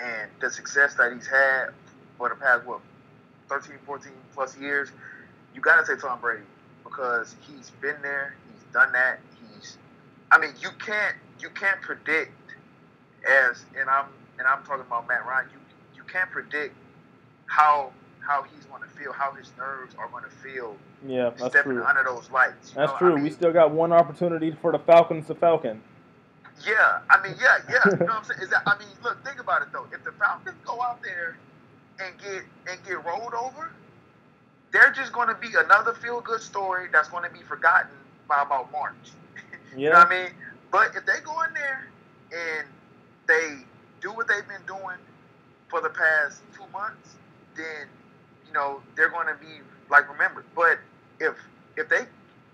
and 0.00 0.30
the 0.40 0.50
success 0.50 0.94
that 0.94 1.12
he's 1.12 1.26
had 1.26 1.68
for 2.16 2.28
the 2.28 2.34
past 2.34 2.66
what 2.66 2.80
13, 3.48 3.76
14 3.84 4.12
plus 4.34 4.56
years. 4.58 4.90
You 5.54 5.60
gotta 5.60 5.84
say 5.84 5.96
Tom 5.96 6.20
Brady 6.20 6.44
because 6.84 7.34
he's 7.40 7.70
been 7.80 7.96
there, 8.02 8.34
he's 8.52 8.62
done 8.72 8.92
that. 8.92 9.20
He's, 9.56 9.76
I 10.30 10.38
mean, 10.38 10.52
you 10.60 10.70
can't 10.84 11.16
you 11.40 11.50
can't 11.50 11.80
predict 11.80 12.32
as 13.28 13.64
and 13.78 13.88
I'm 13.88 14.06
and 14.38 14.46
I'm 14.46 14.62
talking 14.64 14.86
about 14.86 15.08
Matt 15.08 15.26
Ryan. 15.26 15.48
You 15.52 15.58
you 15.96 16.02
can't 16.04 16.30
predict 16.30 16.74
how 17.46 17.92
how 18.20 18.44
he's 18.54 18.64
going 18.66 18.82
to 18.82 18.88
feel, 18.88 19.12
how 19.12 19.32
his 19.32 19.50
nerves 19.58 19.94
are 19.98 20.08
going 20.08 20.24
to 20.24 20.30
feel 20.30 20.76
Yeah, 21.06 21.30
that's 21.30 21.52
stepping 21.52 21.72
true. 21.72 21.84
under 21.84 22.04
those 22.04 22.30
lights. 22.30 22.70
That's 22.72 22.92
know? 22.92 22.98
true. 22.98 23.12
I 23.12 23.14
mean, 23.16 23.24
we 23.24 23.30
still 23.30 23.52
got 23.52 23.70
one 23.72 23.92
opportunity 23.92 24.52
for 24.52 24.72
the 24.72 24.78
Falcons 24.78 25.26
to 25.28 25.34
Falcon. 25.34 25.82
Yeah, 26.66 27.00
I 27.10 27.22
mean, 27.22 27.36
yeah, 27.40 27.58
yeah. 27.70 27.84
You 28.00 28.06
know 28.06 28.14
what 28.14 28.18
I'm 28.18 28.24
saying? 28.28 28.40
Is 28.42 28.50
that 28.50 28.62
I 28.66 28.78
mean, 28.78 28.88
look, 29.02 29.24
think 29.24 29.40
about 29.40 29.62
it 29.62 29.68
though. 29.72 29.86
If 29.92 30.04
the 30.04 30.12
Falcons 30.12 30.56
go 30.64 30.80
out 30.82 31.02
there 31.02 31.36
and 32.00 32.16
get 32.18 32.42
and 32.70 32.84
get 32.86 33.04
rolled 33.04 33.34
over, 33.34 33.70
they're 34.72 34.92
just 34.92 35.12
going 35.12 35.28
to 35.28 35.34
be 35.36 35.48
another 35.58 35.94
feel 35.94 36.20
good 36.20 36.40
story 36.42 36.88
that's 36.92 37.08
going 37.08 37.24
to 37.24 37.30
be 37.30 37.42
forgotten 37.44 37.90
by 38.28 38.42
about 38.42 38.70
March. 38.72 38.94
You 39.84 39.90
know 39.90 39.98
what 39.98 40.08
I 40.08 40.10
mean? 40.24 40.30
But 40.72 40.96
if 40.96 41.06
they 41.06 41.20
go 41.24 41.34
in 41.42 41.54
there 41.54 41.88
and 42.32 42.68
they 43.28 43.64
do 44.00 44.12
what 44.12 44.28
they've 44.28 44.46
been 44.48 44.66
doing 44.66 44.98
for 45.68 45.80
the 45.80 45.90
past 45.90 46.42
two 46.54 46.66
months, 46.72 47.16
then 47.56 47.88
you 48.46 48.52
know 48.52 48.82
they're 48.96 49.10
going 49.10 49.28
to 49.28 49.34
be 49.40 49.60
like 49.90 50.10
remembered. 50.10 50.44
But 50.56 50.78
if 51.20 51.36
if 51.76 51.88
they 51.88 52.02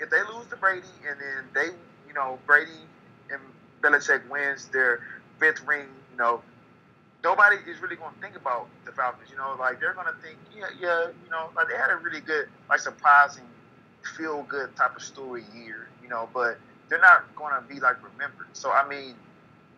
if 0.00 0.10
they 0.10 0.22
lose 0.34 0.46
to 0.50 0.56
Brady 0.56 0.88
and 1.08 1.18
then 1.20 1.44
they 1.54 1.72
you 2.08 2.14
know 2.14 2.38
Brady 2.46 2.72
Belichick 3.82 4.28
wins 4.28 4.66
their 4.68 5.00
fifth 5.38 5.66
ring, 5.66 5.86
you 6.12 6.18
know 6.18 6.42
nobody 7.26 7.56
is 7.68 7.80
really 7.80 7.96
going 7.96 8.14
to 8.14 8.20
think 8.20 8.36
about 8.36 8.68
the 8.84 8.92
Falcons. 8.92 9.28
You 9.30 9.36
know, 9.36 9.56
like 9.58 9.80
they're 9.80 9.94
going 9.94 10.06
to 10.06 10.14
think, 10.22 10.38
yeah, 10.56 10.70
yeah, 10.80 11.10
you 11.24 11.30
know, 11.30 11.50
like 11.56 11.68
they 11.68 11.76
had 11.76 11.90
a 11.90 11.96
really 11.96 12.20
good, 12.20 12.48
like 12.68 12.78
surprising, 12.78 13.42
feel 14.16 14.44
good 14.44 14.74
type 14.76 14.94
of 14.94 15.02
story 15.02 15.44
year. 15.52 15.88
You 16.02 16.08
know, 16.08 16.28
but 16.32 16.58
they're 16.88 17.00
not 17.00 17.34
going 17.34 17.52
to 17.60 17.62
be 17.66 17.80
like 17.80 17.96
remembered. 18.12 18.46
So 18.52 18.70
I 18.70 18.88
mean, 18.88 19.16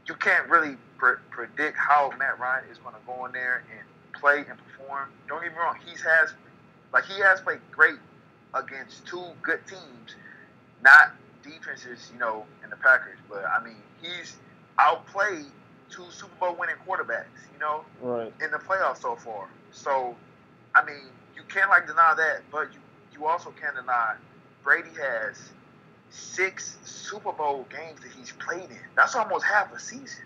you 0.07 0.15
can't 0.15 0.47
really 0.49 0.77
pre- 0.99 1.23
predict 1.31 1.79
how 1.79 2.13
Matt 2.19 2.39
Ryan 2.39 2.65
is 2.71 2.77
going 2.79 2.95
to 2.95 3.01
go 3.07 3.25
in 3.25 3.33
there 3.33 3.65
and 3.73 4.21
play 4.21 4.45
and 4.49 4.59
perform. 4.59 5.09
Don't 5.27 5.43
get 5.43 5.53
me 5.53 5.59
wrong, 5.59 5.77
he 5.85 5.93
has 5.93 6.35
like 6.93 7.05
he 7.05 7.19
has 7.21 7.41
played 7.41 7.61
great 7.73 7.99
against 8.55 9.07
two 9.07 9.25
good 9.43 9.61
teams, 9.67 10.17
not 10.83 11.13
defenses, 11.43 12.11
you 12.13 12.19
know, 12.19 12.45
in 12.63 12.69
the 12.69 12.77
Packers. 12.77 13.19
But 13.29 13.45
I 13.47 13.65
mean, 13.65 13.83
he's 14.03 14.37
outplayed 14.79 15.47
two 15.91 16.05
Super 16.11 16.35
Bowl 16.41 16.57
winning 16.59 16.77
quarterbacks, 16.87 17.27
you 17.53 17.59
know, 17.59 17.85
right. 18.01 18.33
in 18.43 18.51
the 18.51 18.59
playoffs 18.59 19.03
so 19.03 19.17
far. 19.17 19.49
So, 19.73 20.17
I 20.75 20.85
mean, 20.85 21.03
you 21.35 21.43
can't 21.49 21.71
like 21.71 21.87
deny 21.87 22.15
that, 22.17 22.43
but 22.51 22.73
you 22.73 22.81
you 23.13 23.27
also 23.27 23.53
can't 23.61 23.75
deny 23.75 24.15
Brady 24.63 24.91
has 25.01 25.51
six 26.11 26.77
Super 26.85 27.33
Bowl 27.33 27.67
games 27.71 28.01
that 28.01 28.13
he's 28.17 28.33
played 28.33 28.71
in. 28.71 28.79
That's 28.97 29.15
almost 29.15 29.45
half 29.45 29.73
a 29.75 29.79
season. 29.79 30.25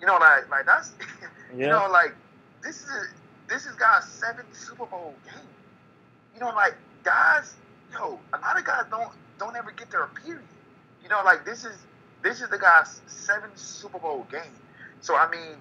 You 0.00 0.06
know, 0.06 0.18
like 0.18 0.50
like 0.50 0.66
that's 0.66 0.92
you 1.56 1.66
know 1.66 1.88
like 1.90 2.14
this 2.62 2.82
is 2.82 2.88
a, 2.88 3.02
this 3.48 3.66
is 3.66 3.74
guy's 3.76 4.04
seventh 4.04 4.54
Super 4.56 4.86
Bowl 4.86 5.14
game. 5.24 5.48
You 6.34 6.40
know, 6.40 6.54
like 6.54 6.74
guys, 7.04 7.54
yo, 7.92 8.18
a 8.32 8.38
lot 8.38 8.58
of 8.58 8.64
guys 8.64 8.84
don't 8.90 9.10
don't 9.38 9.56
ever 9.56 9.70
get 9.70 9.90
their 9.90 10.06
period. 10.24 10.42
You 11.02 11.08
know, 11.08 11.22
like 11.24 11.44
this 11.44 11.64
is 11.64 11.76
this 12.24 12.40
is 12.40 12.48
the 12.48 12.58
guy's 12.58 13.00
seventh 13.06 13.56
Super 13.56 14.00
Bowl 14.00 14.26
game. 14.32 14.40
So 15.00 15.14
I 15.14 15.30
mean, 15.30 15.56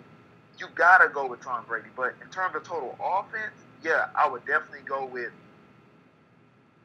you 0.57 0.67
gotta 0.73 1.09
go 1.09 1.27
with 1.27 1.41
Tom 1.41 1.65
Brady. 1.67 1.89
But 1.95 2.15
in 2.23 2.29
terms 2.29 2.55
of 2.55 2.63
total 2.63 2.97
offense, 3.03 3.53
yeah, 3.83 4.07
I 4.15 4.27
would 4.27 4.45
definitely 4.45 4.87
go 4.87 5.05
with 5.05 5.31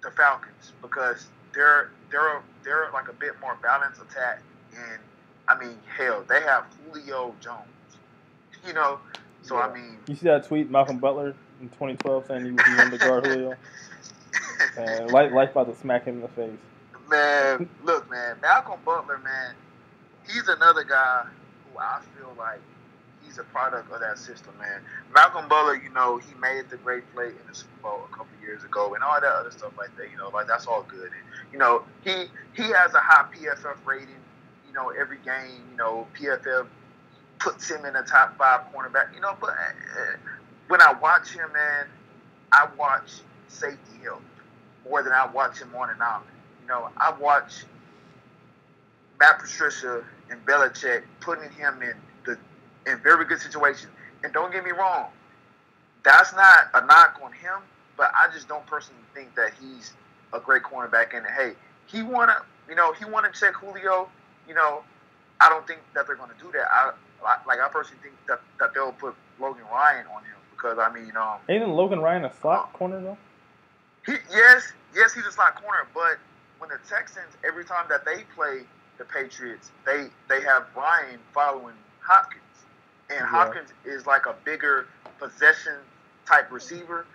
the 0.03 0.11
Falcons 0.11 0.73
because 0.83 1.29
they're 1.55 1.91
they're 2.11 2.43
they're 2.65 2.91
like 2.93 3.09
a 3.09 3.13
bit 3.13 3.33
more 3.41 3.57
balanced 3.63 4.03
attack. 4.03 4.43
And 4.77 5.01
I 5.49 5.59
mean, 5.59 5.79
hell, 5.97 6.25
they 6.29 6.43
have 6.43 6.67
Julio 6.93 7.35
Jones. 7.41 7.63
You 8.67 8.73
know, 8.73 8.99
So 9.43 9.57
Yeah. 9.57 9.69
I 9.69 9.75
mean, 9.75 9.97
You 10.09 10.17
see 10.17 10.27
that 10.27 10.47
tweet 10.47 10.71
Malcolm 10.71 10.99
Butler 10.99 11.35
in 11.61 11.69
2012 11.69 12.27
saying 12.27 12.45
he, 12.45 12.51
he 12.51 12.55
wanted 12.77 12.99
to 12.99 12.99
guard 12.99 13.27
Julio, 13.27 13.55
and 14.77 15.11
life, 15.13 15.33
life 15.33 15.53
about 15.53 15.73
to 15.73 15.77
smack 15.79 16.05
him 16.05 16.17
in 16.17 16.21
the 16.23 16.29
face. 16.29 16.59
man, 17.09 17.69
look, 17.85 18.11
man, 18.11 18.37
Malcolm 18.43 18.81
Butler, 18.85 19.19
man, 19.19 19.55
he's 20.29 20.49
another 20.49 20.85
guy 20.85 21.25
who 21.73 21.79
I 21.79 22.01
feel 22.17 22.33
like 22.39 22.61
he's 23.25 23.39
a 23.39 23.45
product 23.45 23.93
of 23.93 24.01
that 24.01 24.19
system, 24.19 24.55
man. 24.59 24.81
Malcolm 25.15 25.49
Butler, 25.49 25.77
you 25.77 25.91
know, 25.91 26.19
he 26.19 26.35
made 26.41 26.71
the 26.71 26.77
great 26.79 27.03
play 27.15 27.29
in 27.29 27.47
the 27.49 27.55
Super 27.55 27.83
Bowl 27.83 28.09
a 28.11 28.17
couple 28.17 28.29
years 28.43 28.65
ago, 28.65 28.95
and 28.95 29.03
all 29.03 29.21
that 29.21 29.31
other 29.31 29.51
stuff 29.51 29.73
like 29.77 29.95
that. 29.97 30.11
You 30.11 30.17
know, 30.17 30.29
like 30.29 30.47
that's 30.47 30.67
all 30.67 30.83
good. 30.83 31.11
And, 31.11 31.53
you 31.53 31.59
know, 31.59 31.83
he 32.03 32.27
he 32.55 32.71
has 32.71 32.95
a 32.95 33.01
high 33.01 33.27
PFF 33.35 33.77
rating. 33.85 34.09
You 34.67 34.75
know, 34.75 34.91
every 34.91 35.19
game, 35.19 35.65
you 35.71 35.77
know, 35.77 36.07
PFF 36.19 36.67
puts 37.39 37.71
him 37.71 37.85
in 37.85 37.95
the 37.95 38.03
top 38.03 38.37
five 38.37 38.61
cornerback. 38.73 39.15
You 39.15 39.21
know, 39.21 39.37
but 39.41 39.51
uh, 39.51 40.17
when 40.69 40.83
I 40.83 40.93
watch 41.01 41.33
him, 41.33 41.51
man, 41.53 41.87
I 42.53 42.69
watch 42.79 43.21
safety 43.49 44.03
help 44.03 44.23
more 44.89 45.03
than 45.03 45.13
I 45.13 45.27
watch 45.27 45.59
him 45.59 45.75
on 45.75 45.91
and 45.91 46.01
on. 46.01 46.23
You 46.63 46.69
know, 46.69 46.89
I 46.97 47.13
watch 47.19 47.65
Matt 49.19 49.41
Patricia 49.41 50.05
and 50.31 50.45
Belichick 50.47 51.03
putting 51.21 51.51
him 51.51 51.83
in 51.83 51.95
the 52.25 52.39
in 52.91 52.99
very 52.99 53.25
good 53.25 53.41
situations. 53.41 53.93
And 54.23 54.33
don't 54.33 54.53
get 54.53 54.65
me 54.65 54.73
wrong, 54.73 55.07
that's 56.05 56.35
not 56.35 56.71
a 56.75 56.85
knock 56.87 57.21
on 57.23 57.33
him, 57.33 57.61
but 57.97 58.11
I 58.15 58.33
just 58.33 58.49
don't 58.49 58.67
personally 58.67 59.03
think 59.15 59.35
that 59.37 59.53
he's 59.61 59.93
a 60.33 60.41
great 60.41 60.63
cornerback. 60.63 61.17
And 61.17 61.27
hey, 61.27 61.53
he 61.87 62.03
wanna, 62.03 62.43
you 62.69 62.75
know, 62.75 62.93
he 62.93 63.05
wanna 63.05 63.31
check 63.33 63.55
Julio. 63.55 64.09
You 64.49 64.55
know, 64.55 64.83
I 65.41 65.49
don't 65.49 65.67
think 65.67 65.81
that 65.95 66.07
they're 66.07 66.17
gonna 66.17 66.33
do 66.41 66.51
that. 66.53 66.69
I 66.71 66.93
like, 67.23 67.47
like 67.47 67.61
I 67.61 67.69
personally 67.69 68.03
think 68.03 68.15
that, 68.27 68.41
that 68.59 68.75
they'll 68.75 68.93
put 68.93 69.15
Logan 69.41 69.65
Ryan 69.71 70.07
on 70.15 70.23
him 70.23 70.37
because 70.51 70.79
I 70.79 70.93
mean, 70.93 71.17
um, 71.17 71.39
isn't 71.49 71.71
Logan 71.71 72.01
Ryan 72.01 72.25
a 72.25 72.33
slot 72.33 72.73
corner 72.73 73.01
though? 73.01 73.19
he, 74.09 74.15
yes, 74.33 74.73
yes, 74.95 75.13
he's 75.13 75.27
a 75.27 75.33
slot 75.33 75.63
corner, 75.63 75.87
but 75.93 76.19
when 76.59 76.71
the 76.71 76.79
Texans, 76.89 77.37
every 77.47 77.65
time 77.65 77.85
that 77.89 78.05
they 78.05 78.25
play 78.35 78.63
the 78.99 79.05
Patriots, 79.05 79.71
they 79.87 80.09
they 80.29 80.41
have 80.43 80.67
Ryan 80.77 81.21
following 81.33 81.75
Hopkins, 82.01 82.43
and 83.11 83.21
Yeah. 83.21 83.27
Hopkins 83.27 83.71
is 83.85 84.07
like 84.07 84.27
a 84.27 84.35
bigger 84.45 84.87
possession 85.19 85.77
type 86.27 86.51
receiver, 86.51 87.07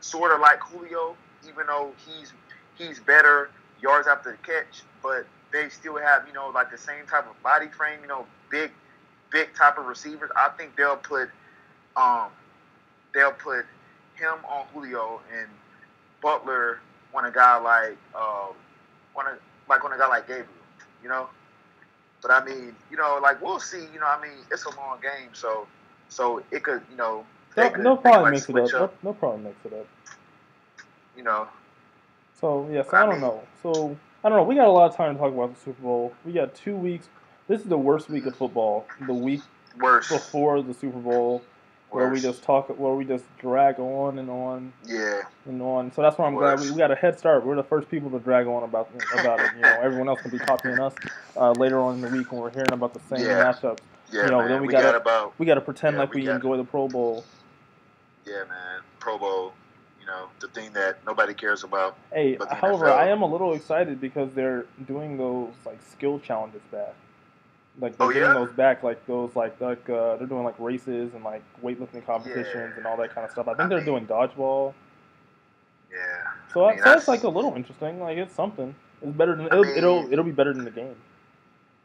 sort 0.00 0.32
of 0.32 0.40
like 0.40 0.60
Julio, 0.60 1.16
even 1.48 1.66
though 1.66 1.92
he's 2.06 2.32
he's 2.76 3.00
better 3.00 3.50
yards 3.80 4.06
after 4.06 4.30
the 4.32 4.36
catch, 4.38 4.82
but 5.02 5.26
they 5.52 5.68
still 5.68 5.96
have 5.98 6.26
you 6.26 6.32
know 6.32 6.48
like 6.50 6.70
the 6.70 6.78
same 6.78 7.06
type 7.06 7.28
of 7.28 7.42
body 7.42 7.68
frame, 7.68 8.00
you 8.02 8.08
know, 8.08 8.26
big 8.50 8.70
big 9.32 9.54
type 9.54 9.78
of 9.78 9.86
receivers. 9.86 10.30
I 10.36 10.50
think 10.50 10.76
they'll 10.76 10.96
put 10.96 11.30
um 11.96 12.28
they'll 13.14 13.32
put 13.32 13.64
him 14.14 14.34
on 14.48 14.66
Julio 14.72 15.20
and 15.36 15.48
Butler 16.22 16.80
on 17.14 17.24
a 17.24 17.30
guy 17.30 17.58
like 17.58 17.96
um 18.14 18.54
on 19.16 19.26
a 19.26 19.38
like 19.68 19.84
on 19.84 19.92
a 19.92 19.98
guy 19.98 20.08
like 20.08 20.26
Gabriel, 20.26 20.46
you 21.02 21.08
know. 21.08 21.28
But 22.22 22.30
I 22.30 22.44
mean, 22.44 22.74
you 22.90 22.96
know, 22.96 23.18
like 23.22 23.40
we'll 23.40 23.60
see. 23.60 23.86
You 23.92 24.00
know, 24.00 24.06
I 24.06 24.20
mean, 24.20 24.38
it's 24.50 24.64
a 24.64 24.76
long 24.76 24.98
game, 25.00 25.30
so 25.32 25.66
so 26.08 26.42
it 26.50 26.62
could, 26.62 26.82
you 26.90 26.96
know, 26.96 27.24
They'll, 27.54 27.70
could, 27.70 27.84
they 27.84 27.96
probably 27.96 28.30
mix 28.32 28.42
it 28.42 28.46
switch 28.46 28.74
up. 28.74 28.94
They'll, 29.02 29.12
they'll 29.14 29.38
mix 29.38 29.56
it 29.64 29.72
up. 29.72 29.86
You 31.16 31.24
know, 31.24 31.48
So 32.40 32.68
yeah, 32.70 32.82
so 32.82 32.96
I 32.96 33.02
I 33.02 33.06
don't 33.06 33.20
know. 33.20 33.42
So 33.62 33.96
I 34.22 34.28
don't 34.28 34.38
know. 34.38 34.44
We 34.44 34.54
got 34.54 34.68
a 34.68 34.70
lot 34.70 34.90
of 34.90 34.96
time 34.96 35.14
to 35.14 35.20
talk 35.20 35.32
about 35.32 35.54
the 35.54 35.60
Super 35.60 35.82
Bowl. 35.82 36.14
We 36.24 36.32
got 36.32 36.54
two 36.54 36.76
weeks. 36.76 37.08
This 37.48 37.62
is 37.62 37.66
the 37.66 37.78
worst 37.78 38.08
week 38.08 38.26
of 38.26 38.36
football. 38.36 38.86
The 39.06 39.14
week 39.14 39.42
worse. 39.80 40.08
before 40.08 40.62
the 40.62 40.72
Super 40.74 40.98
Bowl, 40.98 41.42
where 41.90 42.08
we 42.08 42.20
just 42.20 42.42
talk, 42.42 42.68
where 42.78 42.92
we 42.94 43.04
just 43.04 43.24
drag 43.38 43.78
on 43.80 44.18
and 44.18 44.30
on 44.30 44.72
yeah, 44.86 45.22
and 45.46 45.60
on. 45.62 45.92
So 45.92 46.02
that's 46.02 46.16
why 46.18 46.26
I'm 46.26 46.34
glad 46.34 46.60
we, 46.60 46.70
we 46.70 46.76
got 46.78 46.90
a 46.90 46.94
head 46.94 47.18
start. 47.18 47.44
We're 47.44 47.56
the 47.56 47.62
first 47.64 47.88
people 47.90 48.10
to 48.10 48.18
drag 48.18 48.46
on 48.46 48.62
about 48.62 48.88
about 49.18 49.40
it. 49.40 49.50
You 49.56 49.62
know, 49.62 49.78
everyone 49.82 50.08
else 50.08 50.20
can 50.20 50.30
be 50.30 50.38
copying 50.38 50.78
us 50.78 50.94
uh, 51.36 51.50
later 51.52 51.78
on 51.80 51.96
in 51.96 52.00
the 52.00 52.08
week 52.08 52.30
when 52.32 52.40
we're 52.40 52.50
hearing 52.50 52.72
about 52.72 52.94
the 52.94 53.00
same 53.00 53.24
Yeah. 53.26 53.52
matchups. 53.52 53.78
yeah, 54.12 54.24
You 54.24 54.30
know, 54.30 54.38
man. 54.40 54.48
then 54.48 54.60
we 54.62 54.68
we, 54.68 54.72
gotta- 54.72 54.86
got 54.92 54.94
about 54.96 55.34
We 55.38 55.46
got 55.46 55.54
to 55.56 55.60
pretend 55.60 55.94
Yeah, 55.96 56.00
like 56.00 56.14
we 56.14 56.22
we 56.22 56.28
enjoy 56.30 56.56
the 56.56 56.64
Pro 56.64 56.88
Bowl. 56.88 57.24
yeah, 58.26 58.44
man. 58.48 58.80
Pro 59.00 59.18
Bowl, 59.18 59.52
you 60.00 60.06
know, 60.06 60.26
the 60.40 60.48
thing 60.48 60.72
that 60.74 60.98
nobody 61.06 61.34
cares 61.34 61.64
about. 61.64 61.96
Hey, 62.12 62.38
however, 62.50 62.86
NFL 62.86 62.92
I 62.96 63.08
am 63.08 63.22
a 63.22 63.26
little 63.26 63.54
excited 63.54 64.00
because 64.00 64.32
they're 64.34 64.66
doing 64.86 65.16
those 65.16 65.52
like 65.66 65.78
skill 65.90 66.18
challenges 66.20 66.62
back. 66.70 66.94
Like 67.80 67.96
they're 67.96 68.06
Oh, 68.06 68.12
getting 68.12 68.28
yeah? 68.28 68.34
those 68.34 68.52
back, 68.52 68.82
like 68.82 69.04
those 69.06 69.34
like 69.34 69.60
like 69.60 69.88
uh, 69.88 70.16
they're 70.16 70.26
doing 70.26 70.44
like 70.44 70.58
races 70.58 71.14
and 71.14 71.24
like 71.24 71.42
weightlifting 71.62 72.04
competitions 72.04 72.54
Yeah. 72.54 72.76
and 72.76 72.86
all 72.86 72.96
that 72.98 73.14
kind 73.14 73.24
of 73.24 73.30
stuff. 73.30 73.48
I 73.48 73.52
think 73.52 73.60
I 73.62 73.66
they're 73.68 73.78
mean- 73.78 73.86
doing 73.86 74.06
dodgeball. 74.06 74.74
Yeah. 75.90 75.98
So, 76.52 76.64
I 76.66 76.70
mean, 76.70 76.78
so 76.78 76.84
that's 76.84 77.06
that's- 77.06 77.08
like 77.08 77.22
a 77.24 77.28
little 77.28 77.54
interesting. 77.54 78.00
Like 78.00 78.18
it's 78.18 78.34
something. 78.34 78.74
It's 79.02 79.16
better 79.16 79.34
than 79.34 79.46
it'll, 79.46 79.64
mean- 79.64 79.76
it'll 79.76 80.12
it'll 80.12 80.24
be 80.24 80.30
better 80.32 80.52
than 80.52 80.64
the 80.64 80.70
game. 80.70 80.94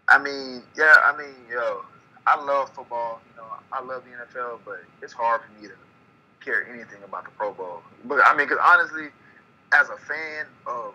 I 0.08 0.20
mean, 0.20 0.62
yeah, 0.78 0.94
I 1.04 1.18
mean, 1.18 1.34
yo, 1.50 1.82
I 2.28 2.44
love 2.44 2.70
football. 2.72 3.22
You 3.32 3.38
know, 3.42 3.48
I 3.72 3.82
love 3.82 4.04
the 4.04 4.12
NFL, 4.40 4.60
but 4.66 4.84
it's 5.02 5.14
hard 5.14 5.42
for 5.42 5.62
me 5.62 5.68
to 5.70 5.74
care 6.44 6.68
anything 6.72 7.02
about 7.04 7.24
the 7.26 7.32
Pro 7.32 7.54
Bowl. 7.54 7.82
But 8.04 8.20
I 8.24 8.36
mean, 8.36 8.48
because 8.48 8.62
honestly, 8.64 9.08
as 9.74 9.90
a 9.90 9.98
fan 9.98 10.46
of 10.68 10.94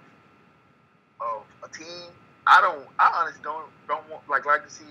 of 1.21 1.43
a 1.65 1.69
team, 1.77 2.11
I 2.47 2.61
don't, 2.61 2.87
I 2.99 3.13
honestly 3.21 3.41
don't 3.43 3.67
don't 3.89 4.09
want 4.11 4.29
like 4.29 4.47
like 4.47 4.65
to 4.65 4.71
see 4.71 4.85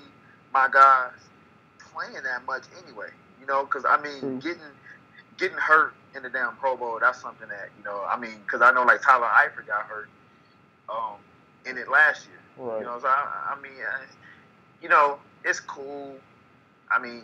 my 0.54 0.68
guys 0.72 1.12
playing 1.92 2.24
that 2.24 2.46
much 2.46 2.64
anyway. 2.84 3.10
You 3.40 3.48
know, 3.48 3.64
because 3.64 3.86
I 3.88 4.02
mean, 4.02 4.20
True. 4.20 4.40
getting 4.42 4.72
getting 5.38 5.58
hurt 5.58 5.94
in 6.16 6.24
the 6.24 6.30
damn 6.30 6.56
Pro 6.58 6.76
Bowl, 6.76 6.98
that's 7.00 7.22
something 7.22 7.48
that 7.48 7.70
you 7.78 7.84
know. 7.84 8.06
I 8.08 8.20
mean, 8.20 8.40
because 8.46 8.62
I 8.62 8.72
know 8.72 8.84
like 8.84 9.02
Tyler 9.02 9.28
Eifert 9.28 9.68
got 9.68 9.86
hurt 9.86 10.10
um, 10.90 11.16
in 11.66 11.78
it 11.78 11.90
last 11.90 12.28
year. 12.28 12.68
Right. 12.68 12.80
You 12.80 12.86
know, 12.86 13.00
so 13.00 13.08
I, 13.08 13.56
I 13.56 13.62
mean, 13.62 13.72
I, 13.72 14.04
you 14.82 14.90
know, 14.90 15.20
it's 15.46 15.60
cool. 15.60 16.16
I 16.92 17.00
mean, 17.00 17.24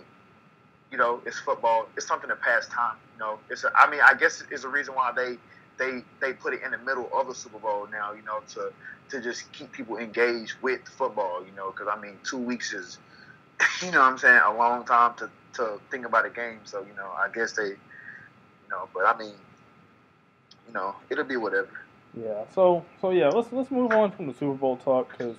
you 0.92 0.98
know, 0.98 1.22
it's 1.26 1.40
football. 1.40 1.88
It's 1.98 2.08
something 2.08 2.30
to 2.30 2.36
pass 2.36 2.68
time. 2.68 2.98
You 3.14 3.20
know, 3.20 3.40
it's. 3.50 3.64
A, 3.64 3.72
I 3.76 3.90
mean, 3.90 4.02
I 4.04 4.14
guess 4.14 4.44
it's 4.50 4.64
a 4.64 4.70
reason 4.70 4.96
why 4.96 5.12
they 5.16 5.38
they 5.78 6.04
they 6.22 6.34
put 6.34 6.54
it 6.54 6.62
in 6.64 6.72
the 6.72 6.78
middle 6.78 7.10
of 7.14 7.28
the 7.28 7.36
Super 7.36 7.60
Bowl 7.60 7.88
now. 7.92 8.14
You 8.14 8.24
know, 8.24 8.40
to 8.54 8.72
to 9.10 9.22
just 9.22 9.52
keep 9.52 9.72
people 9.72 9.98
engaged 9.98 10.56
with 10.62 10.88
football. 10.88 11.44
You 11.46 11.56
know, 11.56 11.72
because 11.72 11.88
I 11.92 12.00
mean, 12.00 12.18
two 12.24 12.38
weeks 12.38 12.74
is, 12.74 12.98
you 13.82 13.92
know, 13.92 14.00
what 14.00 14.12
I'm 14.12 14.18
saying, 14.18 14.42
a 14.46 14.54
long 14.54 14.86
time 14.86 15.14
to 15.18 15.30
to 15.54 15.80
think 15.92 16.06
about 16.06 16.26
a 16.26 16.30
game. 16.30 16.60
So 16.66 16.82
you 16.82 16.96
know, 16.96 17.12
I 17.18 17.30
guess 17.34 17.54
they, 17.54 17.70
you 17.70 18.70
know, 18.70 18.90
but 18.94 19.06
I 19.06 19.18
mean, 19.18 19.34
you 20.68 20.74
know, 20.74 20.96
it'll 21.10 21.24
be 21.24 21.38
whatever. 21.38 21.70
Yeah. 22.14 22.44
So 22.54 22.86
so 23.02 23.12
yeah, 23.12 23.30
let's 23.30 23.52
let's 23.52 23.72
move 23.72 23.92
on 23.92 24.12
from 24.12 24.28
the 24.28 24.34
Super 24.34 24.56
Bowl 24.56 24.78
talk 24.78 25.12
because 25.12 25.36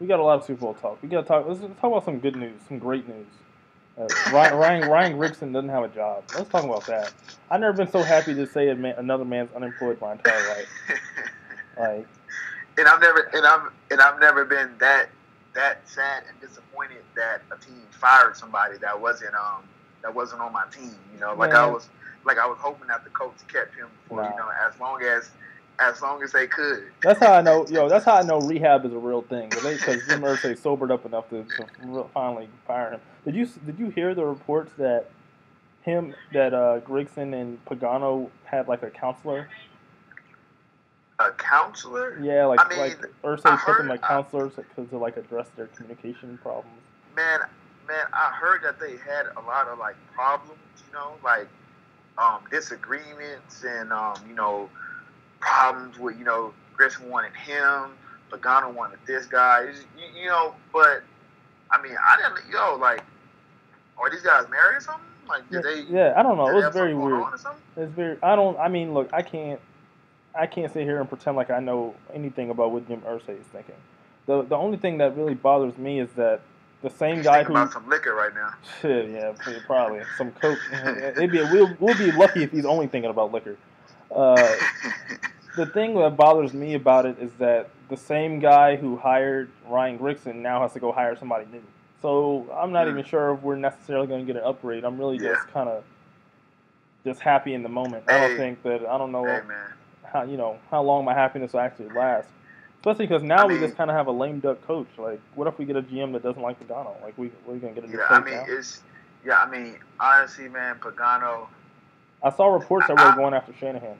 we 0.00 0.06
got 0.06 0.18
a 0.18 0.22
lot 0.22 0.38
of 0.38 0.44
Super 0.44 0.60
Bowl 0.60 0.74
talk. 0.74 1.02
We 1.02 1.08
got 1.08 1.22
to 1.22 1.28
talk. 1.28 1.46
Let's 1.46 1.60
talk 1.60 1.84
about 1.84 2.04
some 2.04 2.18
good 2.18 2.36
news, 2.36 2.60
some 2.66 2.78
great 2.78 3.06
news. 3.06 3.26
Uh, 4.00 4.06
Ryan, 4.32 4.56
Ryan 4.56 4.88
Ryan 4.88 5.18
Grigson 5.18 5.52
doesn't 5.52 5.68
have 5.68 5.84
a 5.84 5.88
job. 5.88 6.24
Let's 6.34 6.48
talk 6.48 6.64
about 6.64 6.86
that. 6.86 7.12
I've 7.50 7.60
never 7.60 7.76
been 7.76 7.90
so 7.90 8.02
happy 8.02 8.34
to 8.34 8.46
say 8.46 8.68
a 8.70 8.74
man, 8.74 8.94
another 8.96 9.24
man's 9.24 9.50
unemployed 9.54 10.00
my 10.00 10.12
entire 10.12 10.48
life. 10.48 10.68
Like 11.78 12.06
and 12.76 12.88
I've 12.88 13.00
never 13.00 13.30
and 13.32 13.46
I've 13.46 13.72
and 13.90 14.00
I've 14.00 14.20
never 14.20 14.44
been 14.44 14.70
that 14.80 15.06
that 15.54 15.88
sad 15.88 16.24
and 16.28 16.38
disappointed 16.40 17.02
that 17.16 17.42
a 17.50 17.56
team 17.64 17.82
fired 17.90 18.36
somebody 18.36 18.76
that 18.78 19.00
wasn't 19.00 19.34
um 19.34 19.62
that 20.02 20.14
wasn't 20.14 20.42
on 20.42 20.52
my 20.52 20.64
team. 20.66 20.94
You 21.14 21.20
know, 21.20 21.34
like 21.34 21.54
I 21.54 21.66
was 21.66 21.88
like 22.24 22.38
I 22.38 22.46
was 22.46 22.58
hoping 22.60 22.88
that 22.88 23.04
the 23.04 23.10
coach 23.10 23.34
kept 23.50 23.74
him 23.74 23.88
for 24.08 24.22
Nah. 24.22 24.30
you 24.30 24.36
know 24.36 24.48
as 24.66 24.78
long 24.78 25.02
as 25.02 25.30
as 25.78 26.02
long 26.02 26.22
as 26.22 26.32
they 26.32 26.46
could. 26.46 26.84
that's 27.02 27.20
how 27.20 27.32
I 27.32 27.40
know. 27.40 27.66
Yo, 27.68 27.88
that's 27.88 28.04
how 28.04 28.16
I 28.16 28.22
know 28.22 28.40
rehab 28.40 28.84
is 28.84 28.92
a 28.92 28.98
real 28.98 29.22
thing. 29.22 29.48
Because 29.48 30.06
Jim 30.06 30.20
Irsay 30.20 30.58
sobered 30.58 30.90
up 30.90 31.06
enough 31.06 31.30
to, 31.30 31.42
to 31.44 32.06
finally 32.12 32.50
fire 32.66 32.90
him. 32.90 33.00
Did 33.24 33.34
you 33.34 33.46
did 33.66 33.78
you 33.78 33.90
hear 33.90 34.14
the 34.14 34.24
reports 34.24 34.72
that 34.78 35.10
him 35.82 36.14
that 36.32 36.54
uh, 36.54 36.80
Grigson 36.80 37.38
and 37.38 37.62
Pagano 37.64 38.30
had 38.44 38.68
like 38.68 38.82
a 38.82 38.90
counselor? 38.90 39.48
A 41.18 41.30
counselor, 41.32 42.18
Yeah, 42.22 42.46
like 42.46 42.60
I 42.60 42.68
mean, 42.68 42.78
like 42.78 42.98
Irsay 43.22 43.62
put 43.64 43.76
them 43.76 43.88
like 43.88 44.02
counselors 44.02 44.54
because 44.54 44.88
to 44.88 44.96
like 44.96 45.18
address 45.18 45.48
their 45.54 45.66
communication 45.66 46.38
problems. 46.42 46.80
man, 47.14 47.40
man, 47.86 48.06
I 48.12 48.30
heard 48.30 48.62
that 48.62 48.80
they 48.80 48.92
had 48.96 49.26
a 49.36 49.40
lot 49.46 49.68
of 49.68 49.78
like 49.78 49.96
problems. 50.14 50.58
You 50.86 50.94
know, 50.94 51.12
like 51.22 51.48
um 52.16 52.40
disagreements 52.50 53.64
and 53.64 53.92
um 53.92 54.16
you 54.26 54.34
know 54.34 54.70
problems 55.40 55.98
with 55.98 56.18
you 56.18 56.24
know 56.24 56.54
Grigson 56.78 57.08
wanted 57.08 57.34
him, 57.34 57.90
Pagano 58.30 58.72
wanted 58.72 58.98
this 59.06 59.26
guy. 59.26 59.64
You, 59.98 60.22
you 60.22 60.28
know, 60.28 60.54
but 60.72 61.02
I 61.72 61.80
mean, 61.82 61.96
I 61.96 62.16
didn't. 62.16 62.50
Yo, 62.50 62.76
like, 62.76 63.02
are 63.98 64.10
these 64.10 64.22
guys 64.22 64.44
married 64.50 64.76
or 64.76 64.80
something? 64.80 65.04
Like, 65.28 65.42
Yeah, 65.50 65.60
did 65.62 65.88
they? 65.88 65.92
yeah, 65.92 66.14
I 66.16 66.22
don't 66.22 66.36
know. 66.36 66.46
did 66.46 66.58
It 66.62 66.66
was 66.66 66.74
very 66.74 66.94
weird. 66.94 67.12
on 67.22 67.32
or 67.34 67.38
something? 67.38 67.62
It's 67.76 67.92
very. 67.92 68.16
I 68.22 68.34
don't. 68.36 68.58
I 68.58 68.68
mean, 68.68 68.94
look, 68.94 69.08
I 69.12 69.22
can't. 69.22 69.60
I 70.34 70.46
can't 70.46 70.72
sit 70.72 70.84
here 70.84 71.00
and 71.00 71.08
pretend 71.08 71.36
like 71.36 71.50
I 71.50 71.60
know 71.60 71.94
anything 72.14 72.50
about 72.50 72.70
what 72.72 72.86
Jim 72.88 73.00
Irsay 73.02 73.40
is 73.40 73.46
thinking. 73.52 73.74
The 74.26 74.42
the 74.42 74.56
only 74.56 74.76
thing 74.78 74.98
that 74.98 75.16
really 75.16 75.34
bothers 75.34 75.76
me 75.76 76.00
is 76.00 76.08
that 76.16 76.40
the 76.82 76.90
same 76.90 77.22
guy 77.22 77.42
who 77.42 77.52
about 77.52 77.72
some 77.72 77.88
liquor 77.88 78.14
right 78.14 78.34
now. 78.34 78.54
Shit, 78.80 79.10
yeah, 79.12 79.32
probably 79.66 80.02
some 80.16 80.30
coke. 80.32 80.58
It'd 80.72 81.32
be 81.32 81.42
we'll 81.42 81.76
we'll 81.80 81.94
be 81.94 82.10
lucky 82.12 82.42
if 82.42 82.50
he's 82.52 82.64
only 82.64 82.86
thinking 82.86 83.10
about 83.10 83.32
liquor. 83.32 83.56
Uh, 84.14 84.56
the 85.56 85.66
thing 85.66 85.94
that 85.94 86.16
bothers 86.16 86.52
me 86.52 86.74
about 86.74 87.06
it 87.06 87.18
is 87.20 87.32
that 87.38 87.70
the 87.88 87.96
same 87.96 88.38
guy 88.38 88.76
who 88.76 88.96
hired 88.96 89.50
Ryan 89.66 89.98
Grigson 89.98 90.36
now 90.36 90.62
has 90.62 90.72
to 90.74 90.80
go 90.80 90.92
hire 90.92 91.16
somebody 91.16 91.46
new. 91.52 91.62
So 92.02 92.48
I'm 92.54 92.72
not 92.72 92.86
mm. 92.86 92.90
even 92.90 93.04
sure 93.04 93.34
if 93.34 93.42
we're 93.42 93.56
necessarily 93.56 94.06
going 94.06 94.26
to 94.26 94.32
get 94.32 94.40
an 94.40 94.48
upgrade. 94.48 94.84
I'm 94.84 94.98
really 94.98 95.18
yeah. 95.18 95.34
just 95.34 95.48
kind 95.48 95.68
of 95.68 95.84
just 97.04 97.20
happy 97.20 97.54
in 97.54 97.62
the 97.62 97.68
moment. 97.68 98.04
Hey. 98.08 98.16
I 98.16 98.28
don't 98.28 98.36
think 98.36 98.62
that 98.62 98.86
I 98.86 98.96
don't 98.96 99.12
know 99.12 99.24
hey, 99.24 99.40
how 100.04 100.22
you 100.22 100.36
know 100.36 100.58
how 100.70 100.82
long 100.82 101.04
my 101.04 101.14
happiness 101.14 101.52
will 101.52 101.60
actually 101.60 101.88
last. 101.88 102.28
Especially 102.78 103.06
because 103.06 103.22
now 103.22 103.44
I 103.44 103.48
mean, 103.48 103.60
we 103.60 103.66
just 103.66 103.76
kind 103.76 103.90
of 103.90 103.96
have 103.96 104.06
a 104.06 104.12
lame 104.12 104.40
duck 104.40 104.66
coach. 104.66 104.88
Like, 104.96 105.20
what 105.34 105.46
if 105.46 105.58
we 105.58 105.66
get 105.66 105.76
a 105.76 105.82
GM 105.82 106.12
that 106.12 106.22
doesn't 106.22 106.40
like 106.40 106.58
Pagano? 106.66 107.00
Like, 107.02 107.16
we 107.18 107.30
we're 107.46 107.56
gonna 107.56 107.74
get 107.74 107.84
a 107.84 107.86
new 107.86 107.98
yeah, 107.98 108.06
coach 108.06 108.22
I 108.22 108.24
mean, 108.24 108.34
now? 108.34 108.44
it's 108.48 108.80
yeah. 109.24 109.38
I 109.40 109.50
mean, 109.50 109.76
honestly, 109.98 110.48
man, 110.48 110.76
Pagano. 110.76 111.48
I 112.22 112.30
saw 112.30 112.46
reports 112.46 112.86
that 112.88 112.98
I, 112.98 113.10
were 113.10 113.16
going 113.16 113.34
after 113.34 113.52
Shanahan. 113.52 113.96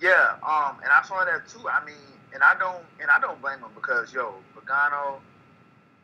Yeah, 0.00 0.36
um, 0.42 0.76
and 0.82 0.92
I 0.92 1.02
saw 1.06 1.24
that 1.24 1.48
too. 1.48 1.68
I 1.68 1.84
mean, 1.84 1.94
and 2.34 2.42
I 2.42 2.54
don't 2.58 2.84
and 3.00 3.10
I 3.10 3.20
don't 3.20 3.40
blame 3.40 3.58
him 3.58 3.70
because 3.74 4.12
yo, 4.12 4.34
Pagano, 4.54 5.18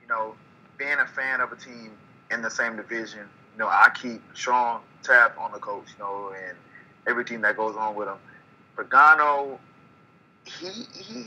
you 0.00 0.08
know, 0.08 0.34
being 0.78 0.98
a 0.98 1.06
fan 1.06 1.40
of 1.40 1.52
a 1.52 1.56
team 1.56 1.92
in 2.30 2.42
the 2.42 2.50
same 2.50 2.76
division, 2.76 3.28
you 3.54 3.58
know, 3.58 3.68
I 3.68 3.90
keep 3.94 4.22
Sean 4.34 4.80
Taft 5.02 5.36
on 5.38 5.52
the 5.52 5.58
coach, 5.58 5.86
you 5.92 6.04
know, 6.04 6.32
and 6.48 6.56
everything 7.06 7.42
that 7.42 7.56
goes 7.56 7.76
on 7.76 7.94
with 7.94 8.08
him. 8.08 8.16
Pagano 8.76 9.58
he 10.44 10.68
he 11.00 11.24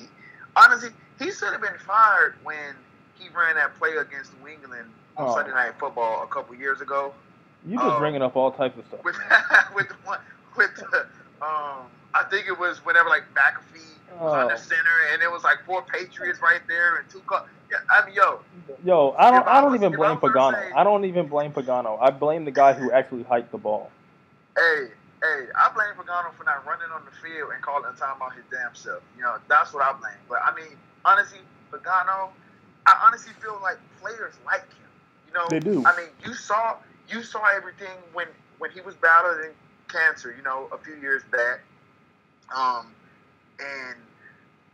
honestly 0.56 0.90
he 1.20 1.32
should 1.32 1.52
have 1.52 1.62
been 1.62 1.78
fired 1.86 2.36
when 2.44 2.76
he 3.18 3.30
ran 3.30 3.56
that 3.56 3.78
play 3.78 3.96
against 3.96 4.32
New 4.40 4.48
England 4.50 4.90
on 5.18 5.30
oh. 5.30 5.36
Sunday 5.36 5.52
Night 5.52 5.74
Football 5.80 6.24
a 6.24 6.28
couple 6.28 6.56
years 6.56 6.82
ago. 6.82 7.14
You 7.66 7.78
just 7.78 7.86
um, 7.86 8.00
bringing 8.00 8.22
up 8.22 8.36
all 8.36 8.52
types 8.52 8.78
of 8.78 8.86
stuff. 8.88 9.04
With 9.04 9.16
with 9.76 9.88
the 9.88 9.96
one 10.04 10.20
with 10.58 10.76
the 10.76 11.06
um, 11.46 11.86
I 12.16 12.24
think 12.30 12.48
it 12.48 12.58
was 12.58 12.78
whenever 12.86 13.10
like 13.10 13.24
McAfee 13.34 14.20
was 14.20 14.34
oh. 14.34 14.40
under 14.42 14.58
center, 14.58 14.98
and 15.14 15.22
it 15.22 15.32
was 15.32 15.44
like 15.44 15.58
four 15.66 15.84
Patriots 15.84 16.40
right 16.42 16.62
there 16.68 16.98
and 16.98 17.10
two. 17.10 17.20
Co- 17.28 17.46
yeah, 17.70 17.78
I 17.90 18.06
mean, 18.06 18.16
yo. 18.16 18.40
Yo, 18.84 19.16
I 19.18 19.32
don't. 19.32 19.48
I 19.48 19.62
don't 19.62 19.76
even 19.76 19.96
blame 19.96 20.18
Pagano. 20.18 20.54
Say, 20.54 20.72
I 20.72 20.84
don't 20.84 21.06
even 21.06 21.28
blame 21.28 21.52
Pagano. 21.52 21.98
I 22.02 22.12
blame 22.12 22.46
the 22.46 22.52
guy 22.52 22.74
who 22.74 22.92
actually 22.92 23.24
hiked 23.24 23.52
the 23.52 23.58
ball. 23.58 23.92
Hey, 24.58 24.88
Hey, 25.26 25.48
I 25.56 25.72
blame 25.74 25.96
Pagano 25.98 26.36
for 26.36 26.44
not 26.44 26.66
running 26.68 26.92
on 26.94 27.02
the 27.06 27.12
field 27.18 27.50
and 27.54 27.62
calling 27.62 27.96
time 27.96 28.22
on 28.22 28.32
his 28.36 28.44
damn 28.52 28.76
self. 28.76 29.02
You 29.18 29.24
know, 29.24 29.38
that's 29.48 29.74
what 29.74 29.82
I 29.82 29.94
blame. 29.94 30.22
But 30.30 30.40
I 30.46 30.54
mean, 30.54 30.78
honestly, 31.04 31.40
Pagano, 31.72 32.30
I 32.86 33.02
honestly 33.08 33.34
feel 33.42 33.58
like 33.64 33.78
players 34.02 34.36
like 34.46 34.68
him. 34.70 34.92
You 35.28 35.34
know, 35.34 35.48
they 35.50 35.60
do. 35.60 35.84
I 35.86 35.98
mean, 35.98 36.10
you 36.24 36.36
saw 36.36 36.78
you 37.10 37.24
saw 37.24 37.42
everything 37.56 37.98
when 38.14 38.28
when 38.60 38.70
he 38.72 38.82
was 38.82 38.94
battling 38.96 39.52
cancer. 39.88 40.34
You 40.36 40.44
know, 40.44 40.70
a 40.72 40.78
few 40.78 40.96
years 40.96 41.24
back. 41.32 41.62
Um, 42.54 42.88
and 43.60 43.98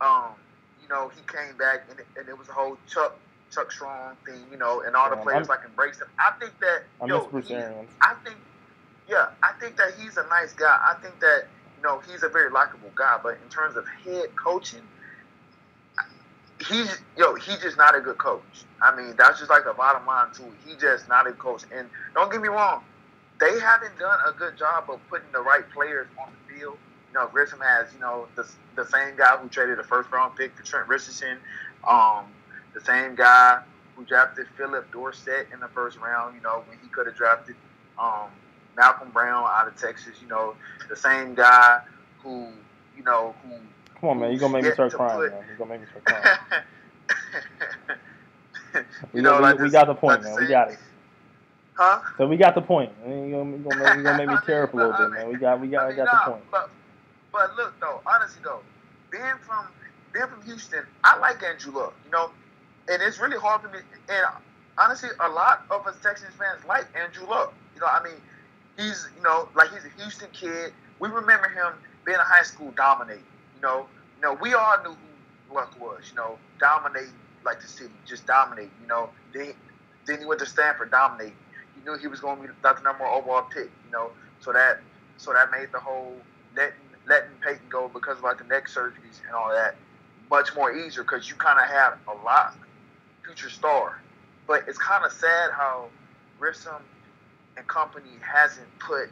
um, 0.00 0.34
you 0.82 0.88
know, 0.88 1.08
he 1.08 1.20
came 1.26 1.56
back 1.56 1.84
and 1.90 2.00
it, 2.00 2.06
and 2.16 2.28
it 2.28 2.36
was 2.36 2.48
a 2.48 2.52
whole 2.52 2.76
Chuck 2.88 3.16
Chuck 3.50 3.70
Strong 3.70 4.16
thing. 4.26 4.42
You 4.50 4.58
know, 4.58 4.82
and 4.82 4.96
all 4.96 5.10
the 5.10 5.16
players 5.16 5.48
I'm, 5.48 5.56
like 5.56 5.66
embraced 5.66 6.00
him. 6.00 6.08
I 6.18 6.32
think 6.38 6.52
that 6.60 6.84
I 7.00 7.06
yo, 7.06 7.28
he, 7.40 7.54
I 7.54 8.14
think 8.24 8.36
yeah, 9.08 9.28
I 9.42 9.52
think 9.60 9.76
that 9.76 9.94
he's 9.98 10.16
a 10.16 10.26
nice 10.28 10.52
guy. 10.52 10.78
I 10.80 11.00
think 11.00 11.20
that 11.20 11.46
you 11.76 11.82
know 11.82 12.00
he's 12.10 12.22
a 12.22 12.28
very 12.28 12.50
likable 12.50 12.90
guy. 12.94 13.18
But 13.22 13.38
in 13.42 13.48
terms 13.48 13.76
of 13.76 13.86
head 14.04 14.34
coaching, 14.36 14.82
he's 16.68 16.98
yo 17.16 17.34
he's 17.34 17.58
just 17.58 17.76
not 17.76 17.94
a 17.94 18.00
good 18.00 18.18
coach. 18.18 18.42
I 18.80 18.94
mean 18.96 19.14
that's 19.16 19.38
just 19.38 19.50
like 19.50 19.64
the 19.64 19.74
bottom 19.74 20.06
line 20.06 20.28
too. 20.34 20.52
He 20.66 20.74
just 20.76 21.08
not 21.08 21.26
a 21.26 21.32
coach. 21.32 21.62
And 21.74 21.88
don't 22.14 22.30
get 22.30 22.40
me 22.40 22.48
wrong, 22.48 22.82
they 23.40 23.58
haven't 23.60 23.98
done 23.98 24.18
a 24.26 24.32
good 24.32 24.56
job 24.56 24.88
of 24.88 25.00
putting 25.08 25.30
the 25.32 25.40
right 25.40 25.68
players 25.70 26.06
on 26.20 26.32
the 26.32 26.54
field. 26.54 26.78
You 27.12 27.18
know, 27.18 27.26
Grigson 27.26 27.60
has 27.60 27.92
you 27.92 28.00
know 28.00 28.26
the 28.36 28.48
the 28.74 28.86
same 28.86 29.16
guy 29.16 29.36
who 29.36 29.48
traded 29.48 29.78
the 29.78 29.84
first 29.84 30.10
round 30.10 30.34
pick 30.34 30.56
for 30.56 30.62
Trent 30.62 30.88
Richardson, 30.88 31.36
um, 31.86 32.24
the 32.72 32.80
same 32.80 33.14
guy 33.14 33.62
who 33.96 34.04
drafted 34.06 34.46
Phillip 34.56 34.90
Dorsett 34.90 35.48
in 35.52 35.60
the 35.60 35.68
first 35.68 35.98
round. 35.98 36.34
You 36.34 36.40
know 36.40 36.64
when 36.66 36.78
he 36.78 36.88
could 36.88 37.06
have 37.06 37.16
drafted 37.16 37.54
um, 37.98 38.30
Malcom 38.78 39.12
Brown 39.12 39.44
out 39.46 39.68
of 39.68 39.76
Texas, 39.76 40.14
you 40.22 40.28
know, 40.28 40.54
the 40.88 40.96
same 40.96 41.34
guy 41.34 41.82
who, 42.22 42.48
you 42.96 43.04
know, 43.04 43.34
who. 43.42 43.56
Come 44.00 44.08
on, 44.08 44.20
man! 44.20 44.30
You're 44.30 44.40
gonna 44.40 44.54
make 44.54 44.64
me 44.64 44.72
start 44.72 44.92
crying, 44.92 45.20
put... 45.20 45.32
man. 45.32 45.44
You're 45.46 45.56
gonna 45.58 45.70
make 45.70 45.80
me 45.82 45.86
start 45.90 46.04
crying. 46.04 46.64
you 49.12 49.20
know, 49.22 49.36
we, 49.36 49.42
like 49.42 49.58
we, 49.58 49.68
got 49.70 49.86
the 49.86 49.94
point, 49.94 50.22
like 50.22 50.32
man. 50.32 50.40
We 50.40 50.48
got 50.48 50.70
it. 50.70 50.78
Huh? 51.74 52.00
So 52.16 52.26
we 52.26 52.36
got 52.36 52.54
the 52.54 52.62
point. 52.62 52.90
You're 53.06 53.30
gonna, 53.30 53.50
you're 53.50 53.58
gonna, 53.58 53.94
you're 53.94 54.02
gonna 54.02 54.18
make 54.18 54.28
me 54.28 54.36
tear 54.46 54.64
up 54.64 54.74
a 54.74 54.76
little 54.76 54.92
bit, 54.98 55.10
man. 55.10 55.28
We 55.28 55.36
got, 55.36 55.60
we 55.60 55.68
got, 55.68 55.84
I, 55.84 55.88
mean, 55.88 55.96
got 55.96 56.04
nah, 56.06 56.24
the 56.24 56.30
point. 56.32 56.44
But, 56.50 56.70
but 57.32 57.56
look, 57.56 57.78
though, 57.80 58.00
honestly, 58.06 58.42
though, 58.44 58.60
being 59.10 59.38
from 59.46 59.66
being 60.12 60.26
from 60.26 60.42
Houston, 60.42 60.84
I 61.04 61.18
like 61.18 61.42
Andrew 61.42 61.72
Luck, 61.72 61.94
you 62.04 62.10
know, 62.10 62.30
and 62.88 63.02
it's 63.02 63.18
really 63.18 63.38
hard 63.38 63.62
for 63.62 63.68
me. 63.68 63.78
And 64.08 64.26
honestly, 64.78 65.08
a 65.20 65.28
lot 65.28 65.64
of 65.70 65.86
us 65.86 65.96
Texans 66.02 66.34
fans 66.38 66.60
like 66.68 66.86
Andrew 66.94 67.26
Luck. 67.28 67.54
You 67.74 67.80
know, 67.80 67.86
I 67.86 68.02
mean, 68.02 68.20
he's 68.76 69.08
you 69.16 69.22
know 69.22 69.48
like 69.54 69.70
he's 69.72 69.84
a 69.84 70.02
Houston 70.02 70.28
kid. 70.32 70.72
We 70.98 71.08
remember 71.08 71.48
him 71.48 71.72
being 72.04 72.18
a 72.18 72.24
high 72.24 72.42
school 72.42 72.72
dominating. 72.76 73.24
You 73.56 73.62
know, 73.62 73.86
you 74.16 74.22
know 74.22 74.34
we 74.34 74.54
all 74.54 74.76
knew 74.82 74.96
who 75.48 75.54
Luck 75.54 75.74
was. 75.80 76.04
You 76.10 76.16
know, 76.16 76.38
dominating 76.60 77.12
like 77.44 77.60
the 77.60 77.68
city, 77.68 77.94
just 78.06 78.26
dominating. 78.26 78.72
You 78.82 78.88
know, 78.88 79.10
then 79.32 79.54
then 80.06 80.18
he 80.18 80.26
went 80.26 80.40
to 80.40 80.46
Stanford, 80.46 80.90
dominating. 80.90 81.36
He 81.74 81.84
knew 81.84 81.96
he 81.96 82.08
was 82.08 82.20
going 82.20 82.36
to 82.36 82.42
be 82.42 82.48
the 82.62 82.72
number 82.82 83.04
one 83.04 83.14
overall 83.14 83.42
pick. 83.42 83.70
You 83.86 83.92
know, 83.92 84.10
so 84.40 84.52
that 84.52 84.80
so 85.16 85.32
that 85.32 85.50
made 85.50 85.72
the 85.72 85.80
whole 85.80 86.16
letting 86.56 86.74
letting 87.06 87.30
Peyton 87.40 87.68
go 87.68 87.88
because 87.88 88.18
of 88.18 88.24
like 88.24 88.38
the 88.38 88.44
neck 88.44 88.68
surgeries 88.68 89.20
and 89.26 89.34
all 89.34 89.50
that 89.50 89.76
much 90.30 90.54
more 90.54 90.74
easier 90.74 91.02
because 91.02 91.28
you 91.28 91.34
kind 91.36 91.58
of 91.58 91.66
have 91.66 91.98
a 92.08 92.24
lot 92.24 92.56
future 93.24 93.50
star. 93.50 94.00
But 94.46 94.64
it's 94.68 94.78
kind 94.78 95.04
of 95.04 95.12
sad 95.12 95.50
how 95.52 95.88
Grigson 96.40 96.80
and 97.56 97.66
company 97.66 98.10
hasn't 98.20 98.66
put 98.78 99.10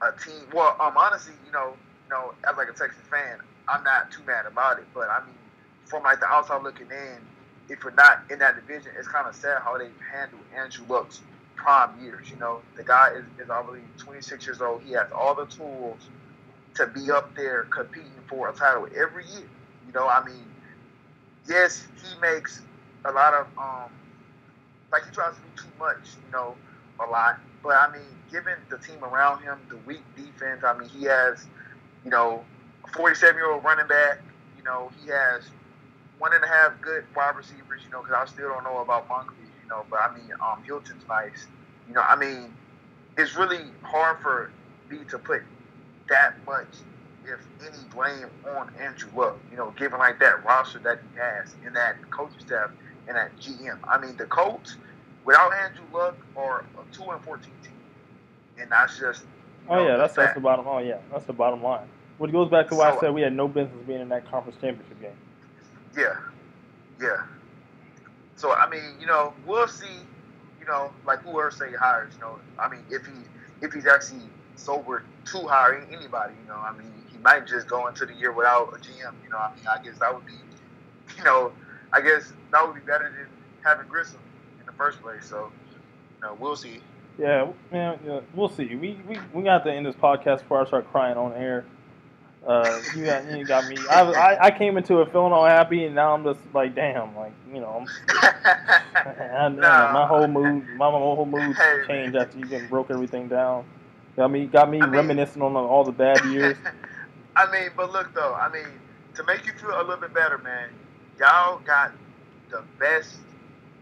a 0.00 0.12
team. 0.12 0.42
Well, 0.52 0.76
um, 0.80 0.96
honestly, 0.96 1.34
you 1.46 1.52
know, 1.52 1.74
you 2.04 2.10
know, 2.10 2.34
as 2.48 2.56
like 2.56 2.68
a 2.68 2.72
Texas 2.72 3.02
fan, 3.10 3.38
I'm 3.68 3.82
not 3.84 4.10
too 4.10 4.22
mad 4.26 4.46
about 4.46 4.78
it. 4.78 4.86
But 4.94 5.08
I 5.10 5.20
mean, 5.24 5.34
from 5.86 6.02
like 6.02 6.20
the 6.20 6.26
outside 6.26 6.62
looking 6.62 6.90
in, 6.90 7.18
if 7.68 7.82
you're 7.82 7.94
not 7.94 8.22
in 8.30 8.38
that 8.40 8.56
division, 8.56 8.92
it's 8.98 9.08
kind 9.08 9.26
of 9.26 9.34
sad 9.34 9.62
how 9.62 9.78
they 9.78 9.88
handled 10.12 10.42
Andrew 10.56 10.84
Luck's 10.88 11.20
prime 11.56 12.02
years. 12.02 12.30
You 12.30 12.36
know, 12.36 12.60
the 12.76 12.82
guy 12.82 13.10
is, 13.16 13.24
is 13.42 13.50
obviously 13.50 13.82
26 13.98 14.46
years 14.46 14.60
old. 14.60 14.82
He 14.82 14.92
has 14.92 15.10
all 15.12 15.34
the 15.34 15.46
tools 15.46 16.08
to 16.74 16.86
be 16.86 17.10
up 17.10 17.34
there 17.36 17.64
competing 17.64 18.10
for 18.28 18.48
a 18.48 18.52
title 18.52 18.86
every 18.96 19.26
year. 19.26 19.48
You 19.86 19.92
know, 19.92 20.08
I 20.08 20.24
mean, 20.24 20.44
yes, 21.48 21.86
he 22.02 22.18
makes 22.20 22.62
a 23.04 23.12
lot 23.12 23.34
of 23.34 23.46
um, 23.58 23.90
like 24.90 25.04
he 25.04 25.10
tries 25.10 25.34
to 25.34 25.40
do 25.40 25.64
too 25.64 25.78
much. 25.78 26.16
You 26.26 26.32
know, 26.32 26.56
a 27.00 27.10
lot. 27.10 27.38
But 27.62 27.76
I 27.76 27.92
mean, 27.92 28.06
given 28.30 28.54
the 28.70 28.78
team 28.78 29.02
around 29.04 29.42
him, 29.42 29.58
the 29.68 29.76
weak 29.78 30.02
defense, 30.16 30.62
I 30.64 30.76
mean, 30.78 30.88
he 30.88 31.04
has, 31.04 31.46
you 32.04 32.10
know, 32.10 32.44
a 32.84 32.88
47 32.96 33.36
year 33.36 33.50
old 33.50 33.64
running 33.64 33.86
back. 33.86 34.20
You 34.56 34.64
know, 34.64 34.90
he 35.02 35.10
has 35.10 35.44
one 36.18 36.34
and 36.34 36.44
a 36.44 36.48
half 36.48 36.80
good 36.80 37.04
wide 37.14 37.36
receivers. 37.36 37.82
You 37.84 37.90
know, 37.90 38.02
because 38.02 38.16
I 38.16 38.26
still 38.32 38.48
don't 38.48 38.64
know 38.64 38.78
about 38.78 39.08
Moncrief. 39.08 39.48
You 39.62 39.68
know, 39.68 39.84
but 39.90 40.00
I 40.00 40.14
mean, 40.14 40.30
um, 40.40 40.62
Hilton's 40.64 41.04
nice. 41.08 41.46
You 41.88 41.94
know, 41.94 42.02
I 42.02 42.16
mean, 42.16 42.54
it's 43.18 43.36
really 43.36 43.64
hard 43.82 44.20
for 44.22 44.50
me 44.90 44.98
to 45.10 45.18
put 45.18 45.42
that 46.12 46.34
much, 46.46 46.68
if 47.24 47.40
any, 47.66 47.82
blame 47.94 48.28
on 48.54 48.70
Andrew 48.78 49.08
Luck. 49.16 49.38
You 49.50 49.56
know, 49.56 49.72
given 49.76 49.98
like 49.98 50.20
that 50.20 50.44
roster 50.44 50.78
that 50.80 51.00
he 51.00 51.18
has 51.18 51.54
and 51.64 51.74
that 51.74 51.96
coaching 52.10 52.38
staff 52.40 52.70
and 53.08 53.16
that 53.16 53.34
GM. 53.38 53.78
I 53.84 53.98
mean, 53.98 54.16
the 54.16 54.26
Colts 54.26 54.76
without 55.24 55.52
Andrew 55.54 55.84
Luck 55.92 56.16
are 56.36 56.60
a 56.60 56.94
two 56.94 57.04
and 57.10 57.22
fourteen 57.24 57.54
team, 57.62 57.72
and 58.60 58.70
that's 58.70 58.98
just. 58.98 59.24
Oh 59.68 59.76
know, 59.76 59.88
yeah, 59.88 59.96
that's 59.96 60.14
that's 60.14 60.34
the 60.34 60.40
bottom. 60.40 60.66
Oh 60.68 60.78
yeah, 60.78 60.98
that's 61.10 61.24
the 61.24 61.32
bottom 61.32 61.62
line. 61.62 61.88
Which 62.18 62.30
goes 62.30 62.50
back 62.50 62.68
to 62.68 62.74
why 62.74 62.90
so, 62.90 62.96
I 62.98 63.00
said 63.00 63.14
we 63.14 63.22
had 63.22 63.32
no 63.32 63.48
business 63.48 63.78
being 63.86 64.00
in 64.00 64.08
that 64.10 64.30
conference 64.30 64.60
championship 64.60 65.00
game. 65.00 65.10
Yeah, 65.96 66.16
yeah. 67.00 67.22
So 68.36 68.52
I 68.52 68.68
mean, 68.68 69.00
you 69.00 69.06
know, 69.06 69.32
we'll 69.46 69.68
see. 69.68 69.86
You 70.60 70.66
know, 70.68 70.92
like 71.06 71.22
whoever 71.22 71.50
say 71.50 71.72
hires. 71.72 72.12
You 72.14 72.20
know, 72.20 72.38
I 72.58 72.68
mean, 72.68 72.84
if 72.90 73.06
he 73.06 73.12
if 73.62 73.72
he's 73.72 73.86
actually 73.86 74.20
sober 74.56 75.04
to 75.26 75.46
hire 75.46 75.86
anybody, 75.90 76.34
you 76.42 76.48
know, 76.48 76.56
I 76.56 76.76
mean, 76.76 76.92
he 77.10 77.18
might 77.18 77.46
just 77.46 77.68
go 77.68 77.86
into 77.86 78.06
the 78.06 78.14
year 78.14 78.32
without 78.32 78.68
a 78.68 78.78
GM. 78.78 79.14
You 79.24 79.30
know, 79.30 79.38
I 79.38 79.54
mean, 79.54 79.66
I 79.66 79.82
guess 79.82 79.98
that 79.98 80.14
would 80.14 80.26
be, 80.26 80.32
you 81.18 81.24
know, 81.24 81.52
I 81.92 82.00
guess 82.00 82.32
that 82.52 82.66
would 82.66 82.74
be 82.74 82.80
better 82.80 83.04
than 83.04 83.26
having 83.64 83.86
Grigson 83.86 84.16
in 84.60 84.66
the 84.66 84.72
first 84.72 85.00
place. 85.00 85.26
So, 85.26 85.50
you 86.16 86.22
know, 86.22 86.36
we'll 86.38 86.56
see. 86.56 86.80
Yeah, 87.18 87.52
man, 87.70 87.98
yeah, 88.06 88.20
we'll 88.34 88.48
see. 88.48 88.74
We 88.74 88.98
we 89.06 89.18
we 89.34 89.42
got 89.42 89.64
to 89.64 89.72
end 89.72 89.84
this 89.84 89.94
podcast 89.94 90.38
before 90.38 90.62
I 90.62 90.66
start 90.66 90.90
crying 90.90 91.18
on 91.18 91.34
air. 91.34 91.64
Uh, 92.46 92.80
you 92.96 93.04
got 93.04 93.30
you 93.30 93.44
got 93.44 93.68
me. 93.68 93.76
I, 93.88 94.00
I, 94.00 94.44
I 94.46 94.50
came 94.50 94.76
into 94.76 95.00
it 95.00 95.12
feeling 95.12 95.32
all 95.32 95.46
happy, 95.46 95.84
and 95.84 95.94
now 95.94 96.14
I'm 96.14 96.24
just 96.24 96.40
like, 96.52 96.74
damn, 96.74 97.14
like 97.14 97.32
you 97.52 97.60
know, 97.60 97.86
and, 99.06 99.56
nah. 99.58 99.92
my 99.92 100.06
whole 100.06 100.26
mood, 100.26 100.66
my, 100.70 100.90
my 100.90 100.98
whole 100.98 101.26
mood 101.26 101.56
changed 101.86 102.16
after 102.16 102.38
you 102.38 102.46
getting 102.46 102.68
broke 102.68 102.90
everything 102.90 103.28
down. 103.28 103.64
Got 104.16 104.30
me, 104.30 104.46
got 104.46 104.70
me 104.70 104.78
I 104.80 104.86
mean, 104.86 104.92
reminiscing 104.94 105.42
on 105.42 105.56
all 105.56 105.84
the 105.84 105.92
bad 105.92 106.24
years. 106.24 106.58
I 107.36 107.50
mean, 107.50 107.70
but 107.76 107.92
look 107.92 108.14
though, 108.14 108.34
I 108.34 108.50
mean, 108.52 108.66
to 109.14 109.24
make 109.24 109.46
you 109.46 109.52
feel 109.54 109.70
a 109.70 109.80
little 109.80 109.96
bit 109.96 110.14
better, 110.14 110.38
man, 110.38 110.70
y'all 111.18 111.60
got 111.60 111.92
the 112.50 112.62
best, 112.78 113.16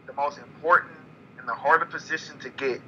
the 0.06 0.12
most 0.14 0.38
important, 0.38 0.92
and 1.38 1.48
the 1.48 1.54
harder 1.54 1.86
position 1.86 2.38
to 2.40 2.50
get 2.50 2.80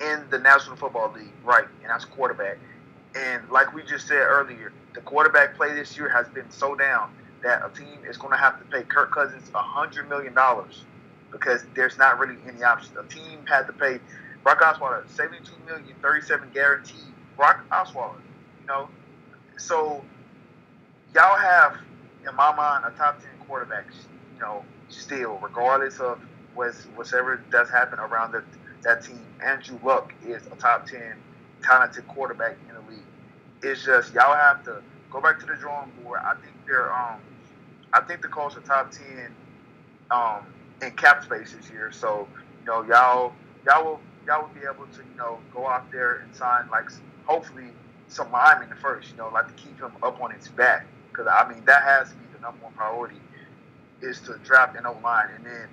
in 0.00 0.24
the 0.30 0.38
National 0.38 0.76
Football 0.76 1.12
League, 1.14 1.32
right? 1.44 1.66
And 1.82 1.90
that's 1.90 2.04
quarterback. 2.04 2.58
And 3.14 3.48
like 3.50 3.74
we 3.74 3.82
just 3.82 4.08
said 4.08 4.18
earlier, 4.18 4.72
the 4.94 5.00
quarterback 5.02 5.56
play 5.56 5.74
this 5.74 5.96
year 5.96 6.08
has 6.08 6.28
been 6.28 6.50
so 6.50 6.74
down 6.74 7.12
that 7.42 7.62
a 7.64 7.70
team 7.78 8.00
is 8.08 8.16
going 8.16 8.32
to 8.32 8.38
have 8.38 8.58
to 8.58 8.64
pay 8.66 8.82
Kirk 8.84 9.12
Cousins 9.12 9.50
a 9.54 9.58
hundred 9.62 10.08
million 10.08 10.34
dollars 10.34 10.84
because 11.30 11.64
there's 11.74 11.98
not 11.98 12.18
really 12.18 12.36
any 12.48 12.62
option. 12.62 12.94
A 12.98 13.04
team 13.08 13.44
had 13.46 13.66
to 13.66 13.72
pay 13.72 14.00
Brock 14.42 14.60
Osweiler 14.60 15.08
72 15.08 15.52
million, 15.66 15.96
37 16.02 16.50
guaranteed. 16.52 17.00
Brock 17.36 17.64
Osweiler, 17.70 18.20
you 18.60 18.66
know. 18.66 18.88
So 19.58 20.04
y'all 21.14 21.38
have, 21.38 21.78
in 22.28 22.34
my 22.36 22.54
mind, 22.54 22.84
a 22.86 22.96
top 22.96 23.20
10 23.20 23.30
quarterback, 23.46 23.86
you 24.34 24.40
know, 24.40 24.64
still, 24.88 25.38
regardless 25.42 26.00
of 26.00 26.20
what's, 26.54 26.84
whatever 26.94 27.44
does 27.50 27.70
happen 27.70 27.98
around 27.98 28.32
the, 28.32 28.44
that 28.84 29.04
team. 29.04 29.24
Andrew 29.44 29.78
Luck 29.84 30.14
is 30.26 30.46
a 30.46 30.56
top 30.56 30.86
10 30.86 31.14
talented 31.62 32.06
quarterback 32.08 32.58
in 32.68 32.74
the 32.74 32.90
league. 32.90 33.06
It's 33.62 33.84
just 33.84 34.14
y'all 34.14 34.34
have 34.34 34.64
to 34.64 34.82
go 35.10 35.20
back 35.20 35.38
to 35.40 35.46
the 35.46 35.54
drawing 35.54 35.90
board. 36.02 36.20
I 36.24 36.34
think 36.34 36.54
they're 36.66 36.92
um 36.92 37.20
I 37.92 38.00
think 38.00 38.22
the 38.22 38.28
Colts 38.28 38.56
are 38.56 38.60
top 38.60 38.90
ten 38.90 39.34
um 40.10 40.46
in 40.82 40.90
cap 40.92 41.24
space 41.24 41.52
this 41.52 41.70
year. 41.70 41.92
So, 41.92 42.28
you 42.60 42.66
know, 42.66 42.82
y'all 42.82 43.32
y'all 43.66 43.84
will 43.84 44.00
y'all 44.26 44.42
would 44.42 44.54
be 44.54 44.66
able 44.66 44.86
to, 44.86 44.98
you 44.98 45.16
know, 45.16 45.38
go 45.52 45.66
out 45.66 45.90
there 45.90 46.16
and 46.18 46.34
sign 46.34 46.68
like 46.70 46.90
hopefully 47.24 47.68
some 48.08 48.30
linemen 48.30 48.76
first, 48.80 49.10
you 49.10 49.16
know, 49.16 49.28
like 49.32 49.48
to 49.48 49.54
keep 49.54 49.78
him 49.80 49.92
up 50.02 50.20
on 50.20 50.30
his 50.30 50.48
back. 50.48 50.86
Because 51.10 51.26
I 51.26 51.48
mean 51.48 51.64
that 51.66 51.82
has 51.82 52.10
to 52.10 52.16
be 52.16 52.24
the 52.34 52.40
number 52.40 52.62
one 52.64 52.72
priority 52.74 53.20
is 54.00 54.20
to 54.20 54.38
draft 54.44 54.76
an 54.76 54.86
O 54.86 54.98
line, 55.02 55.28
and 55.36 55.46
then 55.46 55.68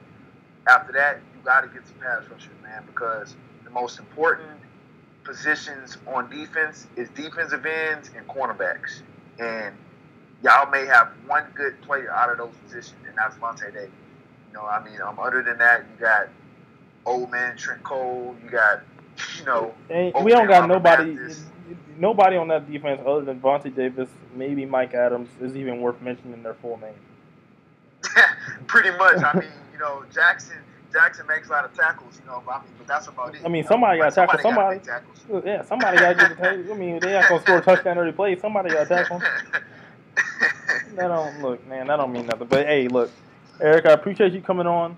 after 0.67 0.93
that 0.93 1.19
you 1.35 1.41
got 1.43 1.61
to 1.61 1.67
get 1.67 1.87
some 1.87 1.97
pass 1.97 2.23
rushers, 2.29 2.49
man, 2.63 2.83
because 2.85 3.35
the 3.63 3.69
most 3.71 3.99
important 3.99 4.59
positions 5.23 5.97
on 6.07 6.29
defense 6.29 6.87
is 6.95 7.09
defensive 7.09 7.65
ends 7.65 8.11
and 8.15 8.27
cornerbacks, 8.27 9.01
and 9.39 9.75
y'all 10.43 10.69
may 10.69 10.85
have 10.85 11.09
one 11.27 11.45
good 11.55 11.79
player 11.81 12.11
out 12.11 12.29
of 12.31 12.37
those 12.37 12.53
positions, 12.65 12.99
and 13.07 13.17
that's 13.17 13.35
Lavonte 13.35 13.73
David. 13.73 13.91
You 14.47 14.53
know, 14.53 14.65
I 14.65 14.83
mean, 14.83 14.99
um, 15.01 15.19
other 15.19 15.43
than 15.43 15.57
that, 15.59 15.85
you 15.89 15.99
got 15.99 16.29
old 17.05 17.31
man 17.31 17.57
Trent 17.57 17.83
Cole, 17.83 18.35
you 18.43 18.49
got, 18.49 18.81
you 19.37 19.45
know, 19.45 19.73
we 19.89 20.31
don't 20.31 20.47
got 20.47 20.67
nobody. 20.67 21.13
Mathis 21.13 21.45
nobody 21.99 22.37
on 22.37 22.47
that 22.47 22.71
defense 22.71 23.01
other 23.05 23.21
than 23.21 23.39
Vontae 23.39 23.75
Davis, 23.75 24.09
maybe 24.35 24.65
Mike 24.65 24.93
Adams, 24.93 25.29
is 25.41 25.55
even 25.55 25.81
worth 25.81 26.01
mentioning 26.01 26.41
their 26.41 26.53
full 26.55 26.77
name. 26.77 26.93
Pretty 28.67 28.91
much. 28.91 29.21
I 29.23 29.33
mean, 29.33 29.49
you 29.73 29.79
know, 29.79 30.03
Jackson 30.13 30.57
Jackson 30.91 31.27
makes 31.27 31.49
a 31.49 31.51
lot 31.51 31.65
of 31.65 31.73
tackles, 31.75 32.19
you 32.19 32.25
know, 32.25 32.41
but 32.45 32.53
I 32.53 32.59
mean, 32.61 32.71
but 32.77 32.87
that's 32.87 33.07
about 33.07 33.35
it. 33.35 33.41
I 33.45 33.49
mean, 33.49 33.63
somebody 33.65 33.99
got 33.99 34.13
tackle 34.13 34.39
somebody. 34.39 34.79
Yeah, 35.45 35.63
somebody 35.63 35.97
got 35.97 36.09
to 36.09 36.15
get 36.15 36.29
the 36.29 36.35
tackle. 36.35 36.73
I 36.73 36.77
mean, 36.77 36.99
they 36.99 37.13
not 37.13 37.29
gonna 37.29 37.41
score 37.41 37.57
a 37.57 37.61
touchdown 37.61 37.97
every 37.97 38.13
play. 38.13 38.39
Somebody 38.39 38.69
got 38.69 38.87
to 38.87 38.89
tackle. 38.89 39.19
that 40.95 41.07
don't 41.07 41.41
look, 41.41 41.67
man. 41.67 41.87
That 41.87 41.97
don't 41.97 42.11
mean 42.11 42.25
nothing. 42.25 42.47
But 42.47 42.65
hey, 42.65 42.87
look, 42.87 43.11
Eric, 43.61 43.85
I 43.85 43.91
appreciate 43.91 44.33
you 44.33 44.41
coming 44.41 44.67
on. 44.67 44.97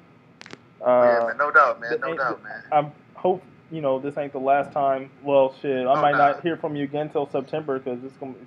Uh, 0.85 0.87
yeah, 0.87 1.27
man, 1.27 1.37
no 1.37 1.51
doubt, 1.51 1.79
man, 1.79 1.99
no 2.01 2.17
doubt, 2.17 2.43
man. 2.43 2.63
I 2.71 3.19
hope 3.19 3.43
you 3.71 3.79
know, 3.79 3.99
this 3.99 4.17
ain't 4.17 4.33
the 4.33 4.39
last 4.39 4.73
time. 4.73 5.09
Well, 5.23 5.55
shit, 5.61 5.87
I 5.87 5.93
oh, 5.93 6.01
might 6.01 6.17
not 6.17 6.41
hear 6.41 6.57
from 6.57 6.75
you 6.75 6.83
again 6.83 7.09
till 7.09 7.29
September 7.31 7.79
because 7.79 7.99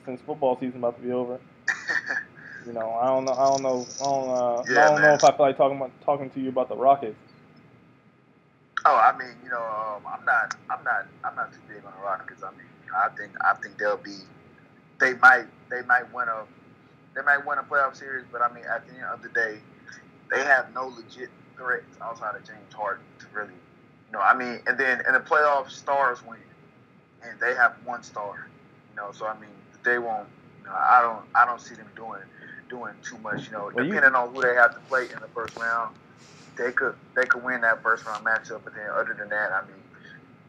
since 0.04 0.20
football 0.20 0.58
season 0.60 0.78
about 0.78 0.98
to 0.98 1.02
be 1.02 1.12
over. 1.12 1.40
you 2.66 2.74
know, 2.74 2.92
I 2.92 3.06
don't 3.06 3.24
know. 3.24 3.32
I 3.32 3.50
don't 3.50 3.62
know. 3.62 3.86
I 4.00 4.04
don't, 4.04 4.28
uh, 4.28 4.64
yeah, 4.68 4.86
I 4.86 4.90
don't 4.90 5.00
know 5.00 5.14
if 5.14 5.24
I 5.24 5.34
feel 5.34 5.46
like 5.46 5.56
talking 5.56 5.78
about 5.78 5.92
talking 6.04 6.30
to 6.30 6.40
you 6.40 6.50
about 6.50 6.68
the 6.68 6.76
Rockets. 6.76 7.16
Oh, 8.84 8.96
I 8.96 9.16
mean, 9.16 9.34
you 9.42 9.48
know, 9.48 9.62
um, 9.62 10.02
I'm 10.06 10.24
not, 10.26 10.54
I'm 10.68 10.84
not, 10.84 11.06
I'm 11.24 11.34
not 11.34 11.52
too 11.54 11.60
big 11.68 11.82
on 11.86 11.92
the 11.96 12.04
Rockets. 12.04 12.42
I 12.42 12.50
mean, 12.50 12.66
I 12.94 13.08
think, 13.16 13.32
I 13.40 13.54
think 13.54 13.78
they'll 13.78 13.96
be, 13.96 14.18
they 15.00 15.14
might, 15.14 15.46
they 15.70 15.80
might 15.82 16.12
win 16.12 16.28
a, 16.28 16.44
they 17.14 17.22
might 17.22 17.46
win 17.46 17.58
a 17.58 17.62
playoff 17.62 17.96
series, 17.96 18.26
but 18.30 18.42
I 18.42 18.52
mean, 18.52 18.64
at 18.64 18.86
the 18.86 18.92
end 18.92 19.04
of 19.04 19.22
the 19.22 19.30
day, 19.30 19.58
they 20.30 20.44
have 20.44 20.74
no 20.74 20.88
legit 20.88 21.30
threats 21.56 21.96
outside 22.00 22.36
of 22.36 22.46
James 22.46 22.72
Harden 22.72 23.04
to 23.20 23.26
really 23.32 23.54
you 24.14 24.20
know, 24.20 24.20
I 24.20 24.36
mean, 24.36 24.60
and 24.68 24.78
then 24.78 25.02
in 25.08 25.14
the 25.14 25.20
playoffs, 25.20 25.70
stars 25.72 26.24
win, 26.24 26.38
and 27.22 27.38
they 27.40 27.54
have 27.54 27.74
one 27.84 28.04
star. 28.04 28.48
You 28.90 28.96
know, 28.96 29.10
so 29.12 29.26
I 29.26 29.38
mean, 29.40 29.50
they 29.84 29.98
won't. 29.98 30.28
You 30.60 30.66
know, 30.66 30.72
I 30.72 31.02
don't. 31.02 31.24
I 31.34 31.44
don't 31.44 31.60
see 31.60 31.74
them 31.74 31.88
doing 31.96 32.20
doing 32.68 32.94
too 33.02 33.18
much. 33.18 33.46
You 33.46 33.52
know, 33.52 33.70
well, 33.74 33.84
depending 33.84 34.12
you, 34.12 34.16
on 34.16 34.32
who 34.32 34.40
they 34.40 34.54
have 34.54 34.72
to 34.74 34.80
play 34.88 35.04
in 35.04 35.18
the 35.20 35.26
first 35.34 35.56
round, 35.56 35.96
they 36.56 36.70
could 36.70 36.94
they 37.16 37.24
could 37.24 37.42
win 37.42 37.62
that 37.62 37.82
first 37.82 38.06
round 38.06 38.24
matchup. 38.24 38.60
But 38.62 38.76
then, 38.76 38.88
other 38.90 39.14
than 39.18 39.28
that, 39.30 39.50
I 39.50 39.62
mean, 39.62 39.82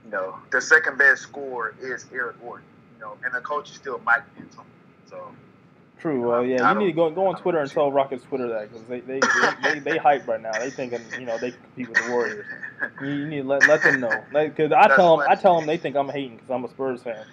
you 0.06 0.12
know, 0.12 0.36
the 0.52 0.62
second 0.62 1.00
best 1.00 1.24
scorer 1.24 1.74
is 1.82 2.06
Eric 2.14 2.40
Gordon. 2.42 2.68
You 2.96 3.02
know, 3.02 3.18
and 3.24 3.34
the 3.34 3.42
coach 3.42 3.72
is 3.72 3.78
still 3.78 4.00
Mike 4.06 4.24
D'Antoni. 4.36 4.66
So 5.10 5.32
True. 6.00 6.30
Well, 6.30 6.46
yeah, 6.46 6.74
you 6.74 6.80
need 6.80 6.86
to 6.88 6.92
go 6.92 7.10
go 7.10 7.28
on 7.28 7.36
Twitter 7.38 7.60
and 7.60 7.72
tell 7.72 7.92
Rockets 7.92 8.24
Twitter 8.24 8.48
that 8.50 8.72
because 8.72 8.86
they 8.88 9.00
they, 9.00 9.20
they, 9.20 9.74
they 9.74 9.80
they 9.80 9.98
hype 9.98 10.28
right 10.28 10.42
now. 10.42 10.52
They 10.60 10.70
thinking 10.70 11.02
you 11.18 11.26
know 11.26 11.38
they 11.38 11.52
compete 11.52 11.90
with 11.90 11.98
the 12.06 12.12
Warriors. 12.12 12.46
You, 13.02 13.08
you 13.08 13.26
need 13.28 13.42
to 13.42 13.48
let 13.48 13.68
let 13.68 13.82
them 13.82 14.02
know 14.02 14.24
because 14.32 14.72
I 14.72 14.88
tell 14.88 15.18
them 15.18 15.28
I 15.30 15.36
tell 15.36 15.58
them 15.58 15.66
they 15.66 15.78
think 15.78 15.96
I'm 15.96 16.10
hating 16.10 16.38
because 16.38 16.50
I'm 16.50 16.66
a 16.66 16.70
Spurs 16.70 17.02
fan. 17.02 17.26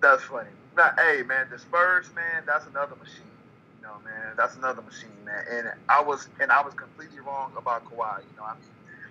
That's 0.00 0.22
funny. 0.22 0.48
Now, 0.76 0.92
hey 0.98 1.22
man, 1.22 1.46
the 1.50 1.58
Spurs 1.58 2.08
man, 2.14 2.42
that's 2.46 2.66
another 2.66 2.96
machine. 2.96 3.22
You 3.78 3.86
know, 3.86 3.94
man, 4.04 4.32
that's 4.36 4.56
another 4.56 4.82
machine, 4.82 5.10
man. 5.24 5.44
And 5.50 5.68
I 5.88 6.02
was 6.02 6.28
and 6.40 6.50
I 6.50 6.62
was 6.62 6.74
completely 6.74 7.20
wrong 7.20 7.52
about 7.56 7.84
Kawhi. 7.84 8.20
You 8.20 8.36
know, 8.38 8.44
I 8.44 8.54
mean, 8.54 8.70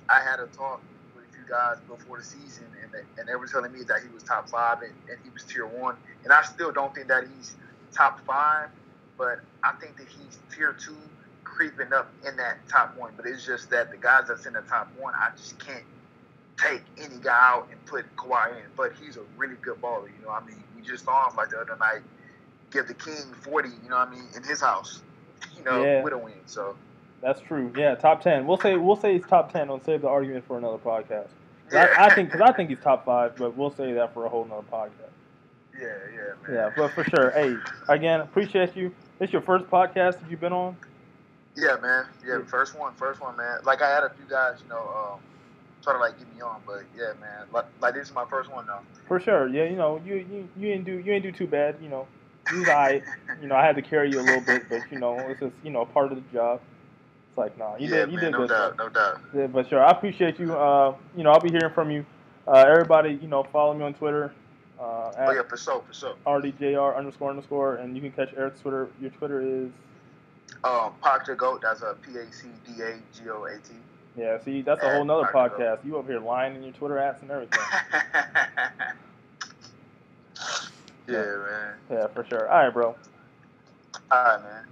I 0.09 0.19
had 0.19 0.39
a 0.39 0.47
talk 0.47 0.81
with 1.15 1.25
a 1.29 1.33
few 1.33 1.45
guys 1.47 1.77
before 1.87 2.17
the 2.17 2.23
season, 2.23 2.65
and 2.81 2.91
they, 2.91 3.03
and 3.19 3.29
they 3.29 3.35
were 3.35 3.47
telling 3.47 3.71
me 3.71 3.83
that 3.83 4.01
he 4.01 4.13
was 4.13 4.23
top 4.23 4.49
five 4.49 4.81
and, 4.81 4.93
and 5.09 5.19
he 5.23 5.29
was 5.29 5.43
tier 5.43 5.67
one, 5.67 5.95
and 6.23 6.33
I 6.33 6.41
still 6.41 6.71
don't 6.71 6.93
think 6.93 7.07
that 7.07 7.25
he's 7.37 7.55
top 7.93 8.19
five, 8.25 8.69
but 9.17 9.39
I 9.63 9.73
think 9.73 9.97
that 9.97 10.07
he's 10.07 10.39
tier 10.53 10.73
two, 10.73 10.95
creeping 11.43 11.93
up 11.93 12.11
in 12.27 12.35
that 12.37 12.67
top 12.67 12.97
one. 12.97 13.13
But 13.15 13.25
it's 13.25 13.45
just 13.45 13.69
that 13.69 13.91
the 13.91 13.97
guys 13.97 14.25
that's 14.27 14.45
in 14.45 14.53
the 14.53 14.61
top 14.61 14.91
one, 14.97 15.13
I 15.15 15.29
just 15.37 15.59
can't 15.59 15.83
take 16.57 16.81
any 16.97 17.15
guy 17.21 17.37
out 17.39 17.67
and 17.71 17.83
put 17.85 18.05
Kawhi 18.15 18.51
in. 18.57 18.65
But 18.75 18.93
he's 19.01 19.17
a 19.17 19.23
really 19.37 19.55
good 19.61 19.81
baller. 19.81 20.07
You 20.07 20.25
know, 20.25 20.31
I 20.31 20.43
mean, 20.45 20.63
we 20.75 20.81
just 20.81 21.05
saw 21.05 21.29
him 21.29 21.35
like 21.35 21.49
the 21.49 21.59
other 21.59 21.77
night 21.77 22.01
give 22.71 22.87
the 22.87 22.93
King 22.93 23.33
forty. 23.41 23.69
You 23.83 23.89
know, 23.89 23.97
I 23.97 24.09
mean, 24.09 24.23
in 24.35 24.43
his 24.43 24.61
house. 24.61 25.01
You 25.57 25.63
know, 25.63 25.83
yeah. 25.83 26.03
with 26.03 26.13
a 26.13 26.17
win. 26.17 26.33
So. 26.45 26.75
That's 27.21 27.39
true. 27.39 27.71
Yeah, 27.77 27.95
top 27.95 28.21
ten. 28.21 28.45
We'll 28.45 28.57
say 28.57 28.75
we'll 28.75 28.97
say 28.97 29.13
he's 29.13 29.25
top 29.25 29.53
ten. 29.53 29.69
We'll 29.69 29.79
save 29.79 30.01
the 30.01 30.09
argument 30.09 30.45
for 30.45 30.57
another 30.57 30.77
podcast. 30.77 31.29
Yeah. 31.71 31.87
I, 31.97 32.07
I 32.07 32.15
think 32.15 32.31
because 32.31 32.41
I 32.41 32.51
think 32.51 32.69
he's 32.69 32.79
top 32.79 33.05
five, 33.05 33.37
but 33.37 33.55
we'll 33.55 33.71
say 33.71 33.93
that 33.93 34.13
for 34.13 34.25
a 34.25 34.29
whole 34.29 34.43
nother 34.45 34.67
podcast. 34.71 35.11
Yeah, 35.83 35.89
yeah, 36.15 36.47
man. 36.47 36.55
Yeah, 36.55 36.69
but 36.75 36.91
for 36.91 37.03
sure. 37.03 37.31
Hey, 37.31 37.55
again, 37.89 38.21
appreciate 38.21 38.75
you. 38.75 38.93
This 39.19 39.31
your 39.31 39.41
first 39.41 39.65
podcast 39.65 40.19
that 40.19 40.29
you've 40.29 40.39
been 40.39 40.53
on? 40.53 40.77
Yeah, 41.55 41.75
man. 41.81 42.05
Yeah, 42.25 42.39
first 42.45 42.77
one, 42.77 42.93
first 42.95 43.21
one, 43.21 43.35
man. 43.37 43.59
Like 43.63 43.81
I 43.81 43.89
had 43.89 44.03
a 44.03 44.09
few 44.09 44.25
guys, 44.25 44.59
you 44.63 44.69
know, 44.69 44.79
um, 44.79 45.19
try 45.83 45.93
to 45.93 45.99
like 45.99 46.17
get 46.17 46.33
me 46.33 46.41
on, 46.41 46.61
but 46.65 46.83
yeah, 46.97 47.13
man. 47.19 47.47
Like, 47.51 47.65
like 47.81 47.93
this 47.93 48.07
is 48.07 48.13
my 48.13 48.25
first 48.25 48.51
one 48.51 48.65
though. 48.65 48.79
For 49.07 49.19
sure. 49.19 49.47
Yeah, 49.47 49.65
you 49.65 49.75
know, 49.75 50.01
you 50.05 50.15
you, 50.15 50.49
you 50.57 50.69
didn't 50.69 50.85
do 50.85 50.93
you 50.93 51.03
didn't 51.03 51.23
do 51.23 51.31
too 51.31 51.47
bad. 51.47 51.77
You 51.81 51.89
know, 51.89 52.07
you 52.51 52.59
was 52.59 52.69
I, 52.69 53.01
you 53.41 53.47
know, 53.47 53.55
I 53.55 53.65
had 53.65 53.75
to 53.75 53.81
carry 53.81 54.09
you 54.09 54.19
a 54.19 54.21
little 54.21 54.41
bit, 54.41 54.67
but 54.69 54.81
you 54.91 54.99
know, 54.99 55.17
it's 55.29 55.39
just 55.39 55.53
you 55.63 55.69
know 55.69 55.85
part 55.85 56.11
of 56.11 56.17
the 56.17 56.23
job. 56.33 56.61
It's 57.29 57.37
like, 57.37 57.57
no, 57.57 57.71
nah, 57.71 57.75
you 57.77 57.87
yeah, 57.89 58.05
did, 58.05 58.11
you 58.11 58.15
man, 58.15 58.25
did 58.25 58.31
no 58.31 58.37
good. 58.39 58.49
Doubt, 58.49 58.77
no 58.77 58.89
doubt. 58.89 59.21
Yeah, 59.35 59.47
but 59.47 59.67
sure, 59.67 59.83
I 59.83 59.91
appreciate 59.91 60.39
you. 60.39 60.53
Uh, 60.53 60.95
you 61.15 61.23
know, 61.23 61.31
I'll 61.31 61.39
be 61.39 61.51
hearing 61.51 61.73
from 61.73 61.91
you. 61.91 62.05
Uh, 62.47 62.65
everybody, 62.67 63.19
you 63.21 63.27
know, 63.27 63.43
follow 63.43 63.73
me 63.73 63.83
on 63.83 63.93
Twitter. 63.93 64.33
Uh, 64.79 65.11
oh 65.17 65.31
yeah, 65.31 65.43
for 65.47 65.57
sure, 65.57 65.83
for 65.87 65.93
sure. 65.93 66.15
RDJR 66.25 66.97
underscore 66.97 67.29
underscore, 67.29 67.75
and 67.75 67.95
you 67.95 68.01
can 68.01 68.11
catch 68.11 68.33
Eric's 68.35 68.59
Twitter. 68.59 68.89
Your 68.99 69.11
Twitter 69.11 69.41
is. 69.41 69.69
Um, 70.63 70.93
Goat. 71.37 71.61
That's 71.61 71.81
a 71.81 71.95
P 72.01 72.17
A 72.17 72.31
C 72.31 72.47
D 72.65 72.81
A 72.81 72.95
G 73.13 73.29
O 73.29 73.45
A 73.45 73.57
T. 73.57 73.73
Yeah, 74.15 74.39
see, 74.43 74.61
that's 74.61 74.83
a 74.83 74.89
whole 74.89 75.05
nother 75.05 75.29
podcast. 75.33 75.83
You 75.85 75.97
over 75.97 76.11
here 76.11 76.21
lying 76.21 76.55
in 76.55 76.63
your 76.63 76.73
Twitter 76.73 76.99
ads 76.99 77.21
and 77.21 77.31
everything. 77.31 77.59
yeah, 81.07 81.23
man. 81.25 81.73
Yeah, 81.89 82.07
for 82.07 82.23
sure. 82.29 82.47
All 82.49 82.63
right, 82.63 82.73
bro. 82.73 82.95
All 84.11 84.23
right, 84.23 84.41
man. 84.43 84.65